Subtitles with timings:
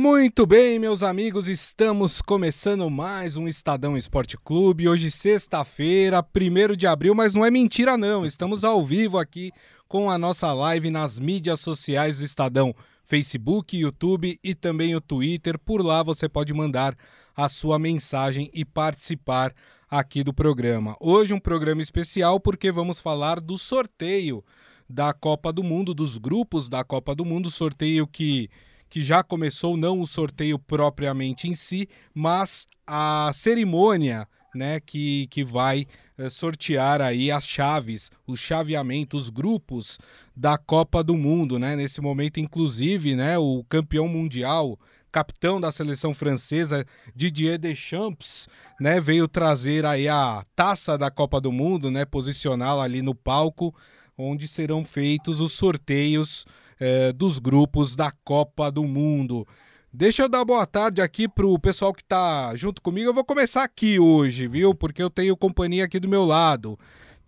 [0.00, 4.88] Muito bem, meus amigos, estamos começando mais um Estadão Esporte Clube.
[4.88, 8.24] Hoje, sexta-feira, 1 de abril, mas não é mentira, não.
[8.24, 9.50] Estamos ao vivo aqui
[9.88, 12.72] com a nossa live nas mídias sociais do Estadão,
[13.06, 15.58] Facebook, YouTube e também o Twitter.
[15.58, 16.96] Por lá você pode mandar
[17.36, 19.52] a sua mensagem e participar
[19.90, 20.94] aqui do programa.
[21.00, 24.44] Hoje, um programa especial porque vamos falar do sorteio
[24.88, 28.48] da Copa do Mundo, dos grupos da Copa do Mundo, sorteio que
[28.88, 35.44] que já começou não o sorteio propriamente em si, mas a cerimônia né, que, que
[35.44, 39.98] vai eh, sortear aí as chaves, os chaveamentos, os grupos
[40.34, 41.76] da Copa do Mundo, né?
[41.76, 44.78] Nesse momento, inclusive, né, o campeão mundial,
[45.12, 48.48] capitão da seleção francesa, Didier Deschamps,
[48.80, 53.74] né, veio trazer aí a taça da Copa do Mundo, né, posicioná-la ali no palco,
[54.16, 56.44] onde serão feitos os sorteios
[56.80, 59.46] é, dos grupos da Copa do Mundo.
[59.92, 63.08] Deixa eu dar boa tarde aqui pro pessoal que está junto comigo.
[63.08, 64.74] Eu vou começar aqui hoje, viu?
[64.74, 66.78] Porque eu tenho companhia aqui do meu lado.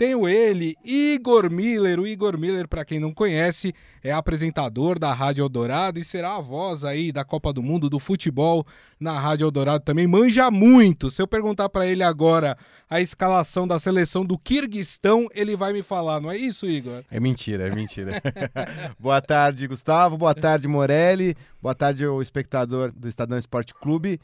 [0.00, 2.00] Tenho ele, Igor Miller.
[2.00, 6.40] O Igor Miller, para quem não conhece, é apresentador da Rádio Eldorado e será a
[6.40, 8.66] voz aí da Copa do Mundo do futebol
[8.98, 10.06] na Rádio Eldorado também.
[10.06, 11.10] Manja muito.
[11.10, 12.56] Se eu perguntar para ele agora
[12.88, 17.04] a escalação da seleção do Kirguistão, ele vai me falar, não é isso, Igor?
[17.10, 18.22] É mentira, é mentira.
[18.98, 20.16] boa tarde, Gustavo.
[20.16, 21.36] Boa tarde, Morelli.
[21.60, 24.18] Boa tarde, o espectador do Estadão Esporte Clube.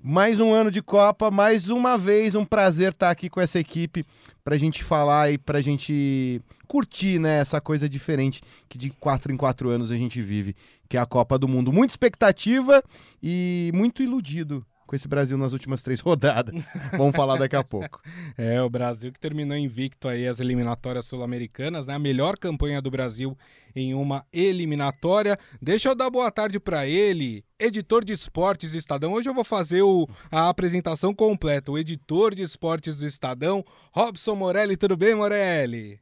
[0.00, 4.04] Mais um ano de Copa, mais uma vez um prazer estar aqui com essa equipe
[4.44, 8.90] para a gente falar e para a gente curtir né, essa coisa diferente que de
[8.90, 10.54] quatro em quatro anos a gente vive,
[10.88, 11.72] que é a Copa do Mundo.
[11.72, 12.80] Muita expectativa
[13.20, 16.72] e muito iludido com esse Brasil nas últimas três rodadas.
[16.96, 18.00] Vamos falar daqui a pouco.
[18.36, 21.94] É, o Brasil que terminou invicto aí as eliminatórias sul-americanas, né?
[21.94, 23.36] A melhor campanha do Brasil
[23.74, 25.36] em uma eliminatória.
[25.60, 29.12] Deixa eu dar boa tarde para ele, editor de esportes do Estadão.
[29.12, 31.72] Hoje eu vou fazer o, a apresentação completa.
[31.72, 34.76] O editor de esportes do Estadão, Robson Morelli.
[34.76, 36.00] Tudo bem, Morelli?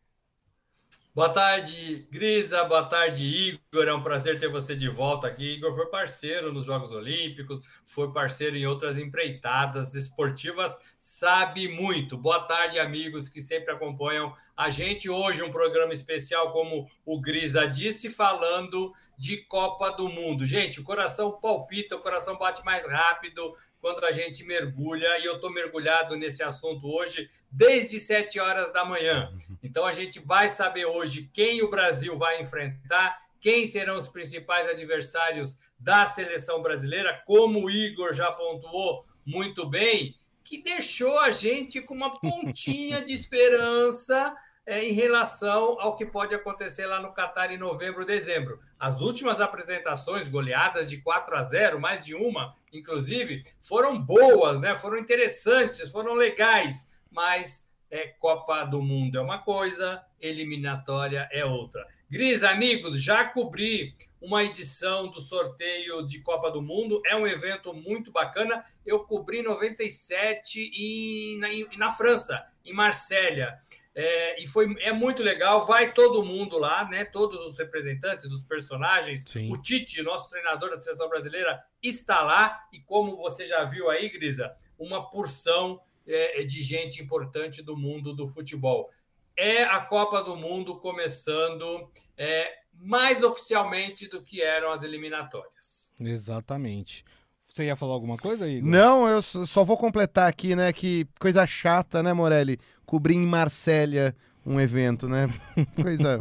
[1.16, 2.62] Boa tarde, Grisa.
[2.64, 3.88] Boa tarde, Igor.
[3.88, 5.54] É um prazer ter você de volta aqui.
[5.54, 12.18] Igor foi parceiro nos Jogos Olímpicos, foi parceiro em outras empreitadas esportivas, sabe muito.
[12.18, 15.08] Boa tarde, amigos que sempre acompanham a gente.
[15.08, 20.44] Hoje, um programa especial, como o Grisa disse, falando de Copa do Mundo.
[20.44, 23.54] Gente, o coração palpita, o coração bate mais rápido
[23.86, 28.84] quando a gente mergulha, e eu estou mergulhado nesse assunto hoje desde 7 horas da
[28.84, 29.32] manhã.
[29.62, 34.66] Então a gente vai saber hoje quem o Brasil vai enfrentar, quem serão os principais
[34.66, 41.80] adversários da seleção brasileira, como o Igor já pontuou muito bem, que deixou a gente
[41.80, 44.34] com uma pontinha de esperança
[44.66, 48.58] é, em relação ao que pode acontecer lá no Catar em novembro, dezembro.
[48.78, 54.74] As últimas apresentações, goleadas de 4 a 0, mais de uma, inclusive, foram boas, né?
[54.74, 61.86] Foram interessantes, foram legais, mas é Copa do Mundo é uma coisa, eliminatória é outra.
[62.10, 67.72] Gris, amigos, já cobri uma edição do sorteio de Copa do Mundo, é um evento
[67.72, 68.64] muito bacana.
[68.84, 73.56] Eu cobri 97 em, na, na França, em Marsella.
[73.98, 75.64] É, e foi é muito legal.
[75.64, 77.06] Vai todo mundo lá, né?
[77.06, 79.24] Todos os representantes, os personagens.
[79.26, 79.50] Sim.
[79.50, 82.62] O Tite, nosso treinador da seleção brasileira, está lá.
[82.70, 87.74] E como você já viu aí, Grisa, uma porção é, é, de gente importante do
[87.74, 88.90] mundo do futebol.
[89.34, 95.94] É a Copa do Mundo começando é, mais oficialmente do que eram as eliminatórias.
[95.98, 97.02] Exatamente.
[97.48, 98.68] Você ia falar alguma coisa, Igor?
[98.68, 100.70] Não, eu só vou completar aqui, né?
[100.74, 102.60] Que coisa chata, né, Morelli?
[102.86, 104.14] Cobrir em Marsella
[104.46, 105.28] um evento, né?
[105.74, 106.18] Coisa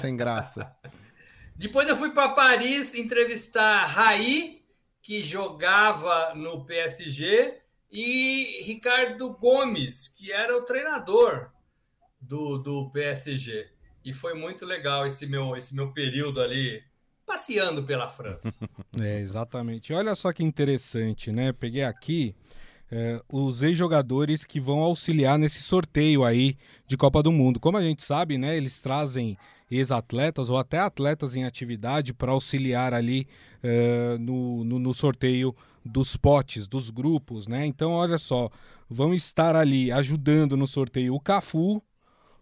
[0.00, 0.70] sem graça.
[1.56, 4.62] Depois eu fui para Paris entrevistar Raí,
[5.02, 7.58] que jogava no PSG,
[7.90, 11.50] e Ricardo Gomes, que era o treinador
[12.20, 13.68] do, do PSG.
[14.04, 16.82] E foi muito legal esse meu, esse meu período ali
[17.24, 18.52] passeando pela França.
[19.00, 19.92] é, exatamente.
[19.92, 21.52] Olha só que interessante, né?
[21.52, 22.34] Peguei aqui
[22.96, 26.56] é, os ex-jogadores que vão auxiliar nesse sorteio aí
[26.86, 27.58] de Copa do Mundo.
[27.58, 28.56] Como a gente sabe, né?
[28.56, 29.36] Eles trazem
[29.68, 33.26] ex-atletas ou até atletas em atividade para auxiliar ali
[33.64, 35.52] uh, no, no, no, sorteio
[35.84, 37.66] dos potes, dos grupos, né?
[37.66, 38.48] Então, olha só,
[38.88, 41.82] vão estar ali ajudando no sorteio o Cafu,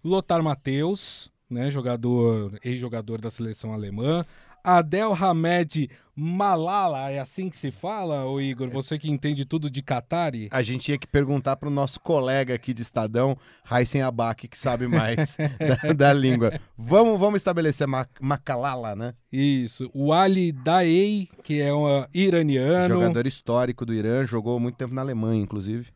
[0.04, 4.22] Lothar Matheus, né, jogador, ex-jogador da seleção alemã,
[4.64, 8.68] Adel Hamed Malala, é assim que se fala, ô Igor?
[8.68, 10.48] Você que entende tudo de Qatari?
[10.52, 14.58] A gente tinha que perguntar para o nosso colega aqui de Estadão, Raisen Abak, que
[14.58, 15.38] sabe mais
[15.84, 16.52] da, da, língua.
[16.76, 17.86] Vamos, vamos estabelecer
[18.20, 19.14] Makalala, né?
[19.32, 19.90] Isso.
[19.94, 22.94] O Ali Daei, que é um iraniano.
[22.94, 25.88] Jogador histórico do Irã, jogou muito tempo na Alemanha, inclusive.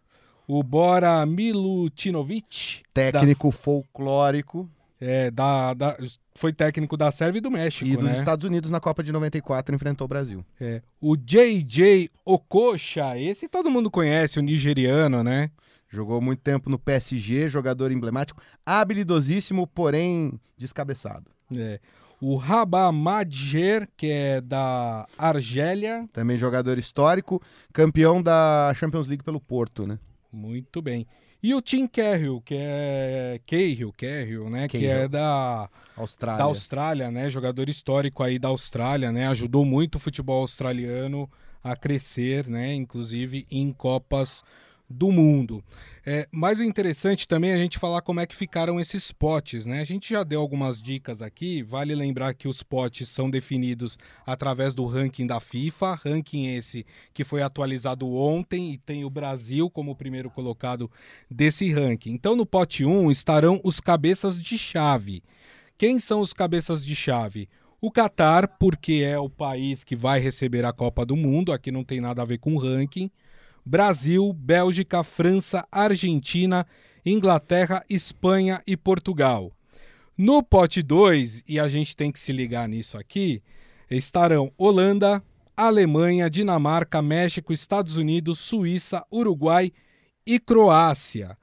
[0.48, 2.82] O Bora Milutinovic.
[2.94, 3.56] Técnico da...
[3.56, 4.66] folclórico.
[4.98, 5.98] É, da, da,
[6.36, 7.86] foi técnico da Sérvia e do México.
[7.86, 8.18] E dos né?
[8.18, 10.44] Estados Unidos na Copa de 94 enfrentou o Brasil.
[10.60, 10.82] É.
[11.00, 15.50] O JJ Okocha, esse todo mundo conhece, o nigeriano, né?
[15.88, 21.30] Jogou muito tempo no PSG, jogador emblemático, habilidosíssimo, porém descabeçado.
[21.56, 21.78] É.
[22.20, 26.08] O Rabah Madjer, que é da Argélia.
[26.12, 27.40] Também jogador histórico,
[27.72, 29.98] campeão da Champions League pelo Porto, né?
[30.32, 31.06] Muito bem.
[31.46, 34.80] E o Tim Cahill, que é Cahill, Cahill, né, Cahill.
[34.80, 36.38] que é da Austrália.
[36.38, 41.30] da Austrália, né, jogador histórico aí da Austrália, né, ajudou muito o futebol australiano
[41.62, 44.42] a crescer, né, inclusive em copas
[44.88, 45.62] do mundo.
[46.04, 49.66] É, mas o interessante também é a gente falar como é que ficaram esses potes,
[49.66, 49.80] né?
[49.80, 54.74] A gente já deu algumas dicas aqui, vale lembrar que os potes são definidos através
[54.74, 59.96] do ranking da FIFA, ranking esse que foi atualizado ontem e tem o Brasil como
[59.96, 60.90] primeiro colocado
[61.30, 62.12] desse ranking.
[62.12, 65.22] Então no pote 1 estarão os cabeças de chave.
[65.76, 67.48] Quem são os cabeças de chave?
[67.80, 71.84] O Catar, porque é o país que vai receber a Copa do Mundo, aqui não
[71.84, 73.10] tem nada a ver com ranking.
[73.66, 76.64] Brasil, Bélgica, França, Argentina,
[77.04, 79.50] Inglaterra, Espanha e Portugal.
[80.16, 83.42] No pote 2, e a gente tem que se ligar nisso aqui,
[83.90, 85.20] estarão Holanda,
[85.56, 89.72] Alemanha, Dinamarca, México, Estados Unidos, Suíça, Uruguai
[90.24, 91.36] e Croácia.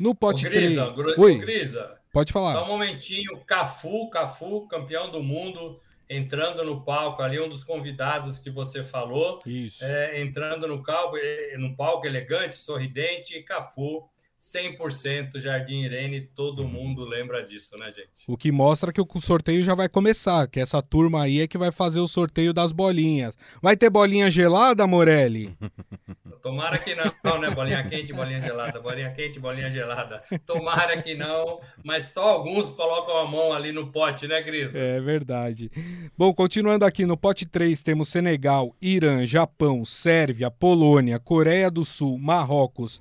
[0.00, 0.78] No pote 3.
[1.18, 1.38] Oi.
[1.38, 2.54] Grisa, pode falar.
[2.54, 3.38] Só um momentinho.
[3.46, 5.76] Cafu, Cafu, campeão do mundo
[6.08, 9.40] entrando no palco ali, um dos convidados que você falou,
[9.82, 14.08] é, entrando no palco, é, no palco elegante, sorridente, Cafu,
[14.40, 18.08] 100% Jardim Irene, todo mundo lembra disso, né, gente?
[18.26, 21.58] O que mostra que o sorteio já vai começar, que essa turma aí é que
[21.58, 23.36] vai fazer o sorteio das bolinhas.
[23.60, 25.56] Vai ter bolinha gelada, Morelli?
[26.40, 27.50] Tomara que não, né?
[27.50, 30.22] Bolinha quente, bolinha gelada, bolinha quente, bolinha gelada.
[30.46, 34.72] Tomara que não, mas só alguns colocam a mão ali no pote, né, Gris?
[34.72, 35.68] É verdade.
[36.16, 42.16] Bom, continuando aqui no pote 3, temos Senegal, Irã, Japão, Sérvia, Polônia, Coreia do Sul,
[42.18, 43.00] Marrocos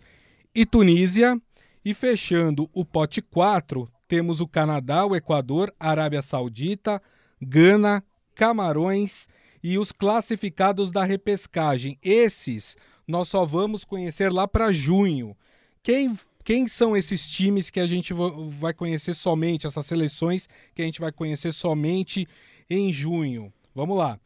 [0.57, 1.39] e Tunísia.
[1.85, 7.01] E fechando o pote 4, temos o Canadá, o Equador, Arábia Saudita,
[7.39, 9.27] Gana, Camarões
[9.63, 11.97] e os classificados da repescagem.
[12.01, 12.75] Esses
[13.07, 15.37] nós só vamos conhecer lá para junho.
[15.83, 18.13] Quem, quem são esses times que a gente
[18.49, 22.27] vai conhecer somente, essas seleções que a gente vai conhecer somente
[22.67, 23.53] em junho?
[23.75, 24.19] Vamos lá.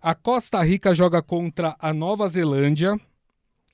[0.00, 3.00] A Costa Rica joga contra a Nova Zelândia.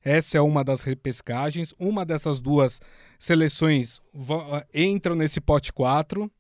[0.09, 1.75] Essa é uma das repescagens.
[1.79, 2.81] Uma dessas duas
[3.19, 4.01] seleções
[4.73, 6.31] entram nesse pote 4.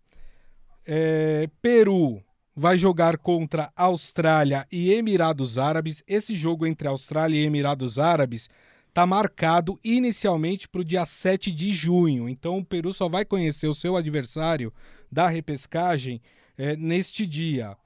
[0.86, 2.22] É, Peru
[2.56, 6.02] vai jogar contra Austrália e Emirados Árabes.
[6.08, 8.48] Esse jogo entre Austrália e Emirados Árabes
[8.88, 12.26] está marcado inicialmente para o dia 7 de junho.
[12.26, 14.72] Então o Peru só vai conhecer o seu adversário
[15.12, 16.22] da repescagem
[16.56, 17.76] é, neste dia.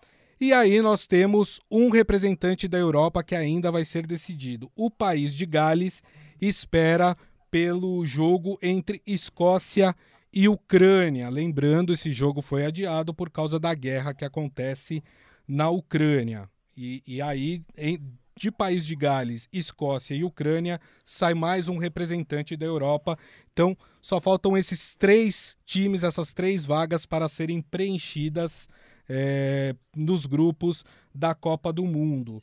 [0.42, 4.68] E aí nós temos um representante da Europa que ainda vai ser decidido.
[4.74, 6.02] O país de Gales
[6.40, 7.16] espera
[7.48, 9.94] pelo jogo entre Escócia
[10.32, 11.30] e Ucrânia.
[11.30, 15.00] Lembrando, esse jogo foi adiado por causa da guerra que acontece
[15.46, 16.50] na Ucrânia.
[16.76, 18.02] E, e aí, em,
[18.36, 23.16] de país de Gales, Escócia e Ucrânia, sai mais um representante da Europa.
[23.52, 28.68] Então, só faltam esses três times, essas três vagas para serem preenchidas
[29.14, 32.40] é, nos grupos da Copa do Mundo.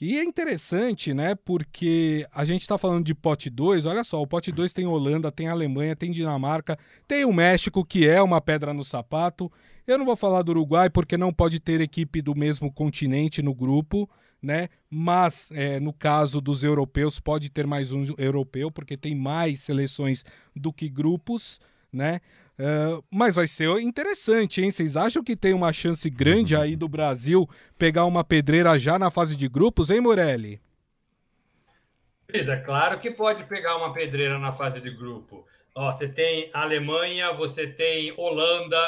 [0.00, 1.34] E é interessante, né?
[1.34, 5.30] Porque a gente está falando de pote 2, olha só, o pote 2 tem Holanda,
[5.30, 9.52] tem Alemanha, tem Dinamarca, tem o México, que é uma pedra no sapato.
[9.86, 13.54] Eu não vou falar do Uruguai porque não pode ter equipe do mesmo continente no
[13.54, 14.08] grupo,
[14.42, 14.68] né?
[14.88, 20.24] Mas é, no caso dos europeus, pode ter mais um europeu, porque tem mais seleções
[20.56, 21.60] do que grupos,
[21.92, 22.22] né?
[22.60, 24.70] Uh, mas vai ser interessante, hein?
[24.70, 27.48] Vocês acham que tem uma chance grande aí do Brasil
[27.78, 30.60] pegar uma pedreira já na fase de grupos, hein, Morelli?
[32.28, 35.46] É claro que pode pegar uma pedreira na fase de grupo.
[35.74, 38.78] Ó, você tem Alemanha, você tem Holanda,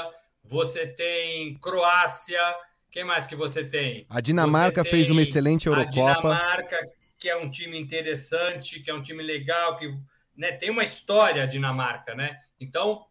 [0.45, 2.43] você tem Croácia.
[2.91, 4.05] Quem mais que você tem?
[4.11, 6.11] A Dinamarca fez uma excelente Eurocopa.
[6.11, 6.89] A Dinamarca,
[7.19, 9.89] que é um time interessante, que é um time legal, que
[10.37, 12.37] né, tem uma história a Dinamarca, né?
[12.61, 13.07] Então,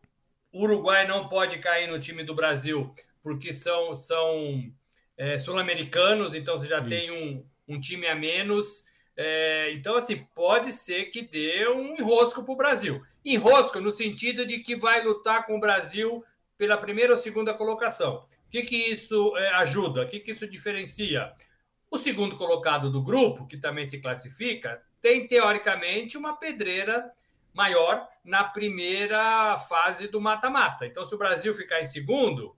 [0.51, 2.93] o Uruguai não pode cair no time do Brasil,
[3.23, 4.71] porque são, são
[5.17, 6.87] é, sul-americanos, então você já Isso.
[6.89, 8.83] tem um, um time a menos.
[9.15, 13.01] É, então, assim, pode ser que dê um enrosco para o Brasil.
[13.23, 16.23] Enrosco no sentido de que vai lutar com o Brasil
[16.57, 18.25] pela primeira ou segunda colocação.
[18.47, 20.03] O que, que isso é, ajuda?
[20.03, 21.31] O que, que isso diferencia?
[21.89, 27.11] O segundo colocado do grupo, que também se classifica, tem teoricamente uma pedreira
[27.53, 30.85] maior na primeira fase do mata-mata.
[30.85, 32.55] Então, se o Brasil ficar em segundo,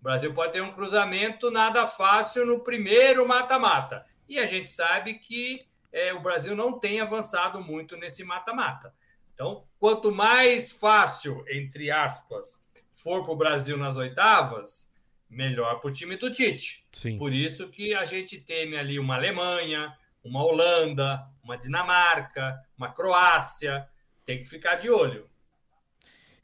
[0.00, 4.04] o Brasil pode ter um cruzamento nada fácil no primeiro mata-mata.
[4.28, 8.94] E a gente sabe que é, o Brasil não tem avançado muito nesse mata-mata.
[9.34, 14.90] Então, quanto mais fácil, entre aspas, for para o Brasil nas oitavas,
[15.28, 16.86] melhor para o time do Tite.
[16.92, 17.18] Sim.
[17.18, 23.88] Por isso que a gente teme ali uma Alemanha, uma Holanda, uma Dinamarca, uma Croácia.
[24.30, 25.26] Tem que ficar de olho.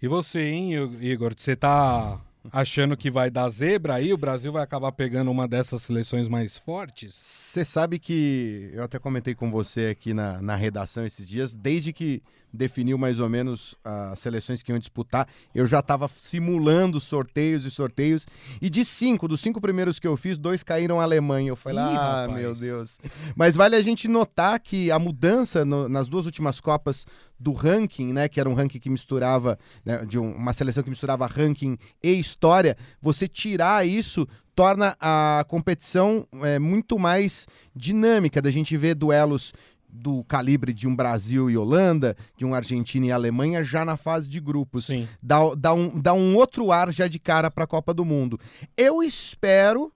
[0.02, 1.32] E você, hein, Igor?
[1.36, 4.12] Você está achando que vai dar zebra aí?
[4.12, 7.14] O Brasil vai acabar pegando uma dessas seleções mais fortes?
[7.14, 11.92] Você sabe que eu até comentei com você aqui na, na redação esses dias, desde
[11.92, 12.24] que
[12.56, 17.70] definiu mais ou menos as seleções que iam disputar, eu já estava simulando sorteios e
[17.70, 18.26] sorteios.
[18.60, 21.50] E de cinco, dos cinco primeiros que eu fiz, dois caíram Alemanha.
[21.50, 22.40] Eu falei, Ih, ah, rapaz.
[22.40, 22.98] meu Deus.
[23.36, 27.06] Mas vale a gente notar que a mudança no, nas duas últimas Copas
[27.38, 30.88] do ranking, né, que era um ranking que misturava, né, de um, uma seleção que
[30.88, 38.50] misturava ranking e história, você tirar isso torna a competição é, muito mais dinâmica, da
[38.50, 39.52] gente ver duelos
[39.88, 44.28] do calibre de um Brasil e Holanda, de um Argentina e Alemanha já na fase
[44.28, 44.86] de grupos.
[44.86, 45.08] Sim.
[45.22, 48.38] Dá, dá, um, dá um outro ar já de cara para a Copa do Mundo.
[48.76, 49.92] Eu espero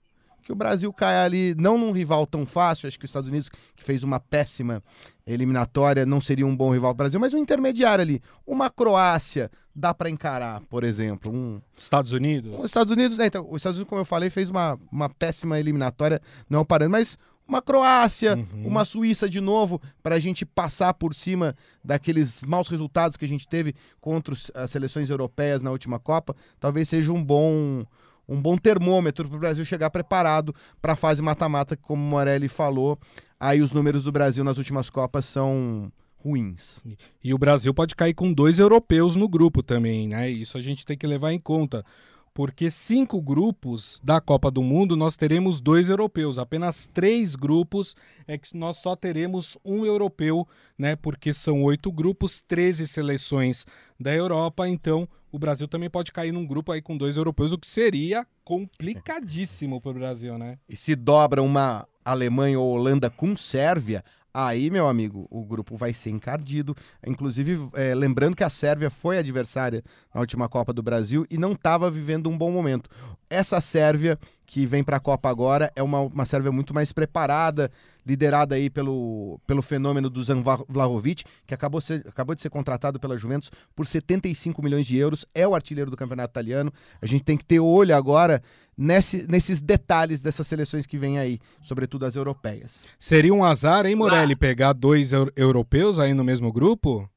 [0.50, 3.48] que o Brasil caia ali, não num rival tão fácil, acho que os Estados Unidos,
[3.48, 4.82] que fez uma péssima
[5.24, 8.20] eliminatória, não seria um bom rival para o Brasil, mas um intermediário ali.
[8.44, 11.32] Uma Croácia, dá para encarar, por exemplo.
[11.32, 11.60] Um...
[11.76, 12.58] Estados Unidos?
[12.58, 15.60] Os Estados Unidos, é, então, os Estados Unidos, como eu falei, fez uma, uma péssima
[15.60, 17.16] eliminatória, não o parâmetro, mas
[17.50, 18.66] uma Croácia, uhum.
[18.66, 21.54] uma Suíça de novo, para a gente passar por cima
[21.84, 26.88] daqueles maus resultados que a gente teve contra as seleções europeias na última Copa, talvez
[26.88, 27.84] seja um bom
[28.28, 32.46] um bom termômetro para o Brasil chegar preparado para a fase mata-mata, como o Morelli
[32.46, 32.96] falou.
[33.40, 36.80] Aí os números do Brasil nas últimas Copas são ruins.
[37.24, 40.30] E o Brasil pode cair com dois europeus no grupo também, né?
[40.30, 41.84] Isso a gente tem que levar em conta
[42.32, 47.96] porque cinco grupos da Copa do Mundo nós teremos dois europeus, apenas três grupos
[48.26, 50.46] é que nós só teremos um europeu,
[50.78, 50.96] né?
[50.96, 53.66] Porque são oito grupos, 13 seleções
[53.98, 57.58] da Europa, então o Brasil também pode cair num grupo aí com dois europeus, o
[57.58, 60.58] que seria complicadíssimo para o Brasil, né?
[60.68, 65.92] E se dobra uma Alemanha ou Holanda com Sérvia, Aí, meu amigo, o grupo vai
[65.92, 66.76] ser encardido.
[67.06, 69.82] Inclusive, é, lembrando que a Sérvia foi adversária
[70.14, 72.88] na última Copa do Brasil e não estava vivendo um bom momento.
[73.28, 74.18] Essa Sérvia
[74.50, 77.70] que vem para a Copa agora é uma, uma Sérvia muito mais preparada,
[78.04, 82.98] liderada aí pelo, pelo fenômeno do Zan Vlahovic, que acabou, ser, acabou de ser contratado
[82.98, 86.72] pela Juventus por 75 milhões de euros, é o artilheiro do campeonato italiano.
[87.00, 88.42] A gente tem que ter olho agora
[88.76, 92.86] nesse, nesses detalhes dessas seleções que vêm aí, sobretudo as europeias.
[92.98, 97.08] Seria um azar, hein, Morelli, pegar dois europeus aí no mesmo grupo?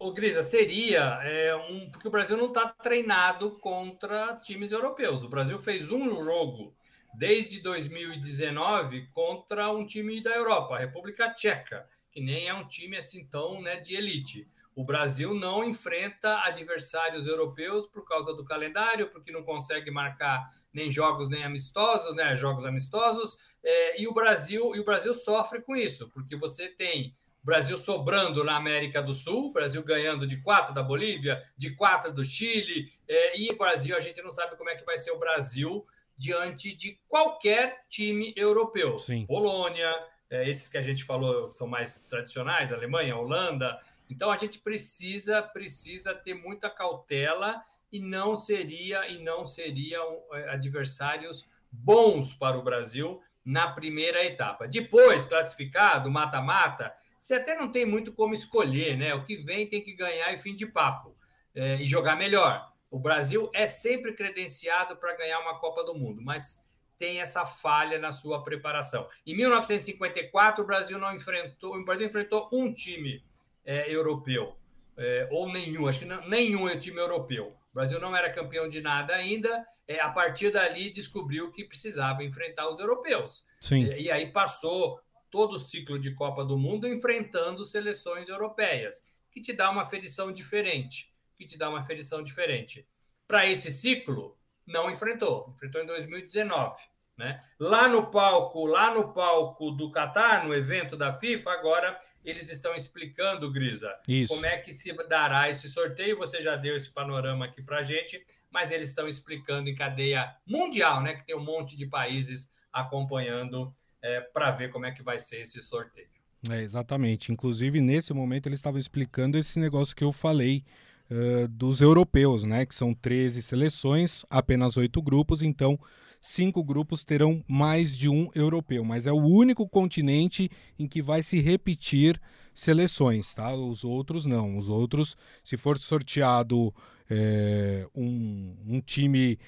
[0.00, 1.90] O Grisa, seria é, um.
[1.90, 5.24] Porque o Brasil não está treinado contra times europeus.
[5.24, 6.72] O Brasil fez um jogo
[7.14, 12.96] desde 2019 contra um time da Europa, a República Tcheca, que nem é um time
[12.96, 14.48] assim tão né, de elite.
[14.72, 20.88] O Brasil não enfrenta adversários europeus por causa do calendário, porque não consegue marcar nem
[20.88, 22.36] jogos nem amistosos, né?
[22.36, 23.36] Jogos amistosos.
[23.64, 28.44] É, e o Brasil e o Brasil sofre com isso, porque você tem Brasil sobrando
[28.44, 33.40] na América do Sul, Brasil ganhando de quatro da Bolívia, de quatro do Chile, é,
[33.40, 36.74] e o Brasil, a gente não sabe como é que vai ser o Brasil diante
[36.74, 38.98] de qualquer time europeu.
[38.98, 39.24] Sim.
[39.24, 39.94] Polônia,
[40.28, 43.80] é, esses que a gente falou são mais tradicionais, Alemanha, Holanda.
[44.10, 50.50] Então a gente precisa precisa ter muita cautela e não seria e não seriam é,
[50.50, 54.68] adversários bons para o Brasil na primeira etapa.
[54.68, 59.14] Depois, classificado, mata-mata, você até não tem muito como escolher, né?
[59.14, 61.14] O que vem tem que ganhar e fim de papo
[61.54, 62.72] é, e jogar melhor.
[62.90, 67.98] O Brasil é sempre credenciado para ganhar uma Copa do Mundo, mas tem essa falha
[67.98, 69.08] na sua preparação.
[69.26, 73.22] Em 1954, o Brasil não enfrentou, o Brasil enfrentou um time
[73.64, 74.56] é, europeu,
[74.96, 77.54] é, ou nenhum, acho que não, nenhum é time europeu.
[77.70, 79.64] O Brasil não era campeão de nada ainda.
[79.86, 83.44] É, a partir dali descobriu que precisava enfrentar os europeus.
[83.60, 83.88] Sim.
[83.88, 84.98] É, e aí passou
[85.30, 90.32] todo o ciclo de Copa do Mundo enfrentando seleções europeias, que te dá uma ferição
[90.32, 92.86] diferente, que te dá uma ferição diferente.
[93.26, 96.76] Para esse ciclo, não enfrentou, enfrentou em 2019.
[97.18, 97.40] Né?
[97.58, 102.76] Lá no palco, lá no palco do Catar, no evento da FIFA, agora eles estão
[102.76, 104.32] explicando, Grisa, Isso.
[104.32, 106.16] como é que se dará esse sorteio.
[106.16, 111.02] Você já deu esse panorama aqui para gente, mas eles estão explicando em cadeia mundial,
[111.02, 111.14] né?
[111.14, 115.40] Que tem um monte de países acompanhando é, para ver como é que vai ser
[115.40, 116.08] esse sorteio.
[116.50, 117.32] É, exatamente.
[117.32, 120.64] Inclusive, nesse momento, eles estavam explicando esse negócio que eu falei
[121.10, 122.64] uh, dos europeus, né?
[122.64, 125.78] Que são 13 seleções, apenas oito grupos, então
[126.20, 131.22] cinco grupos terão mais de um europeu, mas é o único continente em que vai
[131.22, 132.20] se repetir
[132.54, 133.52] seleções, tá?
[133.54, 134.56] Os outros não.
[134.56, 136.74] Os outros, se for sorteado
[137.08, 139.38] é, um, um time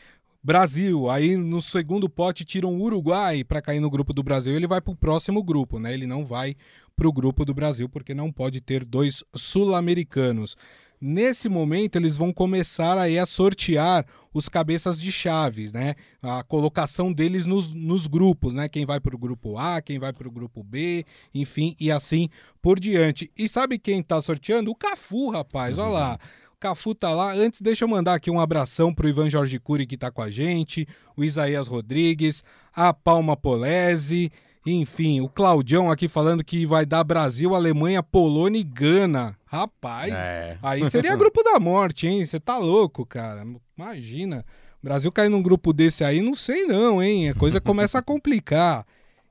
[0.42, 4.66] Brasil, aí no segundo pote tiram o Uruguai para cair no grupo do Brasil, ele
[4.66, 5.92] vai para o próximo grupo, né?
[5.92, 6.56] Ele não vai
[6.96, 10.56] para o grupo do Brasil porque não pode ter dois sul-americanos.
[10.98, 14.04] Nesse momento, eles vão começar aí a sortear
[14.34, 15.94] os cabeças de chave, né?
[16.20, 18.68] A colocação deles nos, nos grupos, né?
[18.68, 22.28] Quem vai para o grupo A, quem vai para o grupo B, enfim, e assim
[22.60, 23.30] por diante.
[23.36, 24.70] E sabe quem está sorteando?
[24.70, 26.18] O Cafu, rapaz, olha lá.
[26.60, 27.32] O Cafu tá lá.
[27.32, 30.30] Antes, deixa eu mandar aqui um abração pro Ivan Jorge Cury que tá com a
[30.30, 30.86] gente,
[31.16, 32.44] o Isaías Rodrigues,
[32.76, 34.30] a Palma Polese,
[34.66, 39.34] enfim, o Claudião aqui falando que vai dar Brasil, Alemanha, Polônia e Gana.
[39.46, 40.58] Rapaz, é.
[40.62, 42.26] aí seria grupo da morte, hein?
[42.26, 43.42] Você tá louco, cara.
[43.74, 44.44] Imagina.
[44.82, 47.30] Brasil cair num grupo desse aí, não sei não, hein?
[47.30, 48.84] A coisa começa a complicar.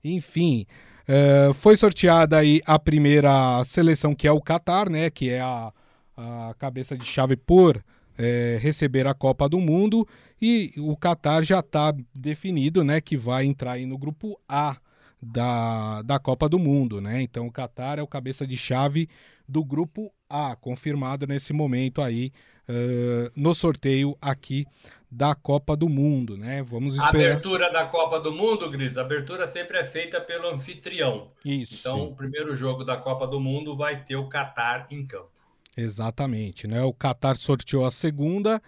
[0.03, 0.65] Enfim,
[1.07, 5.11] uh, foi sorteada aí a primeira seleção, que é o Qatar, né?
[5.11, 5.71] Que é a,
[6.19, 7.81] a cabeça de chave por
[8.17, 10.05] é, receber a Copa do Mundo.
[10.41, 12.99] E o Qatar já está definido, né?
[12.99, 14.77] Que vai entrar aí no grupo A
[15.21, 17.21] da, da Copa do Mundo, né?
[17.21, 19.07] Então o Qatar é o cabeça de chave
[19.47, 22.31] do grupo A, confirmado nesse momento aí
[22.69, 24.65] uh, no sorteio aqui
[25.11, 26.61] da Copa do Mundo, né?
[26.61, 27.15] Vamos esperar.
[27.15, 31.31] A abertura da Copa do Mundo, Gris, a abertura sempre é feita pelo anfitrião.
[31.43, 31.79] Isso.
[31.79, 35.38] Então, o primeiro jogo da Copa do Mundo vai ter o Qatar em campo.
[35.79, 36.83] Exatamente, né?
[36.83, 38.61] O Qatar sorteou a segunda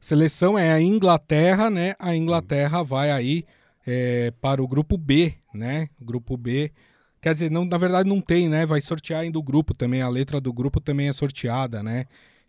[0.00, 1.94] seleção é a Inglaterra, né?
[1.98, 3.44] A Inglaterra vai aí
[3.86, 5.88] é, para o grupo B, né?
[6.00, 6.72] O grupo B.
[7.20, 8.64] Quer dizer, não, na verdade não tem, né?
[8.64, 10.02] Vai sortear ainda o grupo também.
[10.02, 12.06] A letra do grupo também é sorteada, né?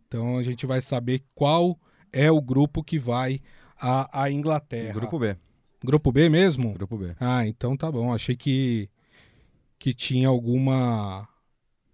[0.08, 1.78] Então a gente vai saber qual
[2.12, 3.42] é o grupo que vai
[3.80, 4.94] à, à Inglaterra.
[4.94, 5.36] Grupo B.
[5.84, 6.74] Grupo B mesmo?
[6.74, 7.16] Grupo B.
[7.20, 8.14] Ah, então tá bom.
[8.14, 8.90] Achei que,
[9.80, 11.28] que tinha alguma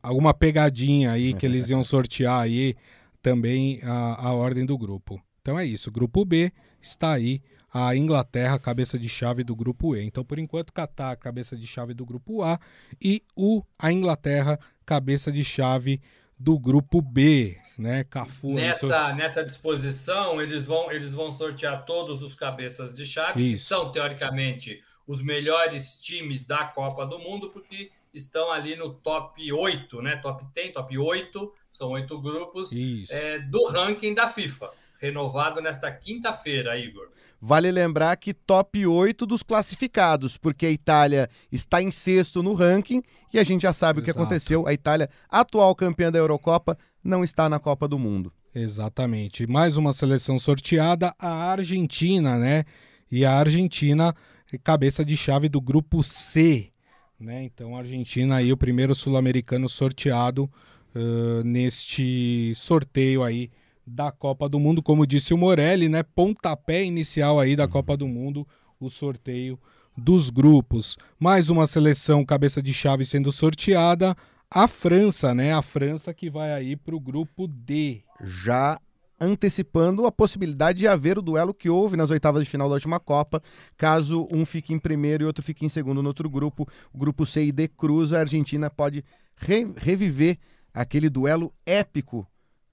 [0.05, 2.75] alguma pegadinha aí que eles iam sortear aí
[3.21, 5.21] também a, a ordem do grupo.
[5.41, 5.91] Então é isso.
[5.91, 7.41] Grupo B está aí
[7.77, 10.01] a Inglaterra, cabeça de chave do grupo E.
[10.01, 12.57] Então, por enquanto, Catar, cabeça de chave do grupo A,
[13.01, 16.01] e o, a Inglaterra, cabeça de chave
[16.39, 18.05] do grupo B, né?
[18.05, 18.53] Cafu.
[18.53, 23.63] Nessa, nessa disposição, eles vão, eles vão sortear todos os cabeças de chave, Isso.
[23.63, 29.51] que são, teoricamente, os melhores times da Copa do Mundo, porque estão ali no top
[29.51, 30.15] 8, né?
[30.17, 32.71] Top 10, top 8, são oito grupos
[33.09, 37.09] é, do ranking da FIFA, renovado nesta quinta-feira, Igor.
[37.41, 43.03] Vale lembrar que top 8 dos classificados, porque a Itália está em sexto no ranking
[43.31, 44.01] e a gente já sabe Exato.
[44.01, 44.67] o que aconteceu.
[44.67, 48.33] A Itália, atual campeã da Eurocopa, não está na Copa do Mundo.
[48.53, 49.45] Exatamente.
[49.45, 52.63] Mais uma seleção sorteada, a Argentina, né?
[53.11, 54.15] E a Argentina,
[54.63, 56.71] cabeça de chave do grupo C.
[57.19, 57.43] Né?
[57.43, 60.49] Então, a Argentina aí, o primeiro sul-americano sorteado
[60.95, 63.49] uh, neste sorteio aí
[63.85, 66.03] da Copa do Mundo, como disse o Morelli, né?
[66.03, 68.47] Pontapé inicial aí da Copa do Mundo,
[68.79, 69.59] o sorteio
[69.95, 70.97] dos grupos.
[71.19, 74.15] Mais uma seleção cabeça de chave sendo sorteada,
[74.49, 75.53] a França, né?
[75.53, 78.01] A França que vai aí para o grupo D.
[78.21, 78.79] Já
[79.19, 82.99] antecipando a possibilidade de haver o duelo que houve nas oitavas de final da última
[82.99, 83.41] Copa,
[83.77, 87.25] caso um fique em primeiro e outro fique em segundo no outro grupo, o grupo
[87.25, 89.03] C e D cruza, a Argentina pode
[89.37, 90.37] re reviver
[90.73, 92.27] aquele duelo épico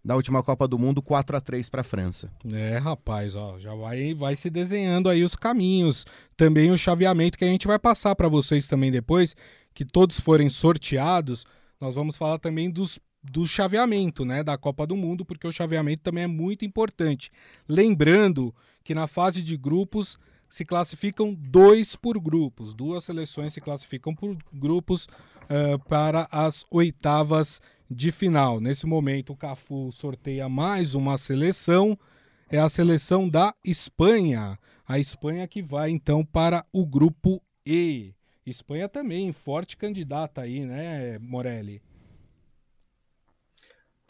[0.04, 2.30] da última Copa do Mundo, 4 a 3 para a França.
[2.52, 6.04] É, rapaz, ó, já vai, vai se desenhando aí os caminhos,
[6.36, 9.36] também o chaveamento que a gente vai passar para vocês também depois,
[9.72, 11.46] que todos forem sorteados,
[11.80, 16.02] nós vamos falar também dos do chaveamento, né, da Copa do Mundo, porque o chaveamento
[16.02, 17.30] também é muito importante.
[17.68, 20.18] Lembrando que na fase de grupos
[20.50, 25.06] se classificam dois por grupos, duas seleções se classificam por grupos
[25.44, 28.60] uh, para as oitavas de final.
[28.60, 31.98] Nesse momento, o Cafu sorteia mais uma seleção,
[32.50, 34.58] é a seleção da Espanha.
[34.86, 38.12] A Espanha que vai então para o grupo E.
[38.44, 41.80] Espanha também, forte candidata aí, né, Morelli?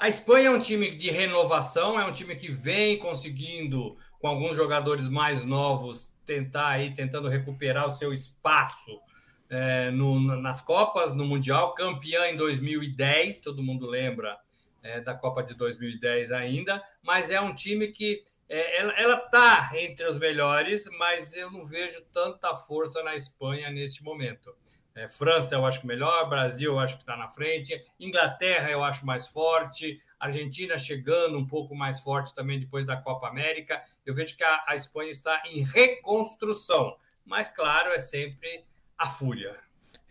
[0.02, 4.56] A Espanha é um time de renovação, é um time que vem conseguindo, com alguns
[4.56, 9.00] jogadores mais novos, tentar aí, tentando recuperar o seu espaço
[9.48, 14.36] é, no, nas Copas, no Mundial, campeã em 2010, todo mundo lembra
[14.82, 20.04] é, da Copa de 2010 ainda, mas é um time que é, ela está entre
[20.04, 24.52] os melhores, mas eu não vejo tanta força na Espanha neste momento.
[24.94, 29.06] É, França eu acho melhor, Brasil eu acho que está na frente, Inglaterra eu acho
[29.06, 33.82] mais forte, Argentina chegando um pouco mais forte também depois da Copa América.
[34.04, 38.64] Eu vejo que a, a Espanha está em reconstrução, mas claro, é sempre
[38.98, 39.54] a fúria.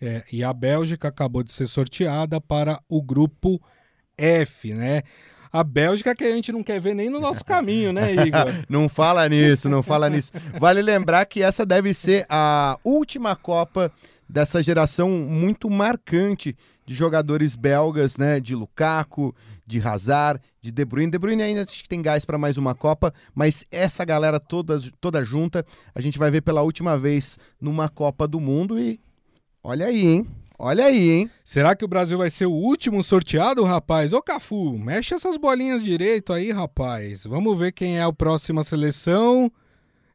[0.01, 3.61] É, e a Bélgica acabou de ser sorteada para o grupo
[4.17, 5.03] F, né?
[5.53, 8.65] A Bélgica que a gente não quer ver nem no nosso caminho, né, Igor?
[8.69, 10.31] não fala nisso, não fala nisso.
[10.59, 13.91] Vale lembrar que essa deve ser a última Copa
[14.31, 18.39] dessa geração muito marcante de jogadores belgas, né?
[18.39, 19.35] De Lukaku,
[19.67, 21.11] de Hazard, de De Bruyne.
[21.11, 25.65] De Bruyne ainda tem gás para mais uma Copa, mas essa galera toda, toda junta
[25.93, 28.99] a gente vai ver pela última vez numa Copa do Mundo e
[29.61, 30.27] olha aí, hein?
[30.57, 31.29] Olha aí, hein?
[31.43, 34.13] Será que o Brasil vai ser o último sorteado, rapaz?
[34.13, 37.25] Ô, Cafu, mexe essas bolinhas direito aí, rapaz.
[37.25, 39.51] Vamos ver quem é a próxima seleção.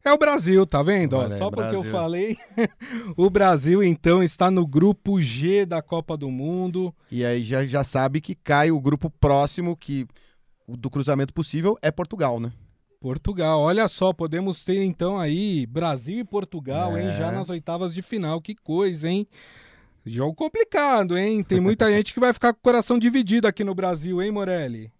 [0.06, 1.16] É o Brasil, tá vendo?
[1.16, 1.84] Olha, Só porque Brasil.
[1.84, 2.38] eu falei.
[3.16, 6.94] o Brasil, então, está no grupo G da Copa do Mundo.
[7.10, 10.06] E aí já, já sabe que cai o grupo próximo, que
[10.68, 12.52] do cruzamento possível é Portugal, né?
[13.00, 17.02] Portugal, olha só, podemos ter então aí Brasil e Portugal, é.
[17.02, 17.12] hein?
[17.16, 19.26] Já nas oitavas de final, que coisa, hein?
[20.04, 21.42] Jogo complicado, hein?
[21.42, 24.92] Tem muita gente que vai ficar com o coração dividido aqui no Brasil, hein, Morelli?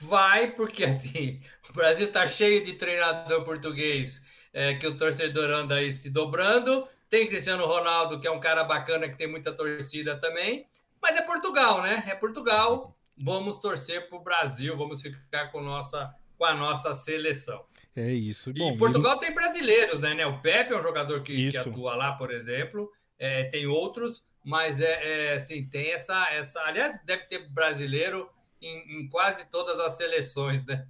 [0.00, 5.76] Vai, porque assim, o Brasil tá cheio de treinador português é, que o torcedor anda
[5.76, 6.86] aí se dobrando.
[7.08, 10.66] Tem Cristiano Ronaldo, que é um cara bacana, que tem muita torcida também.
[11.02, 12.04] Mas é Portugal, né?
[12.06, 12.96] É Portugal.
[13.16, 17.64] Vamos torcer pro Brasil, vamos ficar com, nossa, com a nossa seleção.
[17.94, 18.52] É isso.
[18.54, 20.24] Bom, e Portugal tem brasileiros, né, né?
[20.26, 24.80] O Pepe é um jogador que, que atua lá, por exemplo é, tem outros, mas
[24.80, 26.62] é, é, assim, tem essa, essa.
[26.62, 28.26] Aliás, deve ter brasileiro
[28.60, 30.86] em, em quase todas as seleções, né?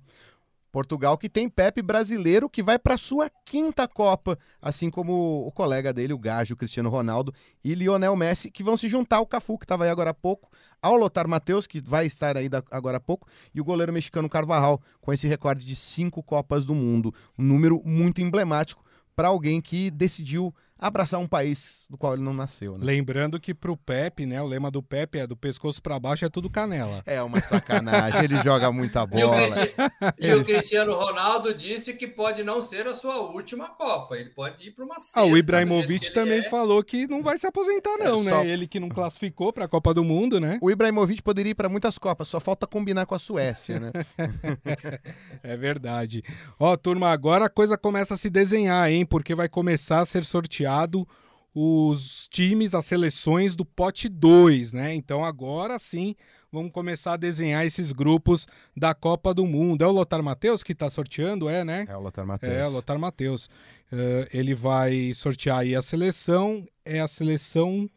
[0.70, 5.92] Portugal que tem Pepe brasileiro que vai para sua quinta Copa, assim como o colega
[5.92, 9.64] dele, o Gajo, Cristiano Ronaldo e Lionel Messi, que vão se juntar ao Cafu, que
[9.64, 10.48] estava aí agora há pouco,
[10.80, 14.80] ao Lotar Matheus, que vai estar aí agora há pouco, e o goleiro mexicano Carvajal,
[15.00, 17.12] com esse recorde de cinco Copas do Mundo.
[17.36, 18.84] Um número muito emblemático
[19.16, 22.78] para alguém que decidiu abraçar um país do qual ele não nasceu.
[22.78, 22.84] Né?
[22.84, 26.30] Lembrando que pro Pepe, né, o lema do Pepe é do pescoço para baixo é
[26.30, 27.02] tudo canela.
[27.04, 29.20] É uma sacanagem, ele joga muita bola.
[29.20, 29.74] E o, Cristi...
[30.18, 34.68] e o, Cristiano Ronaldo disse que pode não ser a sua última Copa, ele pode
[34.68, 35.20] ir para uma sexta.
[35.20, 36.48] Ah, o Ibrahimovic também é.
[36.48, 38.30] falou que não vai se aposentar não, é, né?
[38.30, 38.44] Só...
[38.44, 40.58] Ele que não classificou para a Copa do Mundo, né?
[40.62, 43.90] O Ibrahimovic poderia ir para muitas Copas, só falta combinar com a Suécia, né?
[45.42, 46.22] é verdade.
[46.58, 49.04] Ó, turma, agora a coisa começa a se desenhar, hein?
[49.04, 51.06] Porque vai começar a ser sorteado sorteado
[51.52, 54.94] os times, as seleções do pote 2, né?
[54.94, 56.14] Então agora sim
[56.52, 59.82] vamos começar a desenhar esses grupos da Copa do Mundo.
[59.82, 61.86] É o Lothar Matheus que está sorteando, é, né?
[61.88, 62.52] É o Lothar Matheus.
[62.52, 63.46] É, o Lothar Matheus.
[63.92, 67.90] Uh, ele vai sortear aí a seleção, é a seleção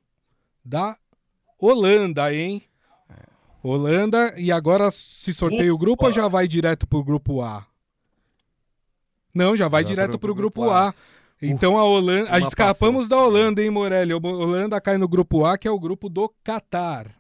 [0.65, 0.97] da
[1.59, 2.63] Holanda, hein?
[3.07, 3.13] É.
[3.62, 7.67] Holanda, e agora se sorteia o grupo ou já vai direto pro grupo A?
[9.33, 10.89] Não, já vai já direto pro, pro grupo, grupo A.
[10.89, 10.93] A.
[11.45, 12.29] Então a Holanda.
[12.32, 14.13] A escapamos da Holanda, hein, Morelli?
[14.13, 17.13] A Holanda cai no grupo A, que é o grupo do Catar.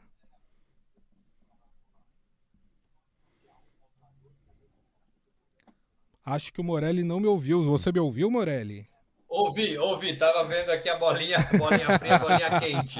[6.25, 7.61] Acho que o Morelli não me ouviu.
[7.63, 8.87] Você me ouviu, Morelli?
[9.33, 12.99] Ouvi, ouvi, tava vendo aqui a bolinha, bolinha fria, bolinha quente.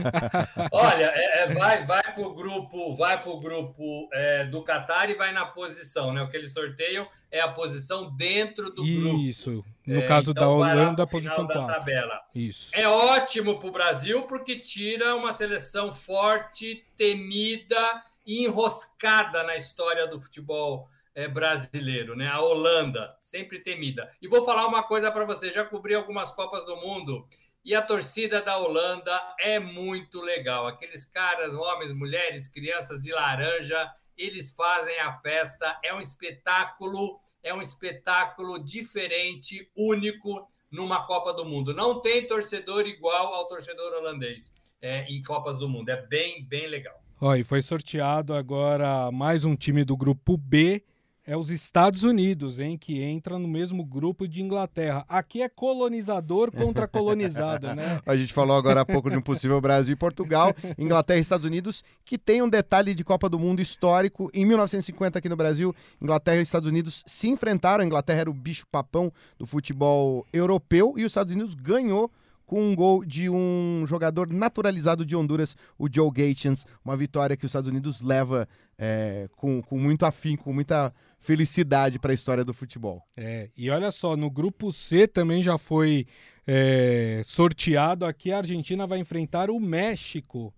[0.72, 5.34] Olha, é, é, vai, vai pro grupo, vai pro grupo é, do Qatar e vai
[5.34, 6.22] na posição, né?
[6.22, 9.00] O que eles sorteiam é a posição dentro do Isso.
[9.02, 9.18] grupo.
[9.18, 9.64] Isso.
[9.86, 11.66] No é, caso então da Holanda, a posição 4.
[11.66, 12.22] tabela.
[12.34, 12.70] Isso.
[12.72, 20.18] É ótimo pro Brasil porque tira uma seleção forte, temida e enroscada na história do
[20.18, 22.28] futebol é, brasileiro, né?
[22.28, 24.10] A Holanda, sempre temida.
[24.20, 27.26] E vou falar uma coisa para você: já cobri algumas Copas do Mundo
[27.64, 30.66] e a torcida da Holanda é muito legal.
[30.66, 35.78] Aqueles caras, homens, mulheres, crianças de laranja, eles fazem a festa.
[35.84, 41.74] É um espetáculo, é um espetáculo diferente, único numa Copa do Mundo.
[41.74, 45.90] Não tem torcedor igual ao torcedor holandês é, em Copas do Mundo.
[45.90, 46.98] É bem, bem legal.
[47.20, 50.82] Ó, e foi sorteado agora mais um time do grupo B
[51.30, 55.04] é os Estados Unidos, hein, que entra no mesmo grupo de Inglaterra.
[55.08, 58.00] Aqui é colonizador contra colonizado, né?
[58.04, 61.46] A gente falou agora há pouco de um possível Brasil e Portugal, Inglaterra e Estados
[61.46, 64.28] Unidos, que tem um detalhe de Copa do Mundo histórico.
[64.34, 67.84] Em 1950 aqui no Brasil, Inglaterra e Estados Unidos se enfrentaram.
[67.84, 72.10] A Inglaterra era o bicho papão do futebol europeu e os Estados Unidos ganhou
[72.44, 77.46] com um gol de um jogador naturalizado de Honduras, o Joe Gations, uma vitória que
[77.46, 82.44] os Estados Unidos leva é, com, com muito afim, com muita felicidade para a história
[82.44, 83.02] do futebol.
[83.16, 86.06] É, e olha só, no grupo C também já foi
[86.46, 90.52] é, sorteado aqui, a Argentina vai enfrentar o México,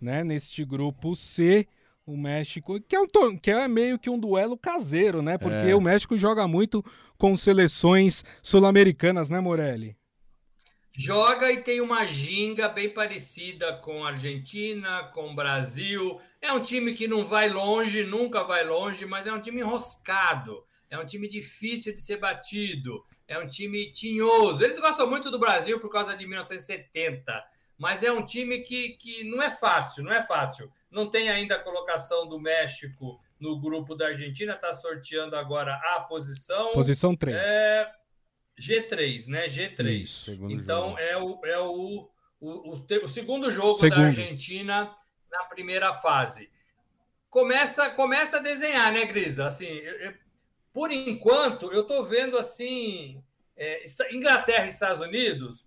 [0.00, 0.22] né?
[0.24, 1.66] Neste grupo C,
[2.04, 5.38] o México, que é, um, que é meio que um duelo caseiro, né?
[5.38, 5.74] Porque é.
[5.74, 6.84] o México joga muito
[7.16, 9.97] com seleções sul-americanas, né, Morelli?
[10.92, 16.20] Joga e tem uma ginga bem parecida com a Argentina, com o Brasil.
[16.40, 20.64] É um time que não vai longe, nunca vai longe, mas é um time enroscado.
[20.90, 23.04] É um time difícil de ser batido.
[23.28, 24.64] É um time tinhoso.
[24.64, 27.44] Eles gostam muito do Brasil por causa de 1970,
[27.76, 30.72] mas é um time que, que não é fácil, não é fácil.
[30.90, 36.00] Não tem ainda a colocação do México no grupo da Argentina, está sorteando agora a
[36.00, 36.72] posição.
[36.72, 37.36] Posição 3.
[37.36, 37.88] É,
[38.60, 39.46] G3, né?
[39.46, 40.02] G3.
[40.02, 40.98] Isso, então jogo.
[40.98, 43.96] é, o, é o, o, o, o segundo jogo segundo.
[43.96, 44.94] da Argentina
[45.30, 46.50] na primeira fase.
[47.30, 49.46] Começa, começa a desenhar, né, Grisa?
[49.46, 50.14] Assim, eu, eu,
[50.72, 53.22] por enquanto, eu estou vendo assim.
[53.56, 55.66] É, Inglaterra e Estados Unidos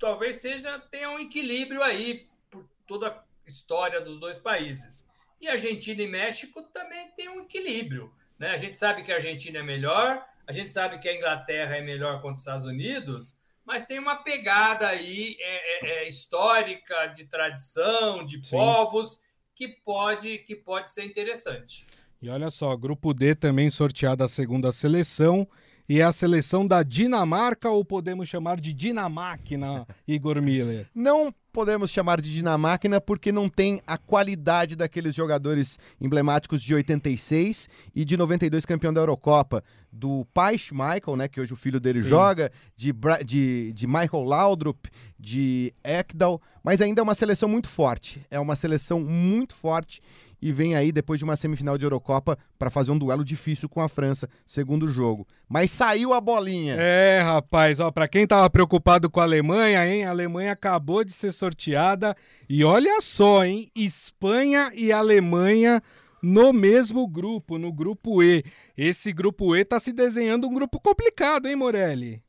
[0.00, 5.08] talvez seja tenha um equilíbrio aí por toda a história dos dois países.
[5.40, 8.12] E Argentina e México também tem um equilíbrio.
[8.38, 8.50] Né?
[8.50, 11.80] A gente sabe que a Argentina é melhor, a gente sabe que a Inglaterra é
[11.80, 17.26] melhor contra os Estados Unidos, mas tem uma pegada aí é, é, é histórica, de
[17.26, 18.50] tradição, de Sim.
[18.50, 19.20] povos,
[19.54, 21.86] que pode, que pode ser interessante.
[22.20, 25.46] E olha só, grupo D também sorteado a segunda seleção.
[25.88, 30.88] E é a seleção da Dinamarca, ou podemos chamar de Dinamáquina, Igor Miller?
[30.92, 37.68] Não podemos chamar de Dinamáquina porque não tem a qualidade daqueles jogadores emblemáticos de 86
[37.94, 39.62] e de 92 campeão da Eurocopa.
[39.92, 42.08] Do pai Michael, né, que hoje o filho dele Sim.
[42.08, 44.86] joga, de, de, de Michael Laudrup,
[45.18, 48.24] de Ekdal, mas ainda é uma seleção muito forte.
[48.30, 50.00] É uma seleção muito forte
[50.40, 53.80] e vem aí depois de uma semifinal de Eurocopa para fazer um duelo difícil com
[53.80, 55.26] a França, segundo jogo.
[55.48, 56.76] Mas saiu a bolinha.
[56.78, 60.04] É, rapaz, ó, para quem tava preocupado com a Alemanha, hein?
[60.04, 62.16] A Alemanha acabou de ser sorteada
[62.48, 63.70] e olha só, hein?
[63.74, 65.82] Espanha e Alemanha
[66.22, 68.44] no mesmo grupo, no grupo E.
[68.76, 72.22] Esse grupo E tá se desenhando um grupo complicado, hein, Morelli?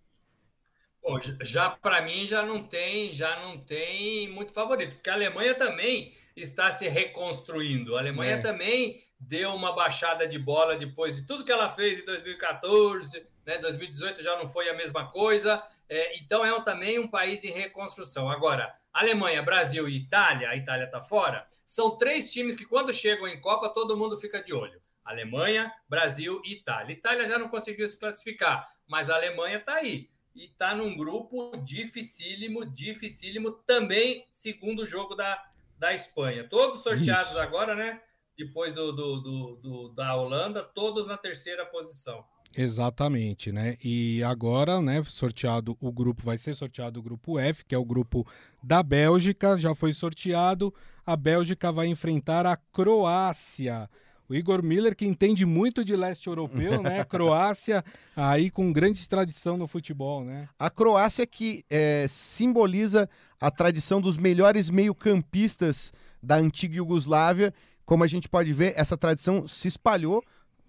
[1.04, 5.56] Bom, já para mim já não tem, já não tem muito favorito, porque a Alemanha
[5.56, 7.96] também está se reconstruindo.
[7.96, 8.42] A Alemanha é.
[8.42, 13.58] também deu uma baixada de bola depois de tudo que ela fez em 2014, né?
[13.58, 15.62] 2018 já não foi a mesma coisa.
[15.88, 18.30] É, então é um, também um país em reconstrução.
[18.30, 23.28] Agora, Alemanha, Brasil e Itália, a Itália está fora, são três times que quando chegam
[23.28, 24.82] em Copa todo mundo fica de olho.
[25.04, 26.94] Alemanha, Brasil e Itália.
[26.94, 30.10] Itália já não conseguiu se classificar, mas a Alemanha está aí.
[30.34, 35.44] E está num grupo dificílimo, dificílimo, também segundo jogo da,
[35.82, 36.48] da Espanha.
[36.48, 37.40] Todos sorteados Isso.
[37.40, 38.00] agora, né?
[38.38, 42.24] Depois do, do, do, do, da Holanda, todos na terceira posição.
[42.56, 43.78] Exatamente, né?
[43.84, 47.86] E agora, né, sorteado o grupo, vai ser sorteado o grupo F, que é o
[47.86, 48.28] grupo
[48.62, 50.72] da Bélgica, já foi sorteado.
[51.04, 53.90] A Bélgica vai enfrentar a Croácia.
[54.32, 57.04] O Igor Miller, que entende muito de leste europeu, né?
[57.04, 57.84] Croácia,
[58.16, 60.48] aí com grande tradição no futebol, né?
[60.58, 63.10] A Croácia que é, simboliza
[63.42, 65.92] a tradição dos melhores meio-campistas
[66.24, 67.54] da antiga Iugoslávia.
[67.86, 70.24] Como a gente pode ver, essa tradição se espalhou.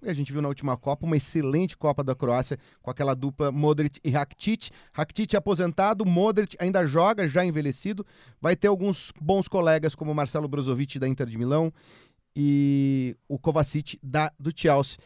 [0.04, 4.00] A gente viu na última Copa uma excelente Copa da Croácia com aquela dupla Modric
[4.02, 4.70] e Rakitic.
[4.92, 8.04] Rakitic aposentado, Modric ainda joga, já envelhecido.
[8.40, 11.72] Vai ter alguns bons colegas como Marcelo Brozovic da Inter de Milão
[12.34, 14.98] e o Kovacic da, do Chelsea.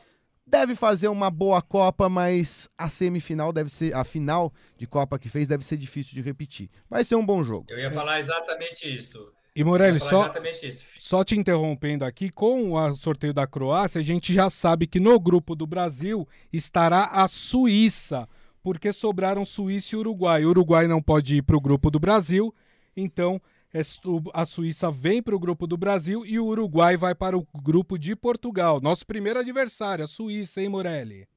[0.46, 5.28] Deve fazer uma boa Copa, mas a semifinal deve ser, a final de Copa que
[5.28, 6.70] fez deve ser difícil de repetir.
[6.88, 7.66] Vai ser um bom jogo.
[7.68, 9.32] Eu ia falar exatamente isso.
[9.56, 10.30] E Morelli, só,
[11.00, 15.18] só te interrompendo aqui, com o sorteio da Croácia, a gente já sabe que no
[15.18, 18.28] grupo do Brasil estará a Suíça,
[18.62, 20.44] porque sobraram Suíça e Uruguai.
[20.44, 22.54] O Uruguai não pode ir para o grupo do Brasil,
[22.94, 23.40] então
[24.32, 27.98] a Suíça vem para o grupo do Brasil e o Uruguai vai para o grupo
[27.98, 28.80] de Portugal.
[28.80, 31.28] Nosso primeiro adversário, a Suíça, hein, Morelli?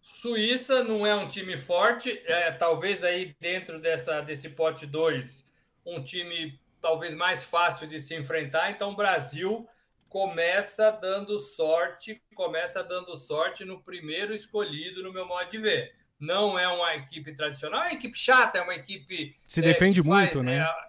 [0.00, 5.46] Suíça não é um time forte, é, talvez aí dentro dessa, desse pote 2,
[5.84, 8.70] um time talvez mais fácil de se enfrentar.
[8.70, 9.68] Então, o Brasil
[10.08, 15.94] começa dando sorte, começa dando sorte no primeiro escolhido, no meu modo de ver.
[16.18, 19.36] Não é uma equipe tradicional, é uma equipe chata, é uma equipe.
[19.46, 20.56] Se defende é, muito, faz, né?
[20.58, 20.87] É,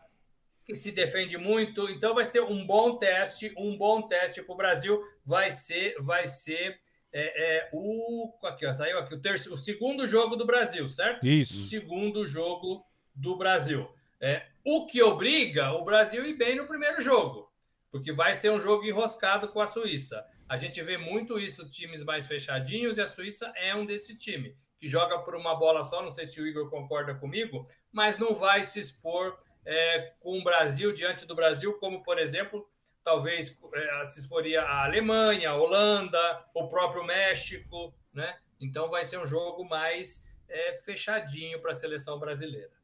[0.69, 4.57] que se defende muito, então vai ser um bom teste, um bom teste para o
[4.57, 5.01] Brasil.
[5.25, 6.79] Vai ser, vai ser
[7.11, 8.31] é, é, o.
[8.43, 11.25] Aqui, ó, saiu aqui, o, terceiro, o segundo jogo do Brasil, certo?
[11.25, 11.55] Isso.
[11.55, 13.89] O segundo jogo do Brasil.
[14.21, 17.51] É, o que obriga o Brasil a ir bem no primeiro jogo,
[17.89, 20.23] porque vai ser um jogo enroscado com a Suíça.
[20.47, 24.55] A gente vê muito isso, times mais fechadinhos, e a Suíça é um desse time,
[24.77, 26.03] que joga por uma bola só.
[26.03, 30.43] Não sei se o Igor concorda comigo, mas não vai se expor é, com o
[30.43, 32.67] Brasil, diante do Brasil, como, por exemplo,
[33.03, 38.37] talvez é, se exporia a Alemanha, a Holanda, o próprio México, né?
[38.59, 42.78] Então vai ser um jogo mais é, fechadinho para a seleção brasileira.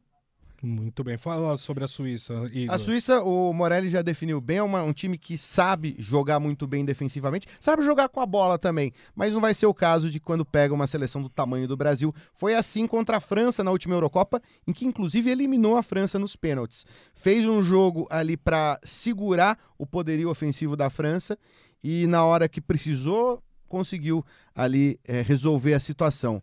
[0.66, 1.16] Muito bem.
[1.16, 2.34] Fala sobre a Suíça.
[2.52, 2.74] Igor.
[2.74, 6.66] A Suíça, o Morelli já definiu bem, é uma, um time que sabe jogar muito
[6.66, 10.20] bem defensivamente, sabe jogar com a bola também, mas não vai ser o caso de
[10.20, 12.12] quando pega uma seleção do tamanho do Brasil.
[12.34, 16.36] Foi assim contra a França na última Eurocopa, em que inclusive eliminou a França nos
[16.36, 16.84] pênaltis.
[17.14, 21.38] Fez um jogo ali para segurar o poderio ofensivo da França
[21.84, 24.26] e na hora que precisou, conseguiu
[24.56, 26.42] ali é, resolver a situação.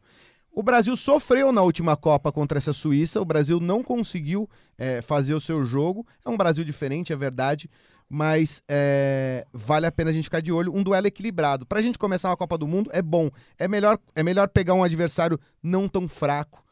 [0.54, 3.20] O Brasil sofreu na última Copa contra essa Suíça.
[3.20, 6.06] O Brasil não conseguiu é, fazer o seu jogo.
[6.24, 7.70] É um Brasil diferente, é verdade.
[8.06, 10.74] Mas é, vale a pena a gente ficar de olho.
[10.74, 11.64] Um duelo equilibrado.
[11.64, 13.30] Para a gente começar uma Copa do Mundo é bom.
[13.58, 16.62] É melhor, é melhor pegar um adversário não tão fraco,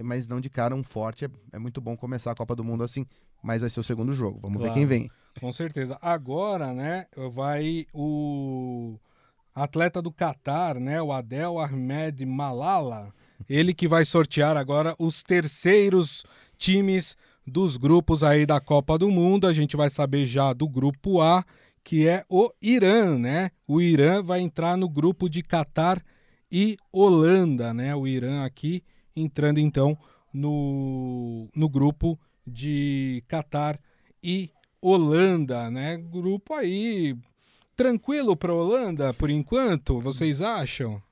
[0.00, 1.24] mas não de cara um forte.
[1.24, 3.04] É, é muito bom começar a Copa do Mundo assim.
[3.42, 4.38] Mas vai ser o segundo jogo.
[4.40, 5.10] Vamos claro, ver quem vem.
[5.40, 5.98] Com certeza.
[6.00, 8.96] Agora, né, vai o
[9.52, 13.12] atleta do Catar, né, o Adel Ahmed Malala
[13.48, 16.24] ele que vai sortear agora os terceiros
[16.56, 17.16] times
[17.46, 19.46] dos grupos aí da Copa do Mundo.
[19.46, 21.44] A gente vai saber já do grupo A,
[21.82, 23.50] que é o Irã, né?
[23.66, 26.02] O Irã vai entrar no grupo de Catar
[26.50, 27.94] e Holanda, né?
[27.94, 28.82] O Irã aqui
[29.14, 29.96] entrando então
[30.32, 33.78] no, no grupo de Catar
[34.22, 35.98] e Holanda, né?
[35.98, 37.16] Grupo aí
[37.76, 41.02] tranquilo para Holanda por enquanto, vocês acham?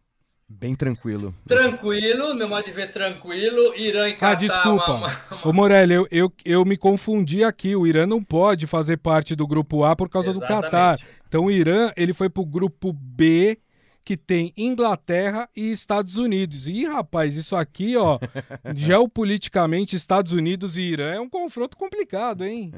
[0.59, 1.35] Bem tranquilo.
[1.47, 3.75] Tranquilo, meu modo de ver tranquilo.
[3.75, 4.31] Irã e Catar.
[4.31, 4.93] Ah, desculpa.
[4.93, 5.49] Uma, uma...
[5.49, 7.75] Ô Morelli, eu, eu, eu me confundi aqui.
[7.75, 10.57] O Irã não pode fazer parte do grupo A por causa Exatamente.
[10.57, 10.99] do Catar.
[11.27, 13.59] Então o Irã, ele foi pro grupo B,
[14.05, 16.67] que tem Inglaterra e Estados Unidos.
[16.67, 18.19] E, rapaz, isso aqui, ó,
[18.77, 22.73] geopoliticamente, Estados Unidos e Irã é um confronto complicado, hein?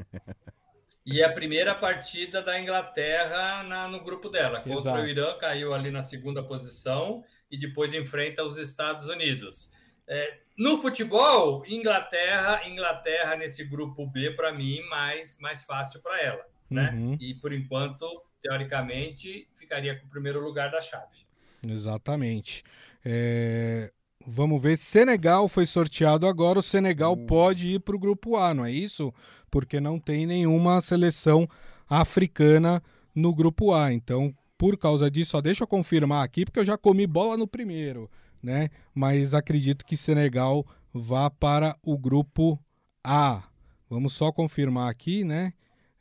[1.05, 4.59] E é a primeira partida da Inglaterra na, no grupo dela.
[4.59, 5.01] Contra Exato.
[5.01, 9.71] o Irã, caiu ali na segunda posição e depois enfrenta os Estados Unidos.
[10.07, 16.43] É, no futebol, Inglaterra, Inglaterra nesse grupo B, para mim, mais, mais fácil para ela.
[16.69, 16.89] Né?
[16.93, 17.17] Uhum.
[17.19, 18.07] E por enquanto,
[18.41, 21.25] teoricamente, ficaria com o primeiro lugar da chave.
[21.63, 22.63] Exatamente.
[23.03, 23.91] É...
[24.27, 24.77] Vamos ver.
[24.77, 26.59] Senegal foi sorteado agora.
[26.59, 29.13] O Senegal pode ir para o grupo A, não é isso?
[29.51, 31.47] Porque não tem nenhuma seleção
[31.87, 32.81] africana
[33.13, 33.93] no grupo A.
[33.93, 37.47] Então, por causa disso, só deixa eu confirmar aqui, porque eu já comi bola no
[37.47, 38.09] primeiro,
[38.41, 38.69] né?
[38.93, 42.59] Mas acredito que Senegal vá para o grupo
[43.03, 43.43] A.
[43.89, 45.53] Vamos só confirmar aqui, né?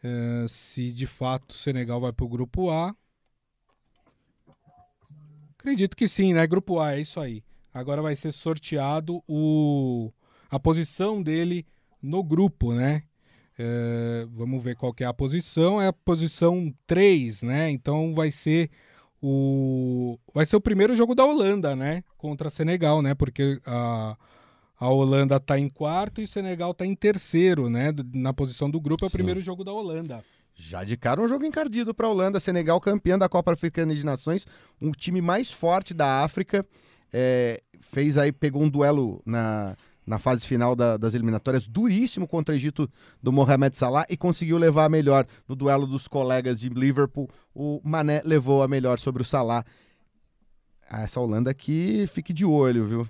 [0.02, 2.94] Uh, se de fato Senegal vai para o grupo A.
[5.58, 6.46] Acredito que sim, né?
[6.46, 7.42] Grupo A, é isso aí.
[7.74, 10.12] Agora vai ser sorteado o...
[10.48, 11.66] a posição dele
[12.00, 13.02] no grupo, né?
[13.58, 15.82] É, vamos ver qual que é a posição.
[15.82, 17.70] É a posição 3, né?
[17.70, 18.70] Então vai ser
[19.20, 22.04] o vai ser o primeiro jogo da Holanda, né?
[22.16, 23.14] Contra Senegal, né?
[23.14, 24.16] Porque a,
[24.78, 27.92] a Holanda está em quarto e o Senegal está em terceiro, né?
[28.12, 29.16] Na posição do grupo é o Sim.
[29.16, 30.22] primeiro jogo da Holanda.
[30.56, 34.04] Já de cara um jogo encardido para a Holanda, Senegal campeã da Copa Africana de
[34.04, 34.46] Nações,
[34.80, 36.64] um time mais forte da África,
[37.16, 42.52] é, fez aí pegou um duelo na na fase final da, das eliminatórias, duríssimo contra
[42.52, 42.90] o Egito
[43.22, 47.26] do Mohamed Salah e conseguiu levar a melhor no duelo dos colegas de Liverpool.
[47.54, 49.64] O Mané levou a melhor sobre o Salah.
[50.90, 53.08] Ah, essa Holanda aqui, fique de olho, viu?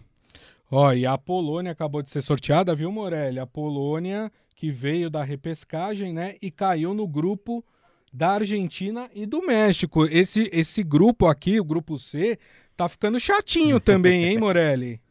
[0.70, 3.40] Ó, e a Polônia acabou de ser sorteada, viu, Morelli?
[3.40, 7.64] A Polônia que veio da repescagem, né, e caiu no grupo
[8.14, 10.06] da Argentina e do México.
[10.06, 12.38] Esse, esse grupo aqui, o grupo C,
[12.76, 15.02] tá ficando chatinho também, hein, Morelli?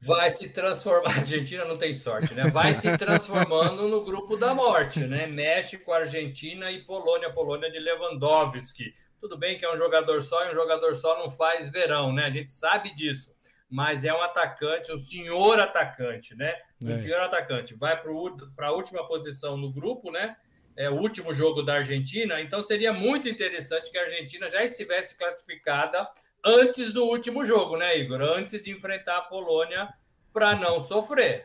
[0.00, 1.10] vai se transformar.
[1.10, 2.48] A Argentina não tem sorte, né?
[2.48, 5.26] Vai se transformando no grupo da morte, né?
[5.26, 7.32] México, Argentina e Polônia.
[7.32, 8.94] Polônia de Lewandowski.
[9.20, 12.26] Tudo bem que é um jogador só e um jogador só não faz verão, né?
[12.26, 13.34] A gente sabe disso.
[13.68, 16.54] Mas é um atacante, um senhor atacante, né?
[16.84, 16.98] Um é.
[17.00, 17.74] senhor atacante.
[17.74, 20.36] Vai para a última posição no grupo, né?
[20.76, 25.16] É o último jogo da Argentina, então seria muito interessante que a Argentina já estivesse
[25.16, 26.06] classificada
[26.44, 28.20] antes do último jogo, né, Igor?
[28.20, 29.88] Antes de enfrentar a Polônia
[30.32, 31.44] para não sofrer.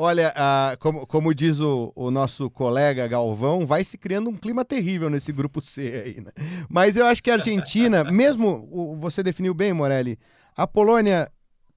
[0.00, 4.64] Olha, uh, como, como, diz o, o, nosso colega Galvão, vai se criando um clima
[4.64, 6.30] terrível nesse grupo C aí, né?
[6.68, 10.16] Mas eu acho que a Argentina, mesmo o, você definiu bem, Morelli,
[10.56, 11.28] a Polônia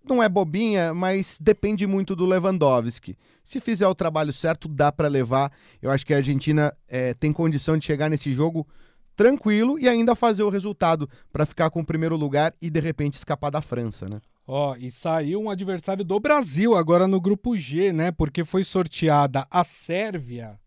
[0.03, 3.17] não é bobinha, mas depende muito do Lewandowski.
[3.43, 5.51] Se fizer o trabalho certo, dá para levar.
[5.81, 8.67] Eu acho que a Argentina é, tem condição de chegar nesse jogo
[9.15, 13.17] tranquilo e ainda fazer o resultado para ficar com o primeiro lugar e de repente
[13.17, 14.19] escapar da França, né?
[14.47, 18.11] Ó, e saiu um adversário do Brasil agora no grupo G, né?
[18.11, 20.59] Porque foi sorteada a Sérvia.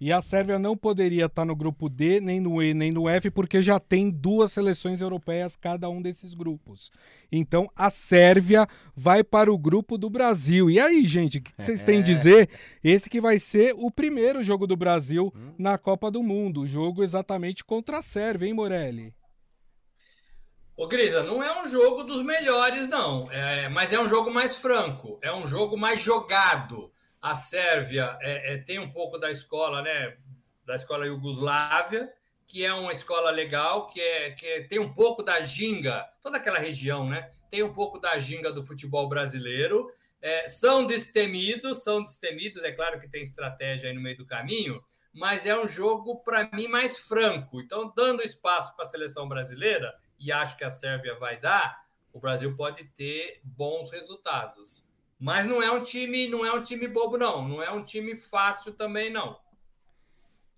[0.00, 3.30] E a Sérvia não poderia estar no grupo D, nem no E, nem no F,
[3.30, 6.90] porque já tem duas seleções europeias cada um desses grupos.
[7.30, 10.68] Então a Sérvia vai para o grupo do Brasil.
[10.68, 12.02] E aí, gente, o que vocês têm a é.
[12.02, 12.50] dizer?
[12.82, 15.54] Esse que vai ser o primeiro jogo do Brasil hum.
[15.58, 16.62] na Copa do Mundo.
[16.62, 19.14] O jogo exatamente contra a Sérvia, hein, Morelli?
[20.76, 23.30] Ô, Grisa, não é um jogo dos melhores, não.
[23.30, 26.90] É, mas é um jogo mais franco, é um jogo mais jogado.
[27.24, 30.14] A Sérvia é, é, tem um pouco da escola, né?
[30.66, 32.12] Da escola Iugoslávia,
[32.46, 36.36] que é uma escola legal, que, é, que é, tem um pouco da ginga, toda
[36.36, 37.30] aquela região, né?
[37.50, 39.90] Tem um pouco da ginga do futebol brasileiro.
[40.20, 44.84] É, são destemidos, são destemidos, é claro que tem estratégia aí no meio do caminho,
[45.10, 47.58] mas é um jogo, para mim, mais franco.
[47.58, 52.20] Então, dando espaço para a seleção brasileira, e acho que a Sérvia vai dar, o
[52.20, 54.83] Brasil pode ter bons resultados.
[55.18, 58.16] Mas não é um time, não é um time bobo não, não é um time
[58.16, 59.38] fácil também não.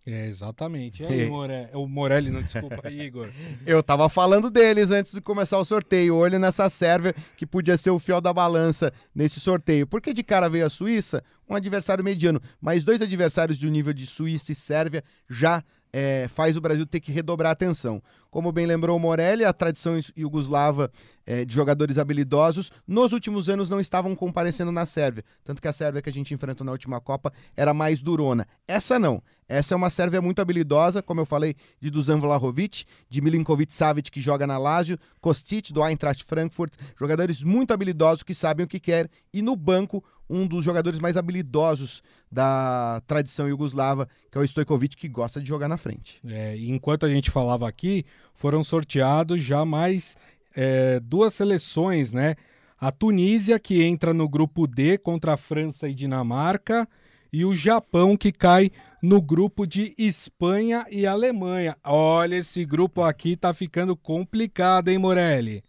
[0.06, 1.02] É, exatamente.
[1.02, 1.68] E aí, More...
[1.74, 3.28] o Morelli, não desculpa, Igor.
[3.66, 6.14] Eu tava falando deles antes de começar o sorteio.
[6.14, 9.84] Olho nessa Sérvia que podia ser o fiel da balança nesse sorteio.
[9.84, 13.92] Porque de cara veio a Suíça, um adversário mediano, mas dois adversários de um nível
[13.92, 18.00] de Suíça e Sérvia já é, faz o Brasil ter que redobrar a atenção.
[18.36, 20.92] Como bem lembrou Morelli, a tradição iugoslava
[21.24, 25.24] é, de jogadores habilidosos nos últimos anos não estavam comparecendo na Sérvia.
[25.42, 28.46] Tanto que a Sérvia que a gente enfrentou na última Copa era mais durona.
[28.68, 29.22] Essa não.
[29.48, 34.10] Essa é uma Sérvia muito habilidosa, como eu falei, de Dusan Vlahovic, de Milinkovic Savic,
[34.10, 38.78] que joga na Lazio, Kostic, do Eintracht Frankfurt, jogadores muito habilidosos que sabem o que
[38.78, 44.44] quer, e no banco um dos jogadores mais habilidosos da tradição iugoslava, que é o
[44.44, 46.20] Stojkovic, que gosta de jogar na frente.
[46.26, 48.04] É, enquanto a gente falava aqui,
[48.34, 50.16] foram sorteados já mais
[50.54, 52.34] é, duas seleções, né?
[52.78, 56.86] A Tunísia, que entra no grupo D contra a França e Dinamarca,
[57.32, 58.70] e o Japão, que cai
[59.02, 61.76] no grupo de Espanha e Alemanha.
[61.84, 65.62] Olha, esse grupo aqui tá ficando complicado, hein, Morelli?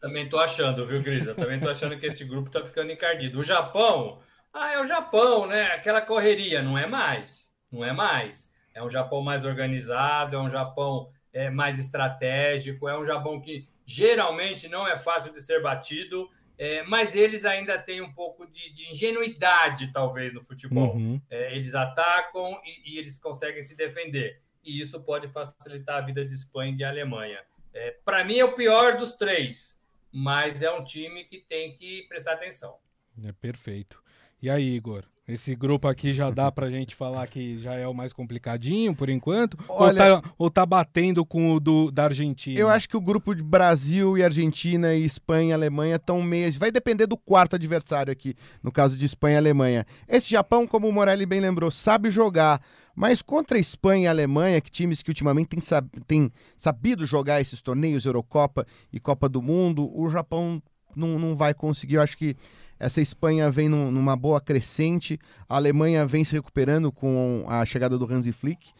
[0.00, 1.34] Também tô achando, viu, Grisa?
[1.34, 3.38] Também tô achando que esse grupo tá ficando encardido.
[3.38, 4.18] O Japão,
[4.52, 5.66] ah, é o Japão, né?
[5.72, 7.54] Aquela correria, não é mais.
[7.70, 8.54] Não é mais.
[8.74, 13.66] É um Japão mais organizado, é um Japão é, mais estratégico, é um Japão que
[13.84, 16.28] geralmente não é fácil de ser batido,
[16.58, 20.94] é, mas eles ainda têm um pouco de, de ingenuidade, talvez, no futebol.
[20.94, 21.20] Uhum.
[21.30, 24.40] É, eles atacam e, e, eles conseguem se defender.
[24.64, 27.40] E isso pode facilitar a vida de Espanha e de Alemanha.
[27.74, 32.02] É, Para mim, é o pior dos três mas é um time que tem que
[32.02, 32.78] prestar atenção.
[33.24, 34.02] É perfeito.
[34.42, 35.04] E aí, Igor?
[35.26, 39.08] Esse grupo aqui já dá pra gente falar que já é o mais complicadinho por
[39.08, 39.56] enquanto?
[39.68, 42.58] Olha, ou, tá, ou tá batendo com o do, da Argentina?
[42.58, 46.52] Eu acho que o grupo de Brasil e Argentina e Espanha e Alemanha estão meio.
[46.58, 49.86] Vai depender do quarto adversário aqui, no caso de Espanha e Alemanha.
[50.08, 52.60] Esse Japão, como o Morelli bem lembrou, sabe jogar.
[52.92, 57.06] Mas contra a Espanha e a Alemanha, que times que ultimamente têm, sab têm sabido
[57.06, 60.60] jogar esses torneios, Eurocopa e Copa do Mundo, o Japão
[60.96, 61.94] não, não vai conseguir.
[61.94, 62.36] Eu acho que
[62.82, 65.16] essa Espanha vem num, numa boa crescente,
[65.48, 68.72] a Alemanha vem se recuperando com a chegada do Hansi Flick.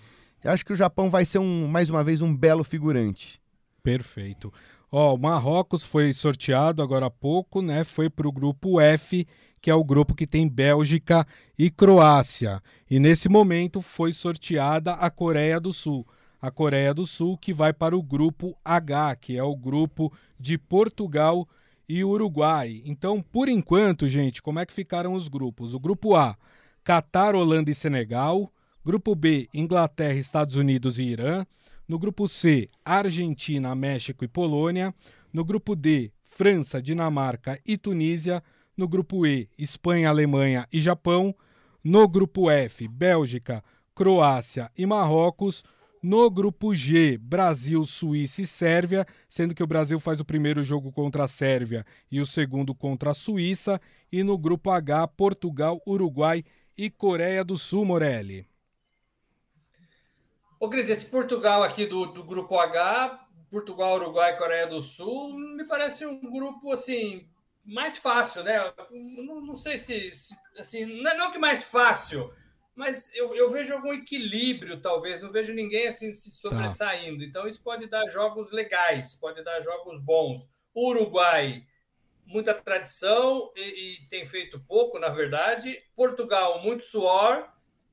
[0.44, 3.40] Acho que o Japão vai ser, um, mais uma vez, um belo figurante.
[3.80, 4.52] Perfeito.
[4.90, 7.84] Ó, o Marrocos foi sorteado agora há pouco, né?
[7.84, 9.24] Foi para o grupo F,
[9.60, 11.24] que é o grupo que tem Bélgica
[11.56, 12.60] e Croácia.
[12.90, 16.04] E nesse momento foi sorteada a Coreia do Sul.
[16.40, 20.58] A Coreia do Sul que vai para o grupo H, que é o grupo de
[20.58, 21.46] Portugal
[21.92, 22.80] e Uruguai.
[22.86, 25.74] Então, por enquanto, gente, como é que ficaram os grupos?
[25.74, 26.34] O grupo A,
[26.82, 28.50] Catar, Holanda e Senegal.
[28.82, 31.44] Grupo B, Inglaterra, Estados Unidos e Irã.
[31.86, 34.94] No grupo C, Argentina, México e Polônia.
[35.30, 38.42] No grupo D, França, Dinamarca e Tunísia.
[38.74, 41.34] No grupo E, Espanha, Alemanha e Japão.
[41.84, 43.62] No grupo F, Bélgica,
[43.94, 45.62] Croácia e Marrocos.
[46.02, 50.90] No grupo G, Brasil, Suíça e Sérvia, sendo que o Brasil faz o primeiro jogo
[50.90, 53.80] contra a Sérvia e o segundo contra a Suíça.
[54.10, 56.44] E no grupo H, Portugal, Uruguai
[56.76, 58.44] e Coreia do Sul, Morelli.
[60.58, 65.64] Ô, Cris, esse Portugal aqui do, do grupo H, Portugal, Uruguai, Coreia do Sul, me
[65.64, 67.28] parece um grupo assim
[67.64, 68.72] mais fácil, né?
[68.90, 72.32] Não, não sei se, se, assim, não, é, não que mais fácil,
[72.74, 75.22] mas eu, eu, vejo algum equilíbrio, talvez.
[75.22, 76.48] Não vejo ninguém assim se tá.
[76.48, 77.18] sobressaindo.
[77.18, 77.24] Tá.
[77.24, 80.48] Então, isso pode dar jogos legais, pode dar jogos bons.
[80.74, 81.66] Uruguai,
[82.24, 83.60] muita tradição e,
[84.04, 85.82] e tem feito pouco, na verdade.
[85.94, 87.46] Portugal, muito suor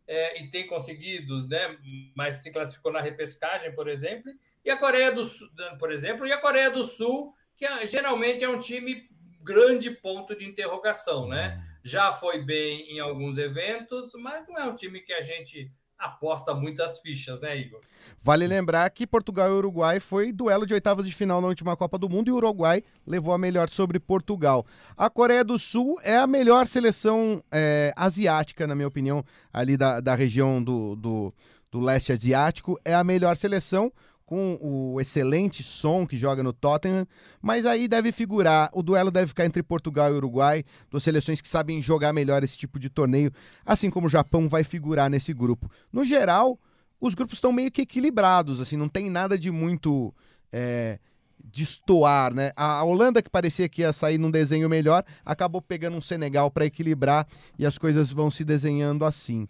[0.07, 1.77] é, e tem conseguido, né?
[2.15, 4.31] Mas se classificou na repescagem, por exemplo.
[4.63, 8.43] E a Coreia do Sul, por exemplo, e a Coreia do Sul, que é, geralmente
[8.43, 9.09] é um time
[9.43, 11.57] grande ponto de interrogação, né?
[11.83, 16.53] Já foi bem em alguns eventos, mas não é um time que a gente aposta
[16.53, 17.81] muitas fichas, né, Igor?
[18.21, 21.97] Vale lembrar que Portugal e Uruguai foi duelo de oitavas de final na última Copa
[21.97, 24.65] do Mundo e o Uruguai levou a melhor sobre Portugal.
[24.97, 29.99] A Coreia do Sul é a melhor seleção é, asiática, na minha opinião, ali da,
[29.99, 31.33] da região do, do,
[31.69, 32.79] do leste asiático.
[32.85, 33.91] É a melhor seleção
[34.29, 37.07] com o excelente som que joga no Tottenham,
[37.41, 41.49] mas aí deve figurar, o duelo deve ficar entre Portugal e Uruguai, duas seleções que
[41.49, 43.33] sabem jogar melhor esse tipo de torneio,
[43.65, 45.67] assim como o Japão vai figurar nesse grupo.
[45.91, 46.59] No geral,
[47.01, 50.13] os grupos estão meio que equilibrados, assim, não tem nada de muito
[50.51, 50.99] é,
[51.43, 52.51] destoar, né?
[52.55, 56.67] A Holanda que parecia que ia sair num desenho melhor, acabou pegando um Senegal para
[56.67, 57.25] equilibrar
[57.57, 59.47] e as coisas vão se desenhando assim.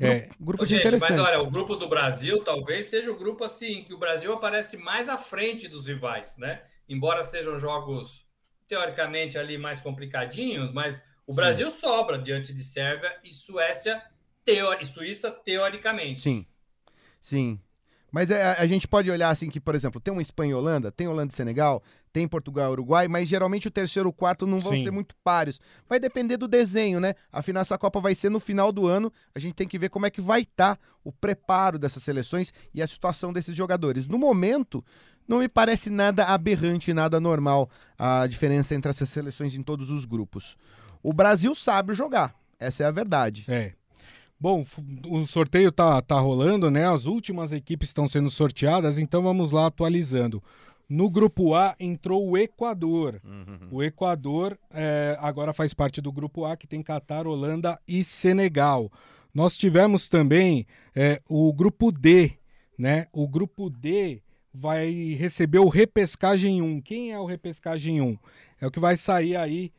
[0.00, 3.92] É, grupo Gente, mas olha, o grupo do Brasil talvez seja o grupo assim que
[3.92, 6.62] o Brasil aparece mais à frente dos rivais, né?
[6.88, 8.26] Embora sejam jogos
[8.66, 11.80] teoricamente ali mais complicadinhos, mas o Brasil Sim.
[11.80, 14.02] sobra diante de Sérvia e Suécia
[14.44, 14.84] teori...
[14.84, 16.20] e Suíça teoricamente.
[16.20, 16.46] Sim.
[17.20, 17.60] Sim.
[18.10, 20.90] Mas é, a gente pode olhar assim que, por exemplo, tem uma Espanha e Holanda,
[20.90, 21.82] tem Holanda e Senegal,
[22.12, 24.84] tem Portugal e Uruguai, mas geralmente o terceiro e o quarto não vão Sim.
[24.84, 25.60] ser muito páreos.
[25.88, 27.14] Vai depender do desenho, né?
[27.32, 29.12] Afinal, essa Copa vai ser no final do ano.
[29.34, 32.52] A gente tem que ver como é que vai estar tá o preparo dessas seleções
[32.74, 34.06] e a situação desses jogadores.
[34.06, 34.84] No momento,
[35.26, 40.04] não me parece nada aberrante, nada normal a diferença entre essas seleções em todos os
[40.04, 40.56] grupos.
[41.02, 43.44] O Brasil sabe jogar, essa é a verdade.
[43.48, 43.72] É.
[44.38, 44.64] Bom,
[45.06, 46.88] o sorteio tá, tá rolando, né?
[46.88, 50.42] As últimas equipes estão sendo sorteadas, então vamos lá atualizando.
[50.90, 53.20] No grupo A entrou o Equador.
[53.24, 53.68] Uhum.
[53.70, 58.90] O Equador é, agora faz parte do grupo A, que tem Catar, Holanda e Senegal.
[59.32, 62.32] Nós tivemos também é, o grupo D,
[62.76, 63.06] né?
[63.12, 64.20] O grupo D
[64.52, 66.80] vai receber o Repescagem 1.
[66.80, 68.18] Quem é o Repescagem 1?
[68.60, 69.72] É o que vai sair aí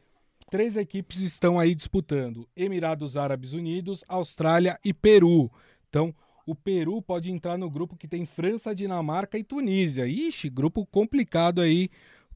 [0.52, 5.50] Três equipes estão aí disputando: Emirados Árabes Unidos, Austrália e Peru.
[5.88, 6.14] Então,
[6.46, 10.08] o Peru pode entrar no grupo que tem França, Dinamarca e Tunísia.
[10.08, 11.90] Ixi, grupo complicado aí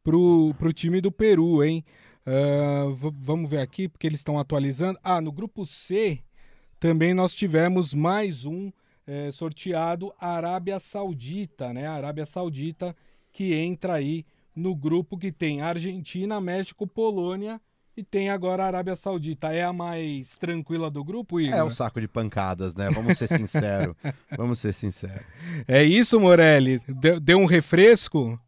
[0.03, 1.83] pro, pro time do Peru, hein?
[2.27, 4.99] Uh, vamos ver aqui, porque eles estão atualizando.
[5.03, 6.23] Ah, no grupo C
[6.79, 8.71] também nós tivemos mais um
[9.07, 11.87] é, sorteado, Arábia Saudita, né?
[11.87, 12.95] A Arábia Saudita
[13.31, 14.25] que entra aí
[14.55, 17.59] no grupo que tem Argentina, México, Polônia
[17.97, 19.53] e tem agora a Arábia Saudita.
[19.53, 21.57] É a mais tranquila do grupo, Igor?
[21.57, 22.89] É um saco de pancadas, né?
[22.89, 23.95] Vamos ser sinceros.
[24.35, 25.25] Vamos ser sinceros.
[25.67, 26.81] É isso, Morelli?
[26.87, 28.39] Deu, deu um refresco?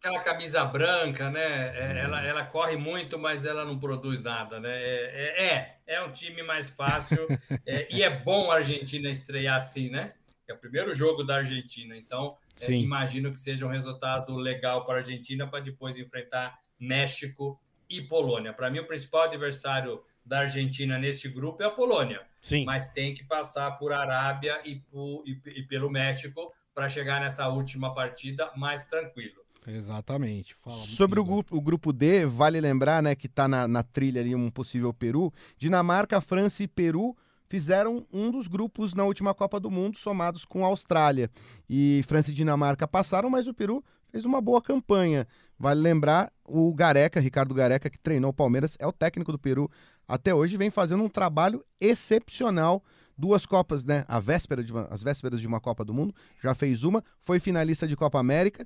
[0.00, 1.76] Aquela camisa branca, né?
[1.76, 4.70] É, ela, ela corre muito, mas ela não produz nada, né?
[4.70, 7.26] É, é, é um time mais fácil.
[7.64, 10.14] É, e é bom a Argentina estrear assim, né?
[10.48, 11.96] É o primeiro jogo da Argentina.
[11.96, 17.60] Então, é, imagino que seja um resultado legal para a Argentina para depois enfrentar México
[17.88, 18.52] e Polônia.
[18.52, 22.20] Para mim, o principal adversário da Argentina neste grupo é a Polônia.
[22.40, 22.64] Sim.
[22.64, 27.48] Mas tem que passar por Arábia e, por, e, e pelo México para chegar nessa
[27.48, 29.42] última partida mais tranquilo.
[29.66, 30.54] Exatamente.
[30.54, 34.20] Fala Sobre o grupo, o grupo, D, vale lembrar né, que está na, na trilha
[34.20, 35.32] ali um possível Peru.
[35.58, 37.16] Dinamarca, França e Peru
[37.48, 41.30] fizeram um dos grupos na última Copa do Mundo, somados com a Austrália.
[41.68, 45.26] E França e Dinamarca passaram, mas o Peru fez uma boa campanha.
[45.58, 49.68] Vale lembrar, o Gareca, Ricardo Gareca, que treinou o Palmeiras, é o técnico do Peru
[50.06, 52.82] até hoje, vem fazendo um trabalho excepcional.
[53.16, 54.04] Duas Copas, né?
[54.06, 57.40] A véspera de uma, as vésperas de uma Copa do Mundo, já fez uma, foi
[57.40, 58.64] finalista de Copa América.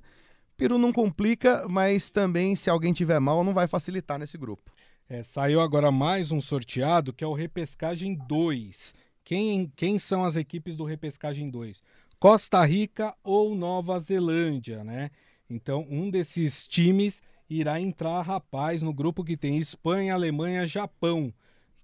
[0.55, 4.71] Peru não complica, mas também, se alguém tiver mal, não vai facilitar nesse grupo.
[5.09, 8.93] É, saiu agora mais um sorteado, que é o Repescagem 2.
[9.23, 11.81] Quem, quem são as equipes do Repescagem 2?
[12.19, 15.09] Costa Rica ou Nova Zelândia, né?
[15.49, 21.33] Então, um desses times irá entrar, rapaz, no grupo que tem Espanha, Alemanha, Japão,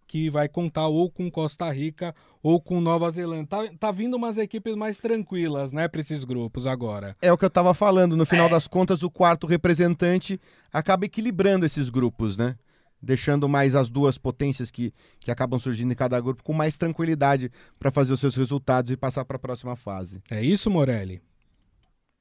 [0.07, 3.47] que vai contar ou com Costa Rica ou com Nova Zelândia.
[3.47, 7.15] Tá, tá vindo umas equipes mais tranquilas, né, para esses grupos agora.
[7.21, 8.49] É o que eu tava falando, no final é.
[8.49, 10.39] das contas, o quarto representante
[10.73, 12.55] acaba equilibrando esses grupos, né?
[13.01, 17.51] deixando mais as duas potências que, que acabam surgindo em cada grupo com mais tranquilidade
[17.79, 20.21] para fazer os seus resultados e passar para a próxima fase.
[20.29, 21.21] É isso, Morelli?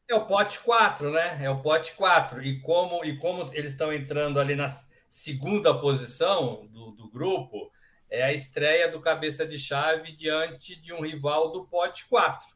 [0.09, 1.39] É o pote 4, né?
[1.45, 2.43] É o pote 4.
[2.43, 4.67] E como, e como eles estão entrando ali na
[5.09, 7.71] segunda posição do, do grupo,
[8.11, 12.47] é a estreia do cabeça de chave diante de um rival do pote 4.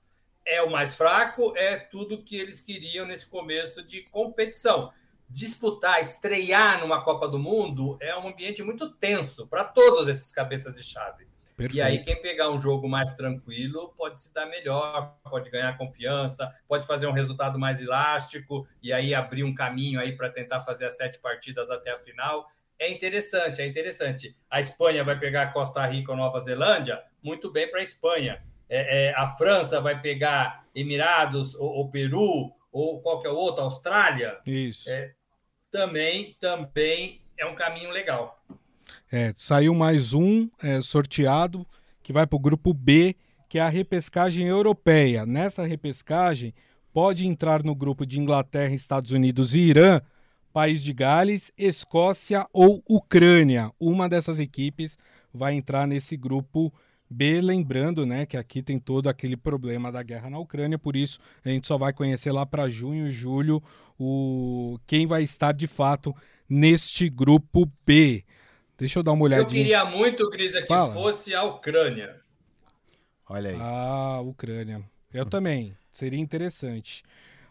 [0.46, 4.90] É o mais fraco, é tudo que eles queriam nesse começo de competição
[5.32, 10.76] disputar, estrear numa Copa do Mundo é um ambiente muito tenso para todos esses cabeças
[10.76, 11.26] de chave.
[11.56, 11.76] Perfeito.
[11.76, 16.50] E aí, quem pegar um jogo mais tranquilo pode se dar melhor, pode ganhar confiança,
[16.66, 20.86] pode fazer um resultado mais elástico e aí abrir um caminho aí para tentar fazer
[20.86, 22.44] as sete partidas até a final.
[22.78, 24.36] É interessante, é interessante.
[24.50, 28.42] A Espanha vai pegar Costa Rica ou Nova Zelândia, muito bem para a Espanha.
[28.68, 34.38] É, é, a França vai pegar Emirados ou, ou Peru ou qualquer outro, Austrália.
[34.46, 34.90] Isso.
[34.90, 35.12] É,
[35.70, 38.42] também, também é um caminho legal.
[39.14, 41.66] É, saiu mais um é, sorteado
[42.02, 43.14] que vai para o grupo B,
[43.46, 45.26] que é a repescagem europeia.
[45.26, 46.54] Nessa repescagem,
[46.94, 50.00] pode entrar no grupo de Inglaterra, Estados Unidos e Irã,
[50.50, 53.70] País de Gales, Escócia ou Ucrânia.
[53.78, 54.96] Uma dessas equipes
[55.30, 56.72] vai entrar nesse grupo
[57.10, 61.20] B, lembrando, né, que aqui tem todo aquele problema da guerra na Ucrânia, por isso
[61.44, 63.62] a gente só vai conhecer lá para junho e julho
[63.98, 66.16] o quem vai estar de fato
[66.48, 68.24] neste grupo B.
[68.82, 69.44] Deixa eu dar uma olhadinha.
[69.44, 70.92] Eu queria muito, Grisa, que Fala.
[70.92, 72.16] fosse a Ucrânia.
[73.28, 73.56] Olha aí.
[73.60, 74.82] Ah, Ucrânia.
[75.14, 75.72] Eu também.
[75.92, 77.04] Seria interessante.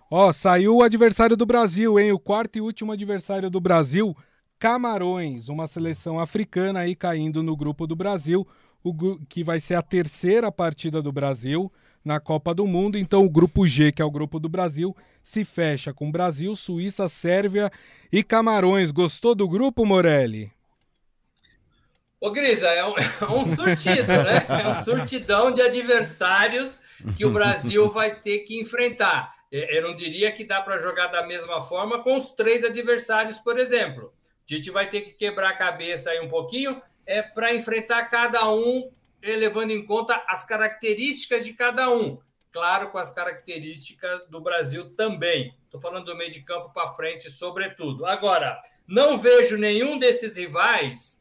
[0.10, 2.12] Ó, saiu o adversário do Brasil, hein?
[2.12, 4.14] O quarto e último adversário do Brasil,
[4.60, 8.46] Camarões, uma seleção africana aí caindo no grupo do Brasil
[8.84, 8.94] o,
[9.30, 11.72] que vai ser a terceira partida do Brasil
[12.04, 12.98] na Copa do Mundo.
[12.98, 17.08] Então, o grupo G, que é o grupo do Brasil, se fecha com Brasil, Suíça,
[17.08, 17.72] Sérvia
[18.12, 18.92] e Camarões.
[18.92, 20.52] Gostou do grupo, Morelli?
[22.22, 24.46] Ô, Grisa, é um, é um surtido, né?
[24.48, 26.80] É um surtidão de adversários
[27.18, 29.34] que o Brasil vai ter que enfrentar.
[29.52, 33.58] Eu não diria que dá para jogar da mesma forma com os três adversários, por
[33.58, 34.14] exemplo.
[34.48, 38.50] A gente vai ter que quebrar a cabeça aí um pouquinho é para enfrentar cada
[38.54, 38.88] um,
[39.24, 42.20] eh, levando em conta as características de cada um.
[42.52, 45.56] Claro, com as características do Brasil também.
[45.66, 48.06] Estou falando do meio de campo para frente, sobretudo.
[48.06, 51.21] Agora, não vejo nenhum desses rivais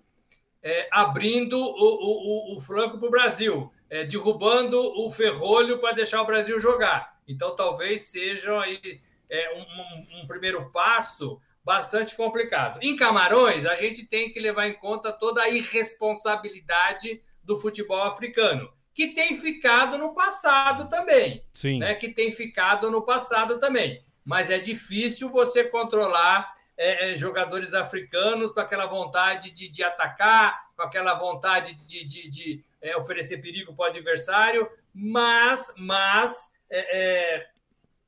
[0.62, 6.22] é, abrindo o, o, o flanco para o Brasil, é, derrubando o ferrolho para deixar
[6.22, 7.18] o Brasil jogar.
[7.26, 12.80] Então, talvez seja aí, é, um, um, primeiro passo bastante complicado.
[12.82, 18.70] Em Camarões, a gente tem que levar em conta toda a irresponsabilidade do futebol africano,
[18.92, 21.44] que tem ficado no passado também.
[21.52, 21.78] Sim.
[21.78, 21.94] Né?
[21.94, 24.04] Que tem ficado no passado também.
[24.24, 26.52] Mas é difícil você controlar
[26.82, 32.30] é, é, jogadores africanos com aquela vontade de, de atacar, com aquela vontade de, de,
[32.30, 37.46] de é, oferecer perigo para o adversário, mas, mas é, é,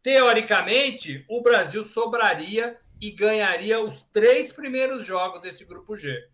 [0.03, 6.27] teoricamente, o Brasil sobraria e ganharia os três primeiros jogos desse grupo G.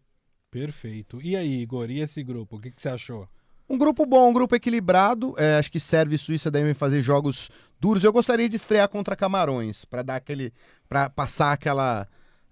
[0.48, 1.20] Perfeito.
[1.20, 2.56] E aí, Igor, e esse grupo?
[2.56, 3.28] O que, que você achou?
[3.68, 5.34] Um grupo bom, um grupo equilibrado.
[5.36, 8.04] É, acho que serve e Suíça devem fazer jogos duros.
[8.04, 10.52] Eu gostaria de estrear contra Camarões, para dar aquele.
[10.88, 12.06] para passar aquela.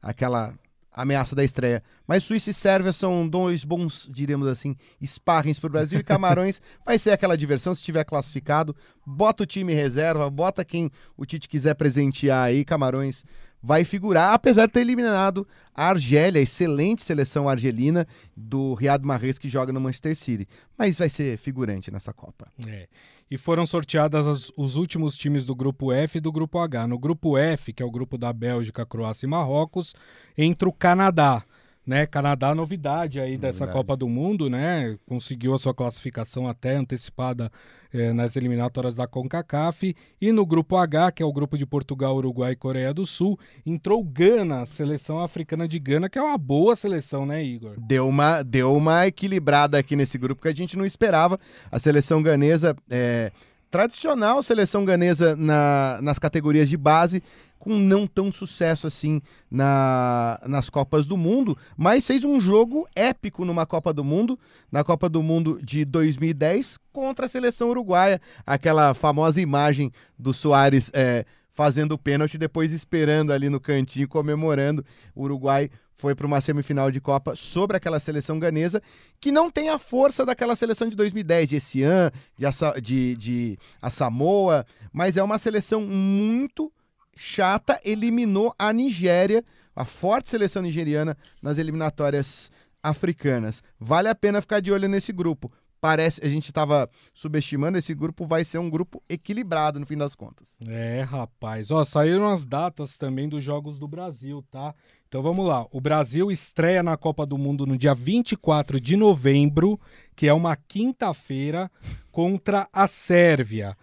[0.07, 0.55] Aquela
[0.93, 1.83] ameaça da estreia.
[2.07, 6.63] Mas Suíça e Sérvia são dois bons, diríamos assim, sparrings para o Brasil e Camarões
[6.85, 8.75] vai ser aquela diversão se tiver classificado.
[9.05, 12.65] Bota o time reserva, bota quem o Tite quiser presentear aí.
[12.65, 13.25] Camarões
[13.67, 15.45] vai figurar, apesar de ter eliminado
[15.75, 18.07] a Argélia, a excelente seleção argelina
[18.37, 20.47] do Riyad Mahrez que joga no Manchester City.
[20.79, 22.47] Mas vai ser figurante nessa Copa.
[22.65, 22.87] É.
[23.29, 26.87] E foram sorteadas os últimos times do grupo F e do grupo H.
[26.87, 29.97] No grupo F, que é o grupo da Bélgica, Croácia e Marrocos,
[30.39, 31.43] entra o Canadá
[31.87, 32.05] né?
[32.07, 33.73] Canadá novidade aí dessa novidade.
[33.73, 34.99] Copa do Mundo, né?
[35.07, 37.51] Conseguiu a sua classificação até antecipada
[37.93, 39.95] eh, nas eliminatórias da CONCACAF.
[40.21, 43.39] E no grupo H, que é o grupo de Portugal, Uruguai e Coreia do Sul,
[43.65, 47.75] entrou Gana, seleção africana de Gana, que é uma boa seleção, né, Igor?
[47.79, 51.39] Deu uma, deu uma equilibrada aqui nesse grupo que a gente não esperava.
[51.71, 53.31] A seleção ganesa é
[53.71, 57.23] tradicional seleção ganesa na, nas categorias de base,
[57.67, 63.45] com não tão sucesso assim na, nas Copas do Mundo, mas fez um jogo épico
[63.45, 64.39] numa Copa do Mundo,
[64.71, 68.21] na Copa do Mundo de 2010, contra a seleção uruguaia.
[68.47, 74.87] Aquela famosa imagem do Soares é, fazendo o pênalti, depois esperando ali no cantinho, comemorando.
[75.13, 78.81] O Uruguai foi para uma semifinal de Copa sobre aquela seleção ganesa,
[79.21, 83.91] que não tem a força daquela seleção de 2010, de Essian, de, de, de a
[83.91, 86.73] Samoa, mas é uma seleção muito
[87.17, 89.45] chata, eliminou a Nigéria,
[89.75, 92.51] a forte seleção nigeriana, nas eliminatórias
[92.83, 93.63] africanas.
[93.79, 95.51] Vale a pena ficar de olho nesse grupo.
[95.81, 100.15] Parece, a gente estava subestimando, esse grupo vai ser um grupo equilibrado no fim das
[100.15, 100.57] contas.
[100.67, 101.71] É, rapaz.
[101.71, 104.75] Ó, saíram as datas também dos Jogos do Brasil, tá?
[105.07, 105.67] Então vamos lá.
[105.71, 109.79] O Brasil estreia na Copa do Mundo no dia 24 de novembro,
[110.17, 111.71] que é uma quinta-feira,
[112.11, 113.77] contra a Sérvia.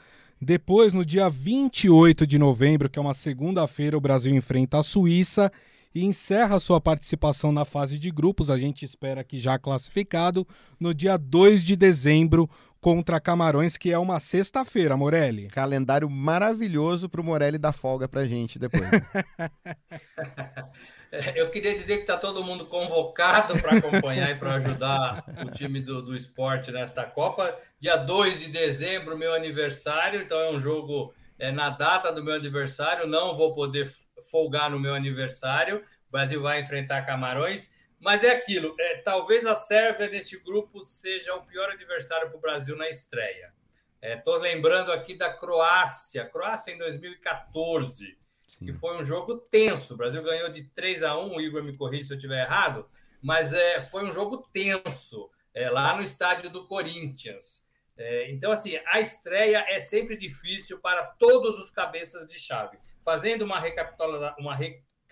[0.44, 5.50] Depois, no dia 28 de novembro, que é uma segunda-feira, o Brasil enfrenta a Suíça
[5.96, 10.46] e encerra sua participação na fase de grupos, a gente espera que já classificado,
[10.78, 12.50] no dia 2 de dezembro
[12.84, 15.47] contra Camarões, que é uma sexta-feira, Morelli.
[15.47, 18.84] Calendário maravilhoso para o Morelli dar folga pra gente depois.
[21.34, 25.79] Eu queria dizer que está todo mundo convocado para acompanhar e para ajudar o time
[25.79, 27.57] do, do esporte nesta Copa.
[27.79, 32.34] Dia 2 de dezembro, meu aniversário, então é um jogo é, na data do meu
[32.34, 33.07] aniversário.
[33.07, 33.88] Não vou poder
[34.29, 35.77] folgar no meu aniversário.
[36.09, 37.71] O Brasil vai enfrentar Camarões.
[38.04, 42.41] Mas é aquilo, é, talvez a Sérvia nesse grupo seja o pior adversário para o
[42.41, 43.54] Brasil na estreia.
[44.01, 48.66] Estou é, lembrando aqui da Croácia, Croácia em 2014 Sim.
[48.66, 49.93] que foi um jogo tenso.
[49.93, 52.89] O Brasil ganhou de 3 a 1 o Igor me corrija se eu estiver errado,
[53.22, 57.70] mas é, foi um jogo tenso, é, lá no estádio do Corinthians.
[57.95, 62.78] É, então, assim, a estreia é sempre difícil para todos os cabeças de chave.
[63.01, 64.56] Fazendo uma, recapitula uma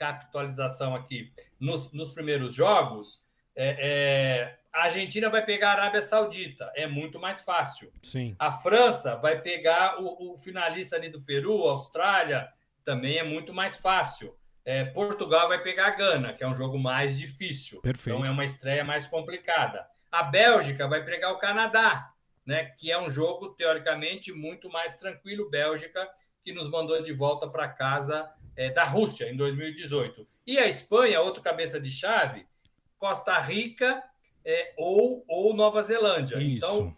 [0.02, 3.24] recapitalização aqui nos, nos primeiros jogos,
[3.56, 7.92] é, é, a Argentina vai pegar a Arábia Saudita, é muito mais fácil.
[8.02, 8.36] Sim.
[8.40, 12.50] A França vai pegar o, o finalista ali do Peru, Austrália,
[12.84, 14.36] também é muito mais fácil.
[14.64, 17.82] É, Portugal vai pegar a Gana, que é um jogo mais difícil.
[17.82, 18.18] Perfeito.
[18.18, 19.86] Então é uma estreia mais complicada.
[20.12, 22.12] A Bélgica vai pegar o Canadá,
[22.46, 25.50] né, que é um jogo teoricamente muito mais tranquilo.
[25.50, 26.08] Bélgica,
[26.44, 30.28] que nos mandou de volta para casa é, da Rússia em 2018.
[30.46, 32.46] E a Espanha, outro cabeça de chave,
[32.98, 34.04] Costa Rica
[34.46, 36.38] é, ou, ou Nova Zelândia.
[36.38, 36.58] Isso.
[36.58, 36.96] Então,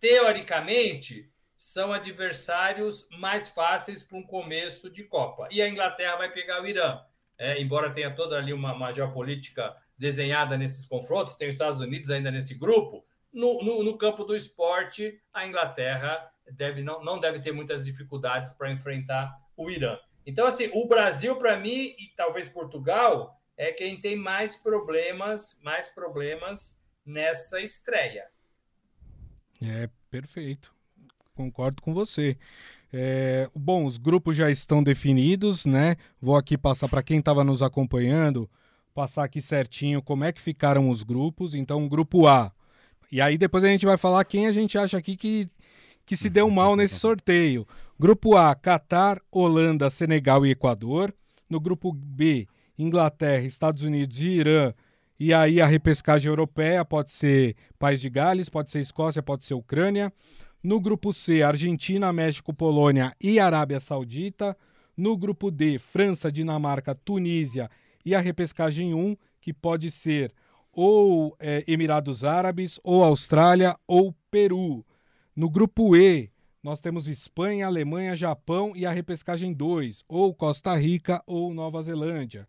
[0.00, 5.48] teoricamente, são adversários mais fáceis para um começo de Copa.
[5.50, 7.00] E a Inglaterra vai pegar o Irã.
[7.38, 12.10] É, embora tenha toda ali uma, uma, geopolítica desenhada nesses confrontos, tem os Estados Unidos
[12.10, 13.02] ainda nesse grupo,
[13.32, 16.18] no, no, no campo do esporte, a Inglaterra
[16.52, 19.98] deve, não, não deve ter muitas dificuldades para enfrentar o Irã.
[20.26, 25.88] Então, assim, o Brasil, para mim, e talvez Portugal, é quem tem mais problemas, mais
[25.88, 28.26] problemas nessa estreia.
[29.62, 30.74] É, perfeito
[31.34, 32.36] concordo com você.
[32.92, 35.96] É, bom, os grupos já estão definidos, né?
[36.20, 38.48] Vou aqui passar para quem estava nos acompanhando,
[38.94, 41.54] passar aqui certinho como é que ficaram os grupos.
[41.54, 42.52] Então, grupo A.
[43.10, 45.48] E aí depois a gente vai falar quem a gente acha aqui que,
[46.04, 47.66] que se deu mal nesse sorteio.
[47.98, 51.14] Grupo A, Catar, Holanda, Senegal e Equador.
[51.48, 52.46] No grupo B,
[52.78, 54.74] Inglaterra, Estados Unidos e Irã.
[55.18, 59.54] E aí a repescagem europeia pode ser País de Gales, pode ser Escócia, pode ser
[59.54, 60.12] Ucrânia.
[60.62, 64.56] No grupo C, Argentina, México, Polônia e Arábia Saudita.
[64.96, 67.70] No grupo D, França, Dinamarca, Tunísia
[68.04, 70.32] e a repescagem 1, que pode ser
[70.72, 74.84] ou é, Emirados Árabes, ou Austrália, ou Peru.
[75.36, 76.30] No grupo E,
[76.62, 82.48] nós temos Espanha, Alemanha, Japão e a repescagem 2, ou Costa Rica ou Nova Zelândia.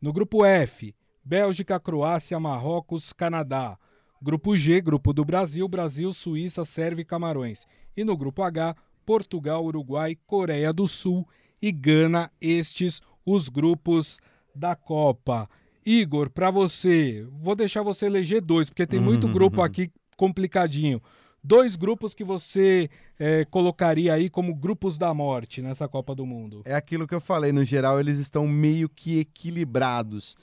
[0.00, 3.78] No grupo F, Bélgica, Croácia, Marrocos, Canadá.
[4.20, 7.66] Grupo G, grupo do Brasil, Brasil, Suíça, Sérvia e Camarões.
[7.96, 11.26] E no grupo H, Portugal, Uruguai, Coreia do Sul
[11.60, 14.20] e Gana, estes os grupos
[14.54, 15.48] da Copa.
[15.84, 21.00] Igor, para você, vou deixar você eleger dois, porque tem muito grupo aqui complicadinho.
[21.48, 22.90] Dois grupos que você
[23.20, 26.62] é, colocaria aí como grupos da morte nessa Copa do Mundo.
[26.64, 30.36] É aquilo que eu falei, no geral eles estão meio que equilibrados.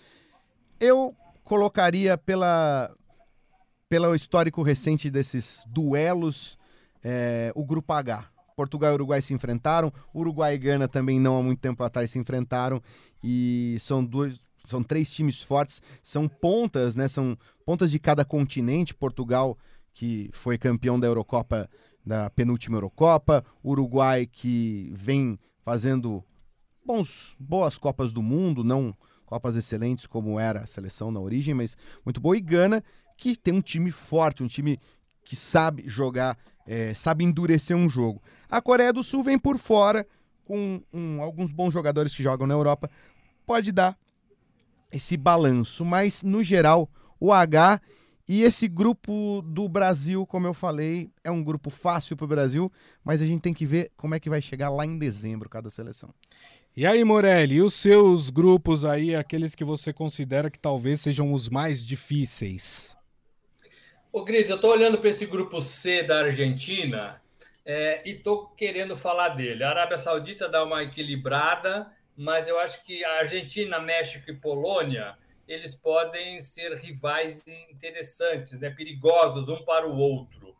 [0.79, 2.89] Eu colocaria pela,
[3.89, 6.57] pelo histórico recente desses duelos,
[7.03, 8.25] é, o Grupo H.
[8.55, 12.17] Portugal e Uruguai se enfrentaram, Uruguai e Gana também não há muito tempo atrás se
[12.17, 12.81] enfrentaram
[13.21, 17.09] e são dois, são três times fortes, são pontas, né?
[17.09, 18.93] São pontas de cada continente.
[18.93, 19.57] Portugal
[19.93, 21.69] que foi campeão da Eurocopa,
[22.05, 26.23] da penúltima Eurocopa, Uruguai que vem fazendo
[26.85, 28.93] bons, boas Copas do Mundo, não
[29.25, 32.37] Copas excelentes como era a seleção na origem, mas muito boa.
[32.37, 32.83] E Gana
[33.17, 34.79] que tem um time forte, um time
[35.23, 36.37] que sabe jogar,
[36.67, 38.21] é, sabe endurecer um jogo.
[38.49, 40.05] A Coreia do Sul vem por fora,
[40.43, 42.89] com um, alguns bons jogadores que jogam na Europa,
[43.45, 43.97] pode dar
[44.91, 46.89] esse balanço, mas no geral,
[47.19, 47.81] o H
[48.27, 52.71] e esse grupo do Brasil, como eu falei, é um grupo fácil para o Brasil,
[53.03, 55.69] mas a gente tem que ver como é que vai chegar lá em dezembro cada
[55.69, 56.13] seleção.
[56.75, 61.33] E aí, Morelli, e os seus grupos aí, aqueles que você considera que talvez sejam
[61.33, 62.95] os mais difíceis?
[64.11, 67.21] Ô, Gris, eu estou olhando para esse grupo C da Argentina
[67.65, 69.63] é, e estou querendo falar dele.
[69.63, 75.17] A Arábia Saudita dá uma equilibrada, mas eu acho que a Argentina, México e Polônia
[75.47, 80.55] eles podem ser rivais interessantes, né, perigosos um para o outro.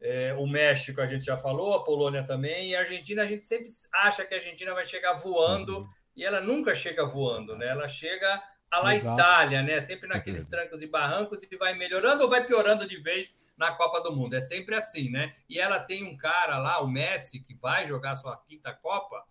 [0.00, 3.46] É, o México a gente já falou, a Polônia também, e a Argentina a gente
[3.46, 5.88] sempre acha que a Argentina vai chegar voando uhum.
[6.14, 7.68] e ela nunca chega voando, né?
[7.68, 9.20] Ela chega a la Exato.
[9.20, 9.80] Itália, né?
[9.80, 14.00] Sempre naqueles trancos e barrancos e vai melhorando ou vai piorando de vez na Copa
[14.00, 14.34] do Mundo.
[14.34, 15.32] É sempre assim, né?
[15.48, 19.24] E ela tem um cara lá, o Messi, que vai jogar sua quinta Copa,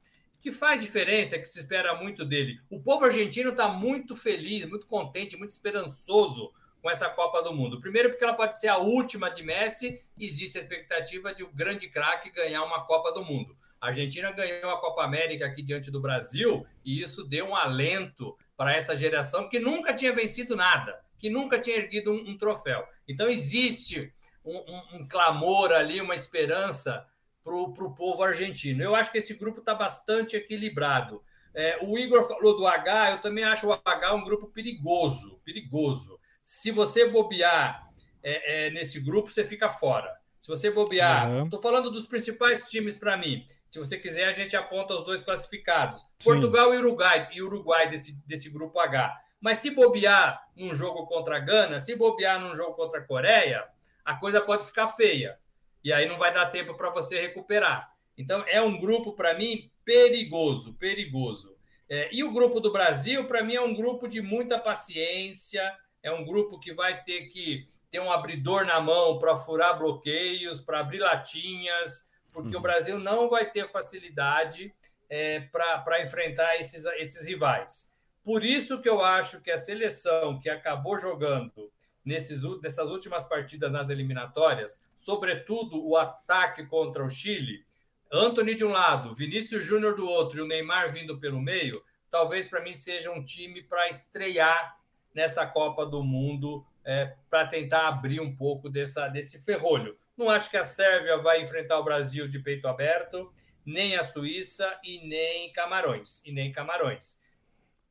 [0.44, 2.60] que faz diferença, que se espera muito dele.
[2.70, 7.80] O povo argentino está muito feliz, muito contente, muito esperançoso com essa Copa do Mundo.
[7.80, 11.56] Primeiro, porque ela pode ser a última de Messi, existe a expectativa de o um
[11.56, 13.56] grande craque ganhar uma Copa do Mundo.
[13.80, 18.38] A Argentina ganhou a Copa América aqui diante do Brasil e isso deu um alento
[18.58, 22.86] para essa geração que nunca tinha vencido nada, que nunca tinha erguido um, um troféu.
[23.08, 24.12] Então, existe
[24.44, 27.08] um, um, um clamor ali, uma esperança
[27.44, 28.84] para o povo argentino.
[28.84, 31.22] Eu acho que esse grupo está bastante equilibrado.
[31.54, 36.20] É, o Igor falou do H, eu também acho o H um grupo perigoso, perigoso.
[36.42, 37.88] Se você bobear
[38.24, 40.12] é, é, nesse grupo, você fica fora.
[40.40, 41.62] Se você bobear, estou uhum.
[41.62, 43.46] falando dos principais times para mim.
[43.70, 46.08] Se você quiser, a gente aponta os dois classificados: Sim.
[46.24, 49.16] Portugal e Uruguai, e Uruguai desse, desse grupo H.
[49.40, 53.66] Mas se bobear num jogo contra a Gana, se bobear num jogo contra a Coreia,
[54.04, 55.38] a coisa pode ficar feia.
[55.84, 57.92] E aí não vai dar tempo para você recuperar.
[58.18, 61.56] Então, é um grupo, para mim, perigoso, perigoso.
[61.90, 66.12] É, e o grupo do Brasil, para mim, é um grupo de muita paciência, é
[66.12, 70.80] um grupo que vai ter que ter um abridor na mão para furar bloqueios, para
[70.80, 72.60] abrir latinhas, porque uhum.
[72.60, 74.74] o Brasil não vai ter facilidade
[75.10, 77.94] é, para enfrentar esses, esses rivais.
[78.24, 81.72] Por isso que eu acho que a seleção que acabou jogando
[82.04, 87.66] nesses, nessas últimas partidas nas eliminatórias, sobretudo o ataque contra o Chile,
[88.12, 92.48] Anthony de um lado, Vinícius Júnior do outro e o Neymar vindo pelo meio, talvez
[92.48, 94.78] para mim seja um time para estrear
[95.16, 99.98] nesta Copa do Mundo é, para tentar abrir um pouco dessa, desse ferrolho.
[100.16, 103.34] Não acho que a Sérvia vai enfrentar o Brasil de peito aberto,
[103.66, 106.24] nem a Suíça e nem Camarões.
[106.26, 107.24] E nem Camarões.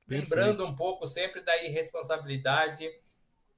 [0.07, 0.31] Perfeito.
[0.31, 2.89] Lembrando um pouco sempre da irresponsabilidade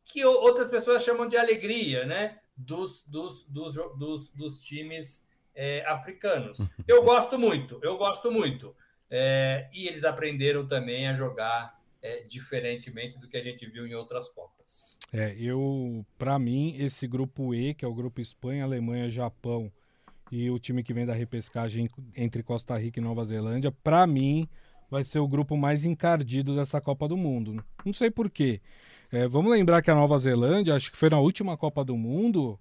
[0.04, 2.38] que outras pessoas chamam de alegria, né?
[2.56, 6.58] Dos, dos, dos, dos, dos times é, africanos.
[6.86, 8.74] Eu gosto muito, eu gosto muito.
[9.10, 13.94] É, e eles aprenderam também a jogar é, diferentemente do que a gente viu em
[13.94, 14.98] outras Copas.
[15.12, 19.70] É, eu, para mim, esse grupo E, que é o grupo Espanha, Alemanha, Japão
[20.30, 24.48] e o time que vem da repescagem entre Costa Rica e Nova Zelândia, para mim,
[24.90, 27.64] vai ser o grupo mais encardido dessa Copa do Mundo.
[27.84, 28.60] Não sei por quê.
[29.14, 32.58] É, vamos lembrar que a Nova Zelândia, acho que foi na última Copa do Mundo,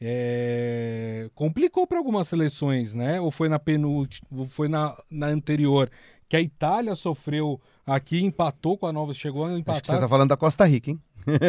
[0.00, 1.28] é...
[1.34, 3.20] complicou para algumas seleções, né?
[3.20, 5.90] Ou foi na penúltima, foi na, na anterior,
[6.28, 7.60] que a Itália sofreu
[7.90, 9.74] Aqui empatou com a Nova, chegou a empatar.
[9.74, 11.00] Acho que você tá falando da Costa Rica, hein?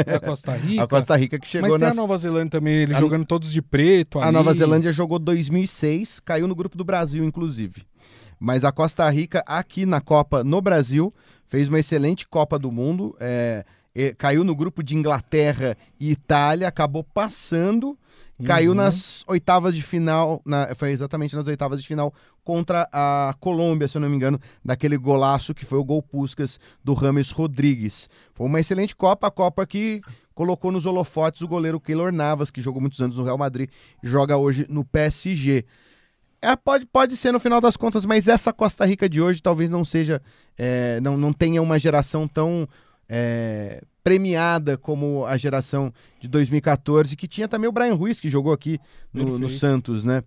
[0.07, 0.83] Da Costa Rica?
[0.83, 1.95] a Costa Rica que chegou Mas tem nas...
[1.95, 2.99] a Nova Zelândia também, ele a...
[2.99, 4.27] jogando todos de preto ali.
[4.27, 7.83] A Nova Zelândia jogou 2006, caiu no grupo do Brasil, inclusive.
[8.39, 11.13] Mas a Costa Rica, aqui na Copa, no Brasil,
[11.47, 13.15] fez uma excelente Copa do Mundo.
[13.19, 13.63] É,
[13.95, 17.97] é, caiu no grupo de Inglaterra e Itália, acabou passando
[18.43, 18.77] Caiu uhum.
[18.77, 22.13] nas oitavas de final, na, foi exatamente nas oitavas de final
[22.43, 26.59] contra a Colômbia, se eu não me engano, daquele golaço que foi o gol Puscas
[26.83, 28.09] do Rames Rodrigues.
[28.33, 30.01] Foi uma excelente Copa, a Copa que
[30.33, 33.69] colocou nos holofotes o goleiro Keylor Navas, que jogou muitos anos no Real Madrid,
[34.01, 35.63] joga hoje no PSG.
[36.41, 39.69] É, pode, pode ser no final das contas, mas essa Costa Rica de hoje talvez
[39.69, 40.19] não seja,
[40.57, 42.67] é, não, não tenha uma geração tão
[43.13, 48.53] é, premiada como a geração de 2014, que tinha também o Brian Ruiz, que jogou
[48.53, 48.79] aqui
[49.13, 50.23] no, no Santos, né?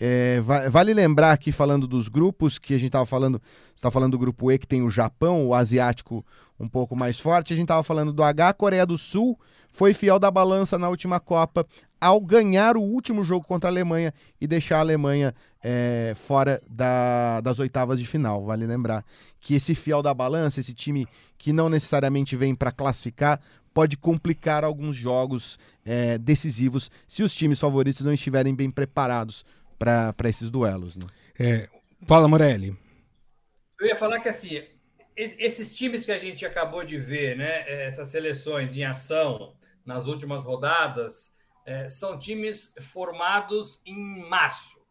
[0.00, 3.40] É, vale lembrar aqui, falando dos grupos, que a gente estava falando,
[3.76, 6.24] está falando do grupo E, que tem o Japão, o asiático
[6.58, 9.38] um pouco mais forte, a gente estava falando do H, Coreia do Sul,
[9.74, 11.66] foi fiel da balança na última Copa
[12.00, 17.40] ao ganhar o último jogo contra a Alemanha e deixar a Alemanha é, fora da,
[17.40, 18.44] das oitavas de final.
[18.44, 19.04] Vale lembrar
[19.40, 23.40] que esse fiel da balança, esse time que não necessariamente vem para classificar,
[23.74, 29.44] pode complicar alguns jogos é, decisivos se os times favoritos não estiverem bem preparados
[29.76, 30.96] para esses duelos.
[30.96, 31.06] Né?
[31.36, 31.68] É,
[32.06, 32.76] fala, Morelli.
[33.80, 34.62] Eu ia falar que assim,
[35.16, 39.52] esses times que a gente acabou de ver, né, essas seleções em ação
[39.84, 43.96] nas últimas rodadas, é, são times formados em
[44.28, 44.82] março.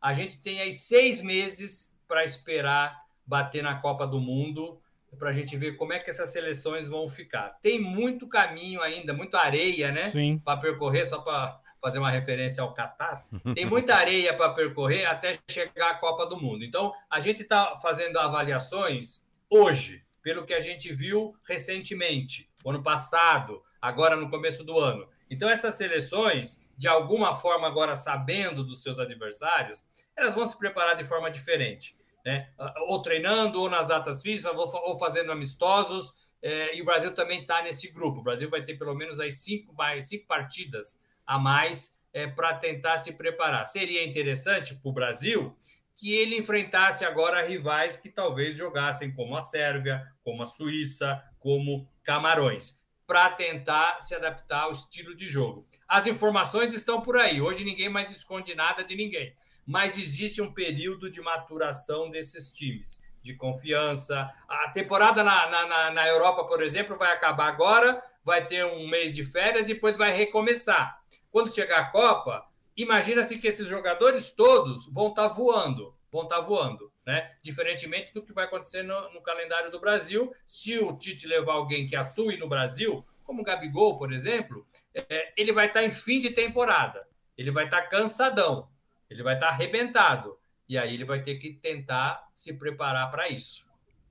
[0.00, 2.96] A gente tem aí seis meses para esperar
[3.26, 4.80] bater na Copa do Mundo
[5.18, 7.58] para a gente ver como é que essas seleções vão ficar.
[7.62, 10.08] Tem muito caminho ainda, muita areia, né?
[10.44, 13.26] Para percorrer, só para fazer uma referência ao Catar.
[13.54, 16.64] Tem muita areia para percorrer até chegar à Copa do Mundo.
[16.64, 23.62] Então, a gente está fazendo avaliações hoje, pelo que a gente viu recentemente, ano passado,
[23.80, 25.08] agora no começo do ano.
[25.30, 29.84] Então, essas seleções, de alguma forma, agora sabendo dos seus adversários,
[30.16, 31.96] elas vão se preparar de forma diferente.
[32.24, 32.50] Né?
[32.88, 36.12] Ou treinando, ou nas datas físicas, ou fazendo amistosos.
[36.42, 38.20] É, e o Brasil também está nesse grupo.
[38.20, 42.96] O Brasil vai ter pelo menos aí cinco, cinco partidas a mais é, para tentar
[42.98, 43.66] se preparar.
[43.66, 45.56] Seria interessante para o Brasil
[45.96, 51.88] que ele enfrentasse agora rivais que talvez jogassem como a Sérvia, como a Suíça, como
[52.04, 52.77] Camarões,
[53.08, 55.66] para tentar se adaptar ao estilo de jogo.
[55.88, 57.40] As informações estão por aí.
[57.40, 59.34] Hoje ninguém mais esconde nada de ninguém.
[59.66, 64.30] Mas existe um período de maturação desses times, de confiança.
[64.48, 69.12] A temporada na, na, na Europa, por exemplo, vai acabar agora, vai ter um mês
[69.12, 70.98] de férias e depois vai recomeçar
[71.30, 72.46] quando chegar a Copa,
[72.76, 77.36] imagina-se que esses jogadores todos vão estar tá voando, vão estar tá voando, né?
[77.42, 81.86] Diferentemente do que vai acontecer no, no, calendário do Brasil, se o Tite levar alguém
[81.86, 85.90] que atue no Brasil, como o Gabigol, por exemplo, é, ele vai estar tá em
[85.90, 87.06] fim de temporada,
[87.36, 88.68] ele vai estar cansadão,
[89.08, 90.38] ele vai estar arrebentado,
[90.68, 93.66] e aí ele vai ter que tentar se preparar para isso.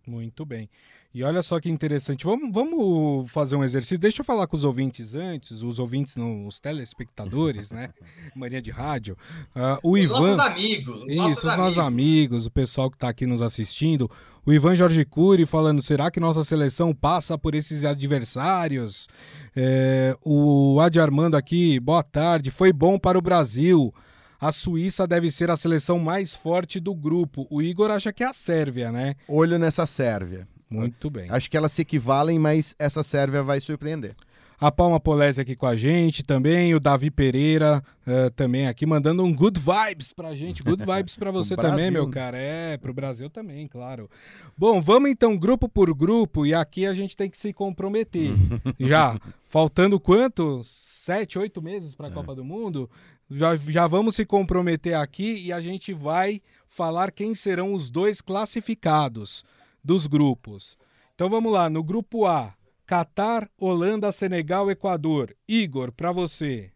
[0.05, 0.69] Muito bem.
[1.14, 2.26] E olha só que interessante.
[2.26, 3.97] Vamos, vamos fazer um exercício.
[3.97, 7.89] Deixa eu falar com os ouvintes antes, os ouvintes, não, os telespectadores, né?
[8.36, 9.18] Mania de rádio.
[9.55, 10.20] Uh, o os Ivan.
[10.20, 11.01] Nossos amigos.
[11.01, 14.12] Os isso, nossos os nossos amigos, o pessoal que está aqui nos assistindo.
[14.45, 19.08] O Ivan Jorge Cury falando: será que nossa seleção passa por esses adversários?
[19.55, 22.51] É, o Adi Armando aqui, boa tarde.
[22.51, 23.93] Foi bom para o Brasil.
[24.39, 27.47] A Suíça deve ser a seleção mais forte do grupo.
[27.49, 29.16] O Igor acha que é a Sérvia, né?
[29.28, 30.47] Olho nessa Sérvia.
[30.70, 31.30] Muito bem.
[31.30, 34.15] Acho que elas se equivalem, mas essa Sérvia vai surpreender.
[34.59, 39.24] A Palma Polese aqui com a gente também, o Davi Pereira uh, também aqui mandando
[39.24, 40.63] um good vibes pra gente.
[40.63, 42.39] Good vibes pra você também, meu cara.
[42.39, 44.09] É, pro Brasil também, claro.
[44.57, 48.32] Bom, vamos então grupo por grupo e aqui a gente tem que se comprometer.
[48.80, 50.61] já, faltando quanto?
[50.63, 52.11] Sete, oito meses pra é.
[52.11, 52.89] Copa do Mundo?
[53.30, 58.22] Já, já vamos se comprometer aqui e a gente vai falar quem serão os dois
[58.22, 59.45] classificados
[59.88, 60.77] dos grupos.
[61.15, 62.53] Então vamos lá, no grupo A,
[62.85, 65.33] Catar, Holanda, Senegal, Equador.
[65.47, 66.73] Igor, para você.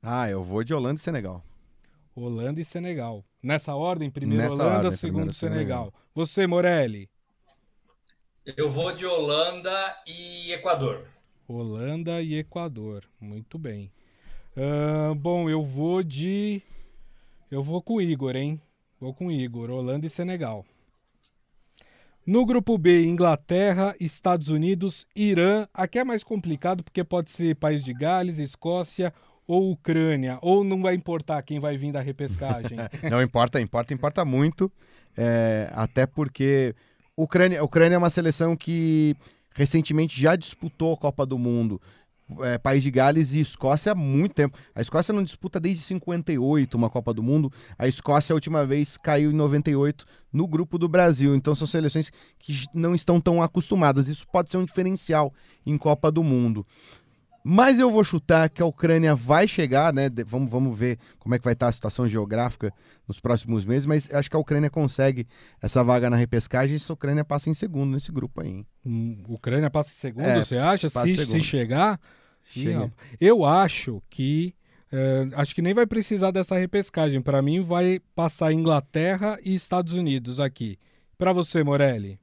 [0.00, 1.44] Ah, eu vou de Holanda e Senegal.
[2.14, 3.24] Holanda e Senegal.
[3.42, 5.86] Nessa ordem, primeiro Nessa Holanda, ordem, segundo Senegal.
[5.86, 5.94] Senegal.
[6.14, 7.10] Você, Morelli.
[8.56, 11.04] Eu vou de Holanda e Equador.
[11.48, 13.02] Holanda e Equador.
[13.20, 13.90] Muito bem.
[14.56, 16.62] Uh, bom, eu vou de.
[17.50, 18.60] Eu vou com o Igor, hein?
[19.00, 19.70] Vou com o Igor.
[19.70, 20.64] Holanda e Senegal.
[22.26, 25.66] No grupo B, Inglaterra, Estados Unidos, Irã.
[25.74, 29.12] Aqui é mais complicado porque pode ser País de Gales, Escócia
[29.46, 30.38] ou Ucrânia.
[30.40, 32.78] Ou não vai importar quem vai vir da repescagem?
[33.10, 34.72] não importa, importa, importa muito.
[35.14, 36.74] É, até porque
[37.14, 39.14] Ucrânia, Ucrânia é uma seleção que
[39.54, 41.78] recentemente já disputou a Copa do Mundo
[42.40, 44.58] é, País de Gales e Escócia há muito tempo.
[44.74, 47.52] A Escócia não disputa desde 58 uma Copa do Mundo.
[47.78, 51.34] A Escócia, a última vez, caiu em 98 no grupo do Brasil.
[51.34, 54.08] Então são seleções que não estão tão acostumadas.
[54.08, 55.32] Isso pode ser um diferencial
[55.66, 56.66] em Copa do Mundo.
[57.46, 60.08] Mas eu vou chutar que a Ucrânia vai chegar, né?
[60.26, 62.72] Vamos, vamos ver como é que vai estar a situação geográfica
[63.06, 65.26] nos próximos meses, mas acho que a Ucrânia consegue
[65.60, 68.64] essa vaga na repescagem e a Ucrânia passa em segundo nesse grupo aí.
[68.84, 70.88] Hum, Ucrânia passa em segundo, é, você acha?
[70.88, 72.00] Se, se, chegar.
[72.42, 72.90] Chega.
[73.20, 74.54] Eu acho que.
[74.90, 77.20] É, acho que nem vai precisar dessa repescagem.
[77.20, 80.78] Para mim, vai passar Inglaterra e Estados Unidos aqui.
[81.18, 82.18] Para você, Morelli.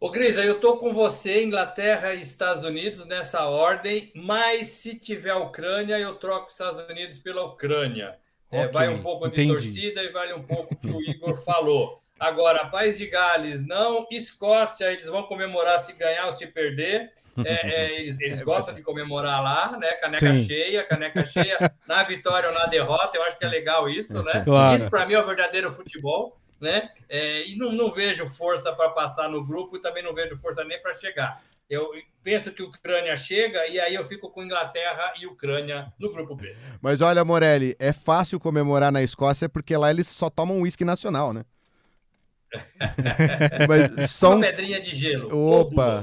[0.00, 5.28] Ô, Grisa, eu tô com você, Inglaterra e Estados Unidos nessa ordem, mas se tiver
[5.28, 8.16] a Ucrânia, eu troco os Estados Unidos pela Ucrânia.
[8.48, 9.52] Okay, é, vai um pouco de entendi.
[9.52, 12.00] torcida e vale um pouco o que o Igor falou.
[12.18, 17.12] Agora, País de Gales não, Escócia, eles vão comemorar se ganhar ou se perder.
[17.44, 19.92] É, é, eles, eles é gostam de comemorar lá, né?
[19.92, 20.46] Caneca Sim.
[20.46, 23.18] cheia, caneca cheia, na vitória ou na derrota.
[23.18, 24.40] Eu acho que é legal isso, né?
[24.44, 24.78] Claro.
[24.78, 26.90] Isso para mim é o verdadeiro futebol né?
[27.08, 30.62] É, e não, não vejo força para passar no grupo e também não vejo força
[30.64, 31.42] nem para chegar.
[31.68, 31.88] Eu
[32.22, 36.34] penso que a Ucrânia chega e aí eu fico com Inglaterra e Ucrânia no grupo
[36.34, 36.54] B.
[36.82, 41.32] Mas olha, Morelli, é fácil comemorar na Escócia porque lá eles só tomam uísque nacional,
[41.32, 41.44] né?
[43.68, 45.32] Mas só Uma pedrinha de gelo.
[45.32, 46.02] Opa!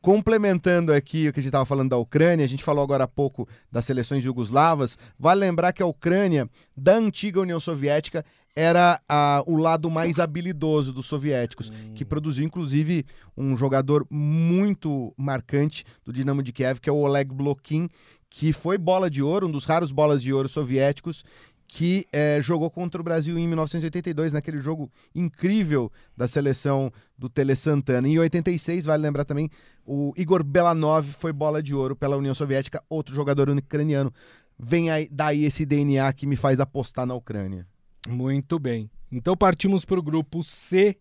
[0.00, 3.08] Complementando aqui o que a gente estava falando da Ucrânia, a gente falou agora há
[3.08, 4.96] pouco das seleções jugoslavas.
[5.18, 8.24] Vale lembrar que a Ucrânia, da antiga União Soviética,
[8.58, 9.00] era
[9.46, 11.92] o lado mais habilidoso dos soviéticos, hum.
[11.94, 13.06] que produziu inclusive
[13.36, 17.88] um jogador muito marcante do Dinamo de Kiev, que é o Oleg Blokin,
[18.28, 21.24] que foi bola de ouro, um dos raros bolas de ouro soviéticos,
[21.68, 27.54] que é, jogou contra o Brasil em 1982, naquele jogo incrível da seleção do Tele
[27.54, 28.08] Santana.
[28.08, 29.48] Em 86, vale lembrar também,
[29.86, 34.12] o Igor Belanov foi bola de ouro pela União Soviética, outro jogador ucraniano.
[34.58, 37.64] Vem aí, daí esse DNA que me faz apostar na Ucrânia.
[38.08, 38.90] Muito bem.
[39.10, 40.96] Então partimos para o grupo C,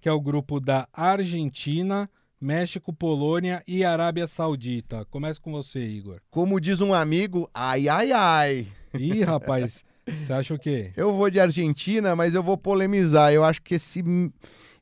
[0.00, 2.08] que é o grupo da Argentina,
[2.40, 5.04] México, Polônia e Arábia Saudita.
[5.06, 6.20] Começa com você, Igor.
[6.30, 8.68] Como diz um amigo, ai, ai, ai.
[8.98, 10.90] Ih, rapaz, você acha o quê?
[10.96, 13.32] Eu vou de Argentina, mas eu vou polemizar.
[13.32, 14.02] Eu acho que esse,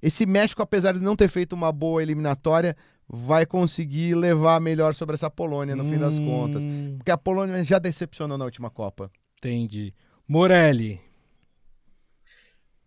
[0.00, 2.76] esse México, apesar de não ter feito uma boa eliminatória,
[3.08, 5.90] vai conseguir levar melhor sobre essa Polônia no hum...
[5.90, 6.64] fim das contas.
[6.96, 9.10] Porque a Polônia já decepcionou na última Copa.
[9.38, 9.92] Entendi.
[10.28, 11.07] Morelli.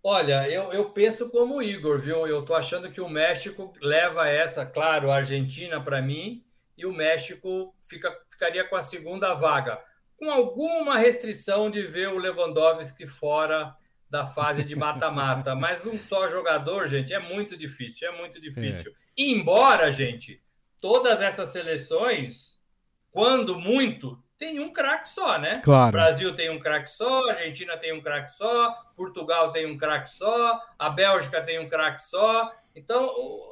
[0.03, 2.25] Olha, eu, eu penso como o Igor, viu?
[2.25, 6.43] Eu tô achando que o México leva essa, claro, a Argentina para mim,
[6.77, 9.79] e o México fica, ficaria com a segunda vaga
[10.21, 13.75] com alguma restrição de ver o Lewandowski fora
[14.07, 15.55] da fase de mata-mata.
[15.57, 18.91] Mas um só jogador, gente, é muito difícil, é muito difícil.
[18.91, 18.95] É.
[19.17, 20.39] Embora, gente,
[20.79, 22.63] todas essas seleções,
[23.09, 25.61] quando muito, tem um craque só, né?
[25.63, 25.91] Claro.
[25.91, 30.59] Brasil tem um craque só, Argentina tem um craque só, Portugal tem um craque só,
[30.79, 32.51] a Bélgica tem um craque só.
[32.75, 33.05] Então,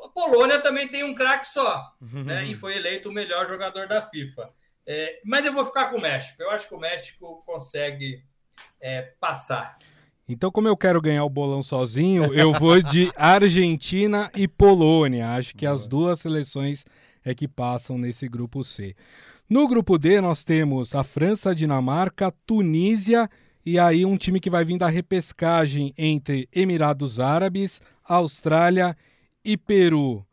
[0.03, 2.23] a Polônia também tem um craque só, uhum.
[2.23, 2.43] né?
[2.45, 4.49] E foi eleito o melhor jogador da FIFA.
[4.83, 6.41] É, mas eu vou ficar com o México.
[6.41, 8.23] Eu acho que o México consegue
[8.81, 9.77] é, passar.
[10.27, 15.29] Então, como eu quero ganhar o bolão sozinho, eu vou de Argentina e Polônia.
[15.33, 16.83] Acho que as duas seleções
[17.23, 18.95] é que passam nesse grupo C.
[19.49, 23.27] No grupo D, nós temos a França, Dinamarca, Tunísia
[23.65, 28.95] e aí um time que vai vir da repescagem entre Emirados Árabes, Austrália
[29.43, 30.23] e Peru.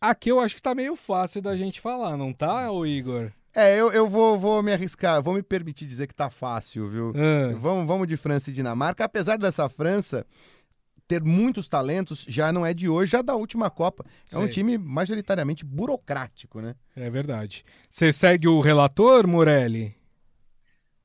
[0.00, 3.30] Aqui eu acho que tá meio fácil da gente falar, não tá, Igor?
[3.54, 7.12] É, eu, eu vou, vou me arriscar, vou me permitir dizer que tá fácil, viu?
[7.14, 7.52] É.
[7.52, 9.04] Vamos, vamos de França e Dinamarca.
[9.04, 10.26] Apesar dessa França
[11.06, 14.04] ter muitos talentos, já não é de hoje, já da última Copa.
[14.32, 16.74] É um time majoritariamente burocrático, né?
[16.94, 17.64] É verdade.
[17.88, 19.96] Você segue o relator, Morelli?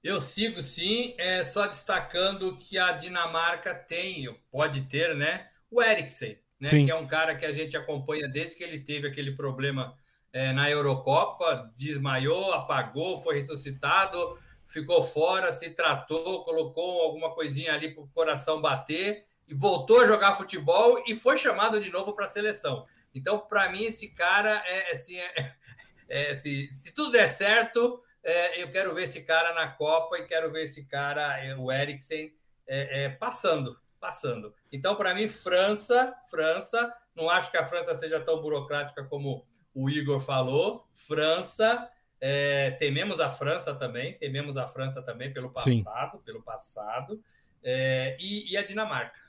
[0.04, 5.48] Eu sigo sim, é, só destacando que a Dinamarca tem, pode ter, né?
[5.70, 6.70] O Eriksen, né?
[6.70, 6.86] Sim.
[6.86, 9.96] Que é um cara que a gente acompanha desde que ele teve aquele problema
[10.34, 14.18] é, na Eurocopa, desmaiou, apagou, foi ressuscitado,
[14.66, 20.34] ficou fora, se tratou, colocou alguma coisinha ali para o coração bater voltou a jogar
[20.34, 22.86] futebol e foi chamado de novo para a seleção.
[23.14, 25.54] Então, para mim, esse cara é assim: é,
[26.10, 30.28] é, se, se, tudo der certo, é, eu quero ver esse cara na Copa e
[30.28, 32.34] quero ver esse cara, é, o Eriksen,
[32.68, 33.80] é, passando.
[34.00, 34.54] Passando.
[34.72, 39.90] Então, para mim, França, França, não acho que a França seja tão burocrática como o
[39.90, 41.90] Igor falou, França,
[42.20, 46.24] é, tememos a França também, tememos a França também pelo passado, Sim.
[46.24, 47.24] pelo passado,
[47.64, 49.20] é, e, e, a Dinamarca.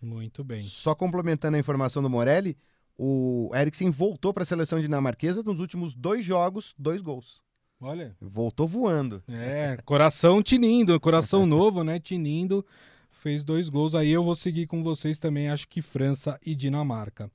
[0.00, 0.62] Muito bem.
[0.62, 2.56] Só complementando a informação do Morelli,
[2.98, 7.42] o Eriksen voltou para a seleção dinamarquesa nos últimos dois jogos, dois gols.
[7.80, 8.16] Olha.
[8.20, 9.22] Voltou voando.
[9.28, 11.98] É, coração tinindo, coração novo, né?
[11.98, 12.64] Tinindo,
[13.10, 13.94] fez dois gols.
[13.94, 17.30] Aí eu vou seguir com vocês também, acho que França e Dinamarca.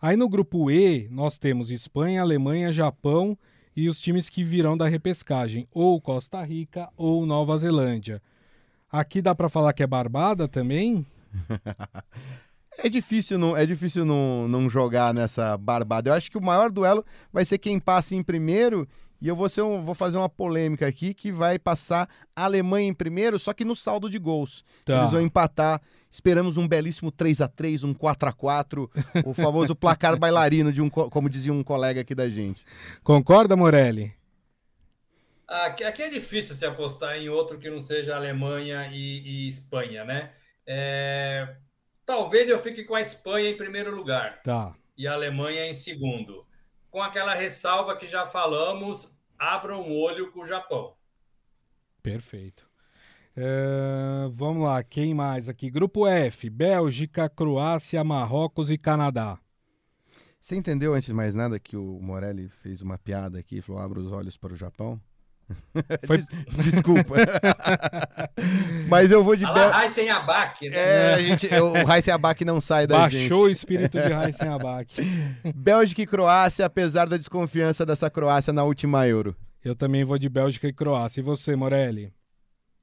[0.00, 3.38] Aí no grupo E, nós temos Espanha, Alemanha, Japão
[3.76, 8.20] e os times que virão da repescagem, ou Costa Rica ou Nova Zelândia.
[8.90, 11.06] Aqui dá para falar que é barbada também?
[12.76, 16.10] É difícil não, é difícil não, não jogar nessa barbada.
[16.10, 18.88] Eu acho que o maior duelo vai ser quem passe em primeiro.
[19.22, 22.88] E eu vou, ser um, vou fazer uma polêmica aqui que vai passar a Alemanha
[22.88, 24.64] em primeiro, só que no saldo de gols.
[24.84, 24.98] Tá.
[24.98, 25.80] Eles vão empatar
[26.14, 28.88] Esperamos um belíssimo 3 a 3 um 4 a 4
[29.24, 32.64] o famoso placar bailarino, de um, como dizia um colega aqui da gente.
[33.02, 34.14] Concorda, Morelli?
[35.48, 40.04] Aqui, aqui é difícil se apostar em outro que não seja Alemanha e, e Espanha,
[40.04, 40.30] né?
[40.66, 41.56] É,
[42.04, 44.42] talvez eu fique com a Espanha em primeiro lugar.
[44.42, 44.74] Tá.
[44.96, 46.46] E a Alemanha em segundo.
[46.90, 50.94] Com aquela ressalva que já falamos, abram um olho com o Japão.
[52.02, 52.68] Perfeito.
[53.36, 55.68] É, vamos lá, quem mais aqui?
[55.68, 59.40] Grupo F: Bélgica, Croácia, Marrocos e Canadá.
[60.38, 63.80] Você entendeu antes de mais nada que o Morelli fez uma piada aqui e falou:
[63.80, 65.00] abra os olhos para o Japão?
[66.06, 66.24] Foi...
[66.62, 67.14] Desculpa.
[68.88, 69.70] Mas eu vou de Bélgica.
[69.70, 70.76] Raíssen Abac, né?
[70.76, 73.28] É, a gente, o Raíssen Abac não sai da Baixou gente.
[73.30, 74.94] Baixou o espírito de Raíssen Abac.
[75.54, 79.36] Bélgica e Croácia, apesar da desconfiança dessa Croácia na última Euro.
[79.64, 81.20] Eu também vou de Bélgica e Croácia.
[81.20, 82.12] E você, Morelli?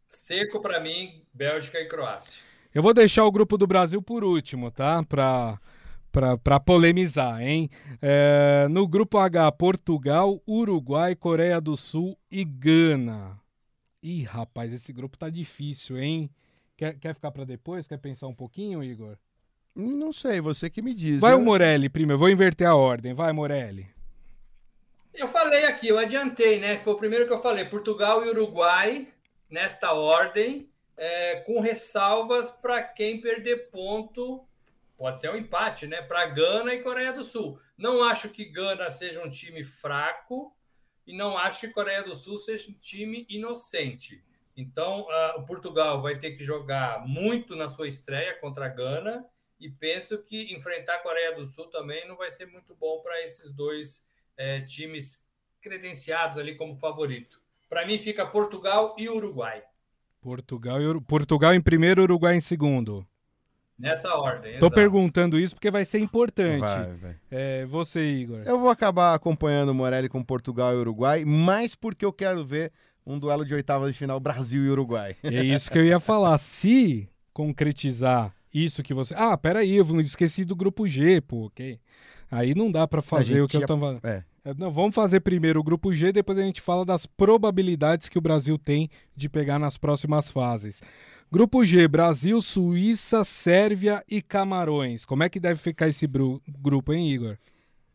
[0.07, 2.41] Seco para mim, Bélgica e Croácia.
[2.73, 5.03] Eu vou deixar o grupo do Brasil por último, tá?
[5.03, 5.59] Para
[6.11, 7.69] para polemizar, hein?
[8.01, 13.39] É, no grupo H, Portugal, Uruguai, Coreia do Sul e Gana.
[14.03, 16.29] Ih, rapaz, esse grupo tá difícil, hein?
[16.75, 17.87] Quer, quer ficar para depois?
[17.87, 19.15] Quer pensar um pouquinho, Igor?
[19.75, 21.21] Não sei, você que me diz.
[21.21, 21.37] Vai eu...
[21.37, 23.13] o Morelli primeiro, eu vou inverter a ordem.
[23.13, 23.87] Vai, Morelli.
[25.13, 26.77] Eu falei aqui, eu adiantei, né?
[26.77, 27.65] Foi o primeiro que eu falei.
[27.65, 29.07] Portugal e Uruguai,
[29.49, 34.43] nesta ordem, é, com ressalvas para quem perder ponto.
[35.01, 35.99] Pode ser um empate, né?
[35.99, 37.59] Para Gana e Coreia do Sul.
[37.75, 40.55] Não acho que Gana seja um time fraco
[41.07, 44.23] e não acho que Coreia do Sul seja um time inocente.
[44.55, 49.25] Então, uh, o Portugal vai ter que jogar muito na sua estreia contra a Gana
[49.59, 53.23] e penso que enfrentar a Coreia do Sul também não vai ser muito bom para
[53.23, 54.07] esses dois
[54.37, 55.27] é, times
[55.61, 57.41] credenciados ali como favorito.
[57.67, 59.63] Para mim fica Portugal e Uruguai.
[60.21, 63.03] Portugal, e Portugal em primeiro, Uruguai em segundo.
[63.81, 64.53] Nessa ordem.
[64.53, 64.75] Tô exato.
[64.75, 66.61] perguntando isso porque vai ser importante.
[66.61, 67.15] Vai, vai.
[67.31, 68.41] É, você, Igor.
[68.45, 72.71] Eu vou acabar acompanhando o Morelli com Portugal e Uruguai, mais porque eu quero ver
[73.05, 75.15] um duelo de oitavas de final Brasil e Uruguai.
[75.23, 76.37] É isso que eu ia falar.
[76.37, 79.15] Se concretizar isso que você.
[79.17, 81.79] Ah, peraí, eu esqueci do grupo G, pô, ok.
[82.29, 83.63] Aí não dá para fazer o que ia...
[83.63, 83.99] eu tava.
[84.03, 84.23] É.
[84.45, 84.53] é.
[84.57, 88.21] Não, vamos fazer primeiro o grupo G, depois a gente fala das probabilidades que o
[88.21, 90.81] Brasil tem de pegar nas próximas fases.
[91.33, 95.05] Grupo G, Brasil, Suíça, Sérvia e Camarões.
[95.05, 97.37] Como é que deve ficar esse grupo, hein, Igor?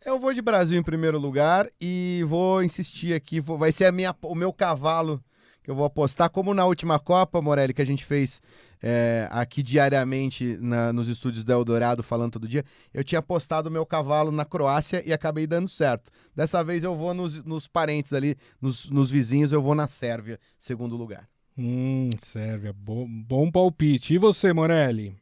[0.03, 4.35] Eu vou de Brasil em primeiro lugar e vou insistir aqui, vai ser minha, o
[4.35, 5.23] meu cavalo
[5.63, 8.41] que eu vou apostar, como na última Copa, Morelli, que a gente fez
[8.83, 12.65] é, aqui diariamente na, nos estúdios da Eldorado, falando todo dia,
[12.95, 16.11] eu tinha apostado o meu cavalo na Croácia e acabei dando certo.
[16.35, 20.41] Dessa vez eu vou nos, nos parentes ali, nos, nos vizinhos, eu vou na Sérvia,
[20.59, 21.29] segundo lugar.
[21.59, 24.15] Hum, Sérvia, bom, bom palpite.
[24.15, 25.17] E você, Morelli?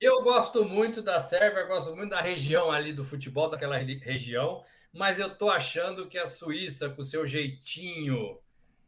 [0.00, 4.62] Eu gosto muito da Sérvia, gosto muito da região ali do futebol, daquela região,
[4.92, 8.38] mas eu tô achando que a Suíça, com seu jeitinho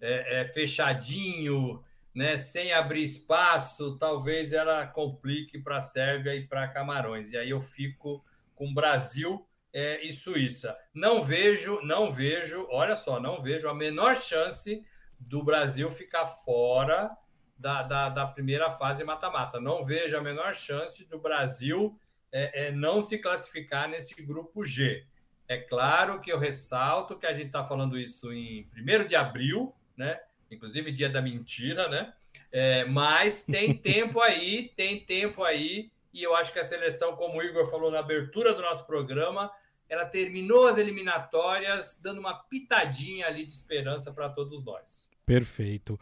[0.01, 1.83] é, é, fechadinho,
[2.15, 7.33] né, sem abrir espaço, talvez ela complique para a Sérvia e para Camarões.
[7.33, 8.25] E aí eu fico
[8.55, 10.77] com Brasil é, e Suíça.
[10.95, 14.83] Não vejo, não vejo, olha só, não vejo a menor chance
[15.19, 17.17] do Brasil ficar fora
[17.59, 19.61] da, da, da primeira fase mata-mata.
[19.61, 21.99] Não vejo a menor chance do Brasil
[22.33, 25.07] é, é, não se classificar nesse grupo G.
[25.49, 29.75] É claro que eu ressalto que a gente está falando isso em 1 de abril,
[29.97, 30.21] né?
[30.51, 32.13] Inclusive dia da mentira, né?
[32.53, 37.39] É, mas tem tempo aí, tem tempo aí, e eu acho que a seleção, como
[37.39, 39.51] o Igor falou na abertura do nosso programa,
[39.89, 45.09] ela terminou as eliminatórias dando uma pitadinha ali de esperança para todos nós.
[45.25, 45.99] Perfeito.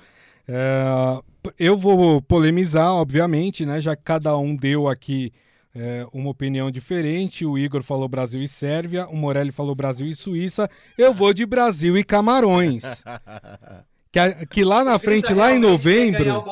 [0.47, 1.23] É,
[1.59, 3.81] eu vou polemizar, obviamente, né?
[3.81, 5.33] Já que cada um deu aqui
[5.75, 7.45] é, uma opinião diferente.
[7.45, 10.71] O Igor falou Brasil e Sérvia, o Morelli falou Brasil e Suíça.
[10.97, 12.85] Eu vou de Brasil e Camarões.
[14.13, 16.45] que, que lá na frente, lá em novembro.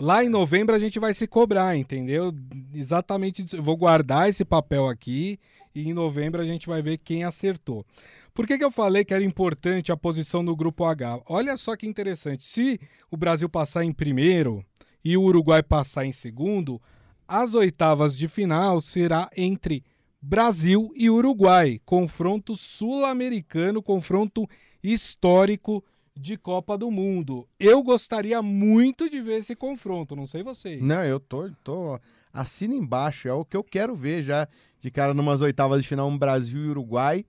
[0.00, 2.32] Lá em novembro a gente vai se cobrar, entendeu?
[2.72, 3.44] Exatamente.
[3.52, 5.38] Eu vou guardar esse papel aqui
[5.74, 7.84] e em novembro a gente vai ver quem acertou.
[8.32, 11.20] Por que, que eu falei que era importante a posição no grupo H?
[11.28, 12.44] Olha só que interessante.
[12.44, 12.80] Se
[13.10, 14.64] o Brasil passar em primeiro
[15.04, 16.80] e o Uruguai passar em segundo,
[17.26, 19.84] as oitavas de final será entre
[20.20, 24.48] Brasil e Uruguai, confronto sul-americano, confronto
[24.82, 25.84] histórico
[26.16, 27.46] de Copa do Mundo.
[27.58, 30.80] Eu gostaria muito de ver esse confronto, não sei vocês.
[30.80, 32.00] Não, eu tô, tô
[32.32, 34.48] assina embaixo, é o que eu quero ver já
[34.84, 37.24] de cara numas oitavas de final um Brasil e Uruguai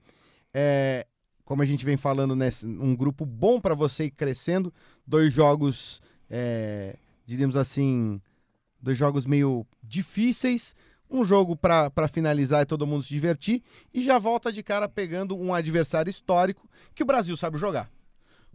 [0.54, 1.06] é,
[1.44, 4.74] como a gente vem falando, nesse, um grupo bom para você ir crescendo.
[5.06, 6.96] Dois jogos, é,
[7.26, 8.22] diríamos assim,
[8.82, 10.76] dois jogos meio difíceis.
[11.08, 13.62] Um jogo para finalizar e todo mundo se divertir.
[13.94, 17.92] E já volta de cara pegando um adversário histórico que o Brasil sabe jogar.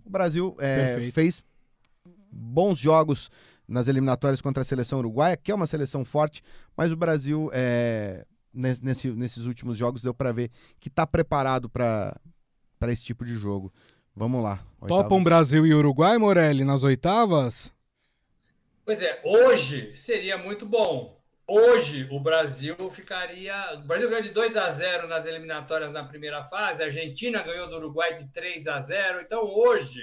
[0.04, 1.44] O Brasil é, fez
[2.32, 3.30] bons jogos
[3.68, 6.42] nas eliminatórias contra a seleção uruguaia, que é uma seleção forte,
[6.76, 12.20] mas o Brasil é, nesse, nesses últimos jogos deu para ver que está preparado para
[12.88, 13.72] esse tipo de jogo.
[14.14, 14.64] Vamos lá.
[14.86, 17.72] Topam Brasil e Uruguai, Morelli, nas oitavas?
[18.84, 21.20] Pois é, hoje seria muito bom.
[21.46, 23.74] Hoje o Brasil ficaria.
[23.74, 27.68] O Brasil ganhou de 2 a 0 nas eliminatórias na primeira fase, a Argentina ganhou
[27.68, 30.00] do Uruguai de 3 a 0 Então hoje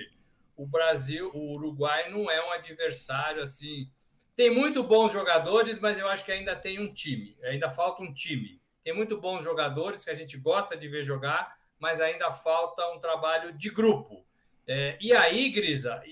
[0.57, 3.90] o Brasil, o Uruguai não é um adversário assim
[4.38, 7.35] tem muito bons jogadores, mas eu acho que ainda tem um time.
[7.45, 8.61] Ainda falta um time.
[8.84, 12.99] Tem muito bons jogadores que a gente gosta de ver jogar, mas ainda falta um
[12.99, 14.23] trabalho de grupo.
[14.68, 16.03] É, e aí, Grisa,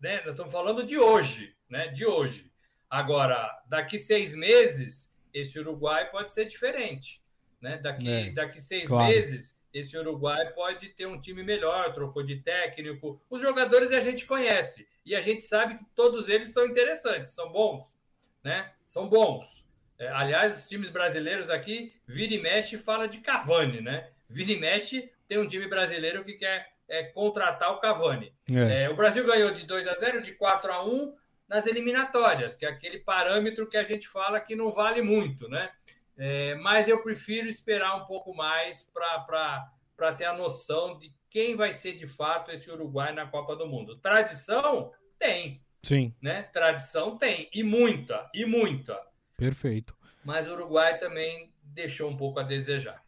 [0.00, 1.88] né, nós estamos falando de hoje, né?
[1.88, 2.50] De hoje.
[2.88, 7.22] Agora, daqui seis meses, esse Uruguai pode ser diferente.
[7.60, 7.76] Né?
[7.76, 9.12] Daqui, é, daqui seis claro.
[9.12, 13.20] meses, esse Uruguai pode ter um time melhor, trocou de técnico.
[13.28, 17.52] Os jogadores a gente conhece e a gente sabe que todos eles são interessantes, são
[17.52, 17.98] bons,
[18.42, 18.72] né?
[18.86, 19.68] São bons.
[19.98, 24.08] É, aliás, os times brasileiros aqui, vira e mexe, fala de Cavani, né?
[24.28, 28.32] Vira e mexe, tem um time brasileiro que quer é, contratar o Cavani.
[28.50, 28.84] É.
[28.84, 31.14] É, o Brasil ganhou de 2 a 0, de 4 a 1
[31.46, 35.70] nas eliminatórias, que é aquele parâmetro que a gente fala que não vale muito, né?
[36.18, 41.72] É, mas eu prefiro esperar um pouco mais para ter a noção de quem vai
[41.72, 43.96] ser de fato esse Uruguai na Copa do Mundo.
[43.96, 45.60] Tradição tem.
[45.82, 46.14] Sim.
[46.20, 46.42] Né?
[46.44, 47.50] Tradição tem.
[47.52, 48.98] E muita, e muita.
[49.36, 49.94] Perfeito.
[50.24, 53.04] Mas o Uruguai também deixou um pouco a desejar.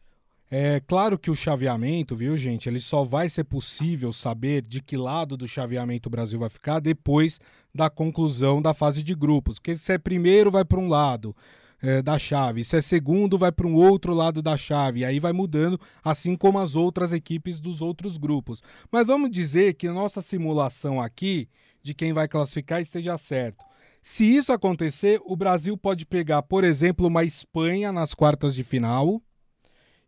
[0.51, 4.97] É claro que o chaveamento, viu, gente, ele só vai ser possível saber de que
[4.97, 7.39] lado do chaveamento o Brasil vai ficar depois
[7.73, 9.59] da conclusão da fase de grupos.
[9.59, 11.35] Porque se é primeiro, vai para um lado
[11.81, 15.19] é, da chave, se é segundo, vai para um outro lado da chave, e aí
[15.19, 18.61] vai mudando, assim como as outras equipes dos outros grupos.
[18.91, 21.47] Mas vamos dizer que nossa simulação aqui
[21.81, 23.63] de quem vai classificar esteja certo.
[24.01, 29.21] Se isso acontecer, o Brasil pode pegar, por exemplo, uma Espanha nas quartas de final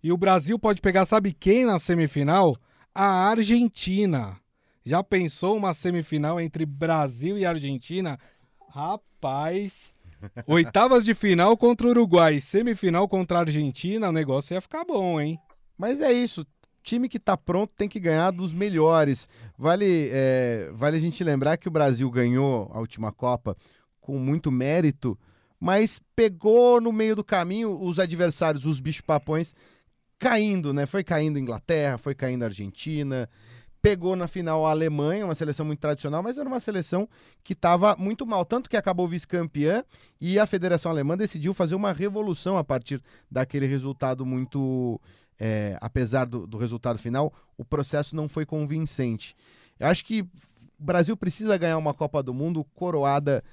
[0.03, 2.56] e o Brasil pode pegar, sabe quem na semifinal?
[2.93, 4.38] A Argentina.
[4.84, 8.18] Já pensou uma semifinal entre Brasil e Argentina?
[8.69, 9.93] Rapaz,
[10.48, 15.19] oitavas de final contra o Uruguai, semifinal contra a Argentina, o negócio ia ficar bom,
[15.19, 15.39] hein?
[15.77, 16.45] Mas é isso.
[16.84, 19.30] Time que tá pronto tem que ganhar dos melhores.
[19.57, 23.56] Vale, é, vale a gente lembrar que o Brasil ganhou a última Copa
[23.99, 25.18] com muito mérito,
[25.60, 29.53] mas pegou no meio do caminho os adversários, os bichos-papões,
[30.18, 30.85] caindo, né?
[30.85, 33.30] Foi caindo Inglaterra, foi caindo Argentina,
[33.81, 37.09] pegou na final a Alemanha, uma seleção muito tradicional, mas era uma seleção
[37.43, 39.83] que estava muito mal, tanto que acabou vice-campeã
[40.19, 44.99] e a Federação Alemã decidiu fazer uma revolução a partir daquele resultado muito.
[45.43, 49.35] É, apesar do, do resultado final, o processo não foi convincente.
[49.79, 50.27] Eu acho que o
[50.77, 53.43] Brasil precisa ganhar uma Copa do Mundo coroada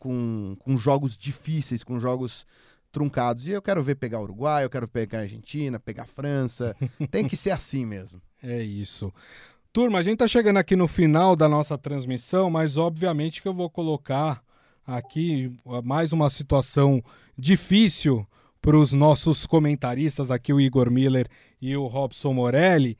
[0.00, 2.44] com, com jogos difíceis, com jogos
[2.90, 3.46] truncados.
[3.46, 6.74] E eu quero ver pegar o Uruguai, eu quero pegar a Argentina, pegar a França.
[7.12, 8.20] Tem que ser assim mesmo.
[8.42, 9.12] É isso.
[9.76, 13.52] Turma, a gente está chegando aqui no final da nossa transmissão, mas obviamente que eu
[13.52, 14.42] vou colocar
[14.86, 15.52] aqui
[15.84, 17.04] mais uma situação
[17.36, 18.26] difícil
[18.62, 21.28] para os nossos comentaristas aqui, o Igor Miller
[21.60, 22.96] e o Robson Morelli.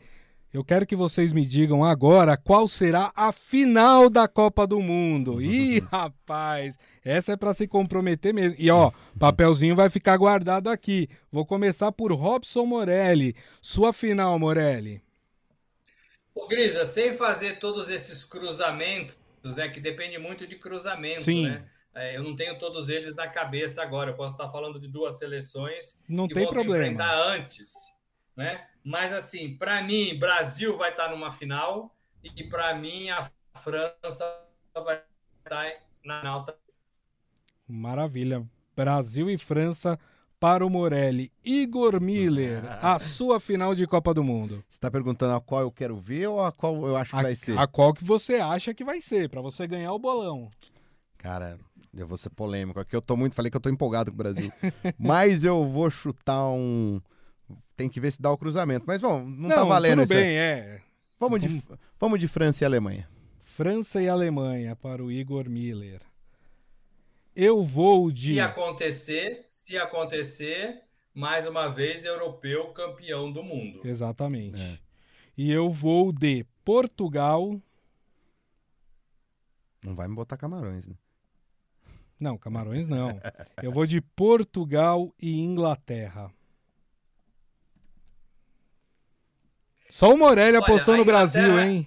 [0.53, 5.41] Eu quero que vocês me digam agora qual será a final da Copa do Mundo.
[5.41, 8.55] Ih, rapaz, essa é para se comprometer mesmo.
[8.59, 11.09] E ó, papelzinho vai ficar guardado aqui.
[11.33, 13.35] Vou começar por Robson Morelli.
[13.63, 15.06] Sua final, Morelli.
[16.37, 19.19] Ô, Grisa, sem fazer todos esses cruzamentos,
[19.57, 21.47] né, que depende muito de cruzamento, Sim.
[21.47, 21.67] né?
[21.95, 24.11] É, eu não tenho todos eles na cabeça agora.
[24.11, 26.85] Eu posso estar falando de duas seleções não que tem vão problema.
[26.85, 27.73] se enfrentar antes,
[28.37, 28.69] né?
[28.85, 34.45] Mas, assim, para mim, Brasil vai estar numa final e, para mim, a França
[34.75, 35.03] vai
[35.39, 35.73] estar
[36.05, 36.55] na alta.
[37.67, 38.47] Maravilha.
[38.77, 39.99] Brasil e França
[40.39, 41.33] para o Morelli.
[41.45, 44.65] Igor Miller, a sua final de Copa do Mundo.
[44.69, 47.23] Você está perguntando a qual eu quero ver ou a qual eu acho que a,
[47.23, 47.59] vai ser?
[47.59, 50.51] A qual que você acha que vai ser, para você ganhar o bolão.
[51.19, 51.59] Cara,
[51.97, 52.95] eu vou ser polêmico aqui.
[52.95, 54.53] Eu tô muito, falei que eu tô empolgado com o Brasil.
[54.99, 57.01] Mas eu vou chutar um
[57.77, 58.85] tem que ver se dá o cruzamento.
[58.87, 60.81] Mas vamos, não, não tá valendo tudo bem, é.
[61.21, 61.63] Vamos de,
[62.01, 63.09] vamos de França e Alemanha.
[63.45, 66.01] França e Alemanha para o Igor Miller.
[67.37, 68.33] Eu vou de.
[68.33, 70.83] Se acontecer, se acontecer,
[71.13, 73.83] mais uma vez, europeu campeão do mundo.
[73.85, 74.63] Exatamente.
[74.63, 74.79] É.
[75.37, 77.61] E eu vou de Portugal.
[79.85, 80.95] Não vai me botar Camarões, né?
[82.19, 83.21] Não, Camarões não.
[83.63, 86.33] eu vou de Portugal e Inglaterra.
[89.91, 91.87] Só o Morelli apostou no Brasil, hein?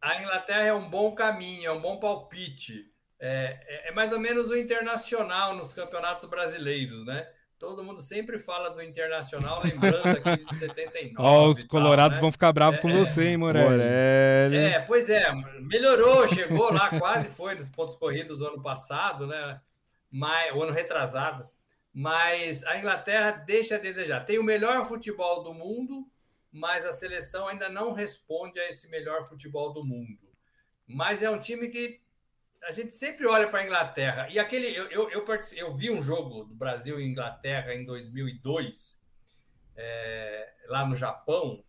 [0.00, 2.91] A Inglaterra é um bom caminho, é um bom palpite.
[3.24, 7.24] É, é, é, mais ou menos o internacional nos campeonatos brasileiros, né?
[7.56, 11.14] Todo mundo sempre fala do internacional, lembrando aqui de 79.
[11.16, 12.20] Ó, oh, os colorados tal, né?
[12.22, 13.70] vão ficar bravos é, com você, hein, Morelli?
[13.70, 14.56] Morelli?
[14.56, 19.60] É, pois é, melhorou, chegou lá, quase foi nos pontos corridos do ano passado, né?
[20.10, 21.48] Mas, o ano retrasado.
[21.94, 24.24] Mas a Inglaterra deixa a desejar.
[24.24, 26.10] Tem o melhor futebol do mundo,
[26.50, 30.18] mas a seleção ainda não responde a esse melhor futebol do mundo.
[30.88, 32.01] Mas é um time que
[32.64, 34.28] a gente sempre olha para a Inglaterra.
[34.30, 34.68] E aquele.
[34.68, 35.24] Eu, eu, eu,
[35.56, 39.02] eu, vi um jogo do Brasil e Inglaterra em 2002,
[39.76, 41.64] é, lá no Japão,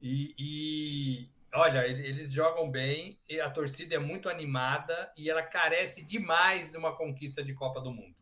[0.00, 6.70] e, e, olha, eles jogam bem, a torcida é muito animada e ela carece demais
[6.70, 8.14] de uma conquista de Copa do Mundo.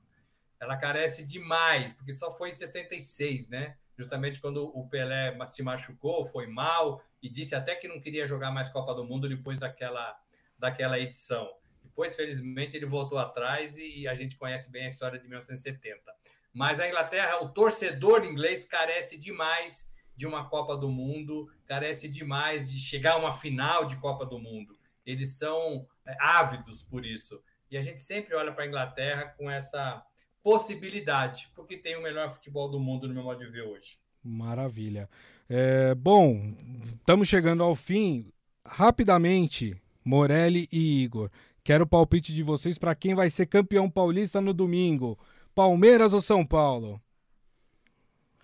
[0.60, 3.76] Ela carece demais, porque só foi em 66, né?
[3.98, 8.50] Justamente quando o Pelé se machucou, foi mal e disse até que não queria jogar
[8.50, 10.18] mais Copa do Mundo depois daquela,
[10.58, 11.48] daquela edição.
[11.94, 16.12] Depois, felizmente, ele voltou atrás e a gente conhece bem a história de 1970.
[16.52, 22.68] Mas a Inglaterra, o torcedor inglês carece demais de uma Copa do Mundo, carece demais
[22.68, 24.76] de chegar a uma final de Copa do Mundo.
[25.06, 27.40] Eles são é, ávidos por isso.
[27.70, 30.04] E a gente sempre olha para a Inglaterra com essa
[30.42, 34.00] possibilidade, porque tem o melhor futebol do mundo no meu modo de ver hoje.
[34.20, 35.08] Maravilha.
[35.48, 38.32] É, bom, estamos chegando ao fim.
[38.66, 41.30] Rapidamente, Morelli e Igor,
[41.64, 45.18] quero o palpite de vocês para quem vai ser campeão paulista no domingo.
[45.54, 47.00] Palmeiras ou São Paulo?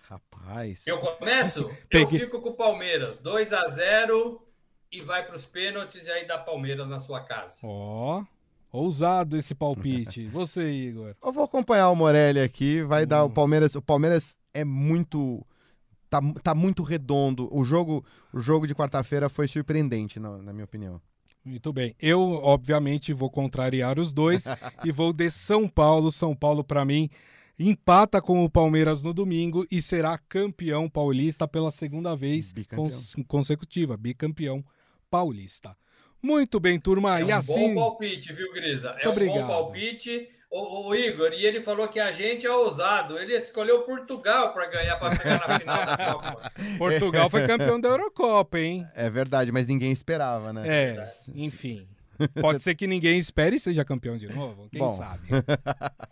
[0.09, 0.85] Rapaz.
[0.87, 1.69] Eu começo?
[1.87, 2.21] Peguei.
[2.21, 3.19] Eu fico com o Palmeiras.
[3.19, 4.41] 2 a 0
[4.91, 7.59] e vai para os pênaltis e aí dá Palmeiras na sua casa.
[7.63, 8.19] Ó.
[8.71, 10.27] Oh, ousado esse palpite.
[10.33, 11.15] Você, Igor.
[11.23, 12.81] Eu vou acompanhar o Morelli aqui.
[12.83, 13.31] Vai dar o hum.
[13.31, 13.75] Palmeiras.
[13.75, 15.45] O Palmeiras é muito.
[16.09, 17.47] Tá, tá muito redondo.
[17.55, 18.03] O jogo,
[18.33, 21.01] o jogo de quarta-feira foi surpreendente, na, na minha opinião.
[21.43, 21.95] Muito bem.
[21.99, 24.43] Eu, obviamente, vou contrariar os dois
[24.85, 26.11] e vou de São Paulo.
[26.11, 27.09] São Paulo, para mim,
[27.57, 33.97] empata com o Palmeiras no domingo e será campeão paulista pela segunda vez cons consecutiva,
[33.97, 34.63] bicampeão
[35.09, 35.75] paulista.
[36.21, 37.19] Muito bem, turma.
[37.19, 37.73] É e um assim.
[37.73, 38.89] bom palpite, viu, Grisa?
[38.89, 39.47] É Muito um obrigado.
[39.47, 40.29] bom palpite.
[40.51, 43.17] O, o, Igor, e ele falou que a gente é ousado.
[43.17, 46.51] Ele escolheu Portugal para ganhar, para chegar na final da Copa.
[46.77, 48.85] Portugal foi campeão da Eurocopa, hein?
[48.93, 50.63] É verdade, mas ninguém esperava, né?
[50.67, 51.87] É, enfim.
[52.41, 54.91] Pode ser que ninguém espere e seja campeão de novo, quem Bom.
[54.91, 55.27] sabe.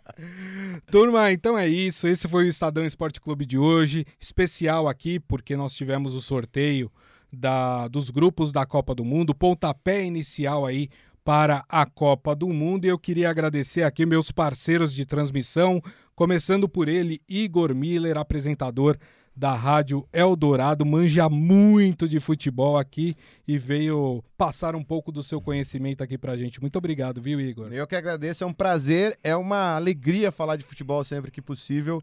[0.90, 2.08] Turma, então é isso.
[2.08, 4.06] Esse foi o Estadão Esporte Clube de hoje.
[4.18, 6.90] Especial aqui, porque nós tivemos o sorteio
[7.32, 10.88] da, dos grupos da Copa do Mundo, pontapé inicial aí
[11.24, 12.84] para a Copa do Mundo.
[12.84, 15.82] E eu queria agradecer aqui meus parceiros de transmissão,
[16.14, 18.98] começando por ele, Igor Miller, apresentador
[19.34, 23.14] da Rádio Eldorado, manja muito de futebol aqui
[23.48, 26.60] e veio passar um pouco do seu conhecimento aqui pra gente.
[26.60, 27.72] Muito obrigado, viu, Igor?
[27.72, 32.02] Eu que agradeço, é um prazer, é uma alegria falar de futebol sempre que possível.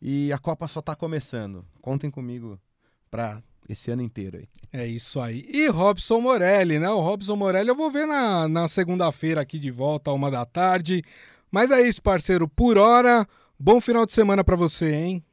[0.00, 1.64] E a Copa só tá começando.
[1.82, 2.58] Contem comigo
[3.10, 4.48] para esse ano inteiro aí.
[4.72, 5.44] É isso aí.
[5.48, 6.88] E Robson Morelli, né?
[6.90, 11.02] O Robson Morelli eu vou ver na, na segunda-feira aqui de volta, uma da tarde.
[11.50, 12.48] Mas é isso, parceiro.
[12.48, 13.26] Por hora,
[13.58, 15.24] bom final de semana para você, hein?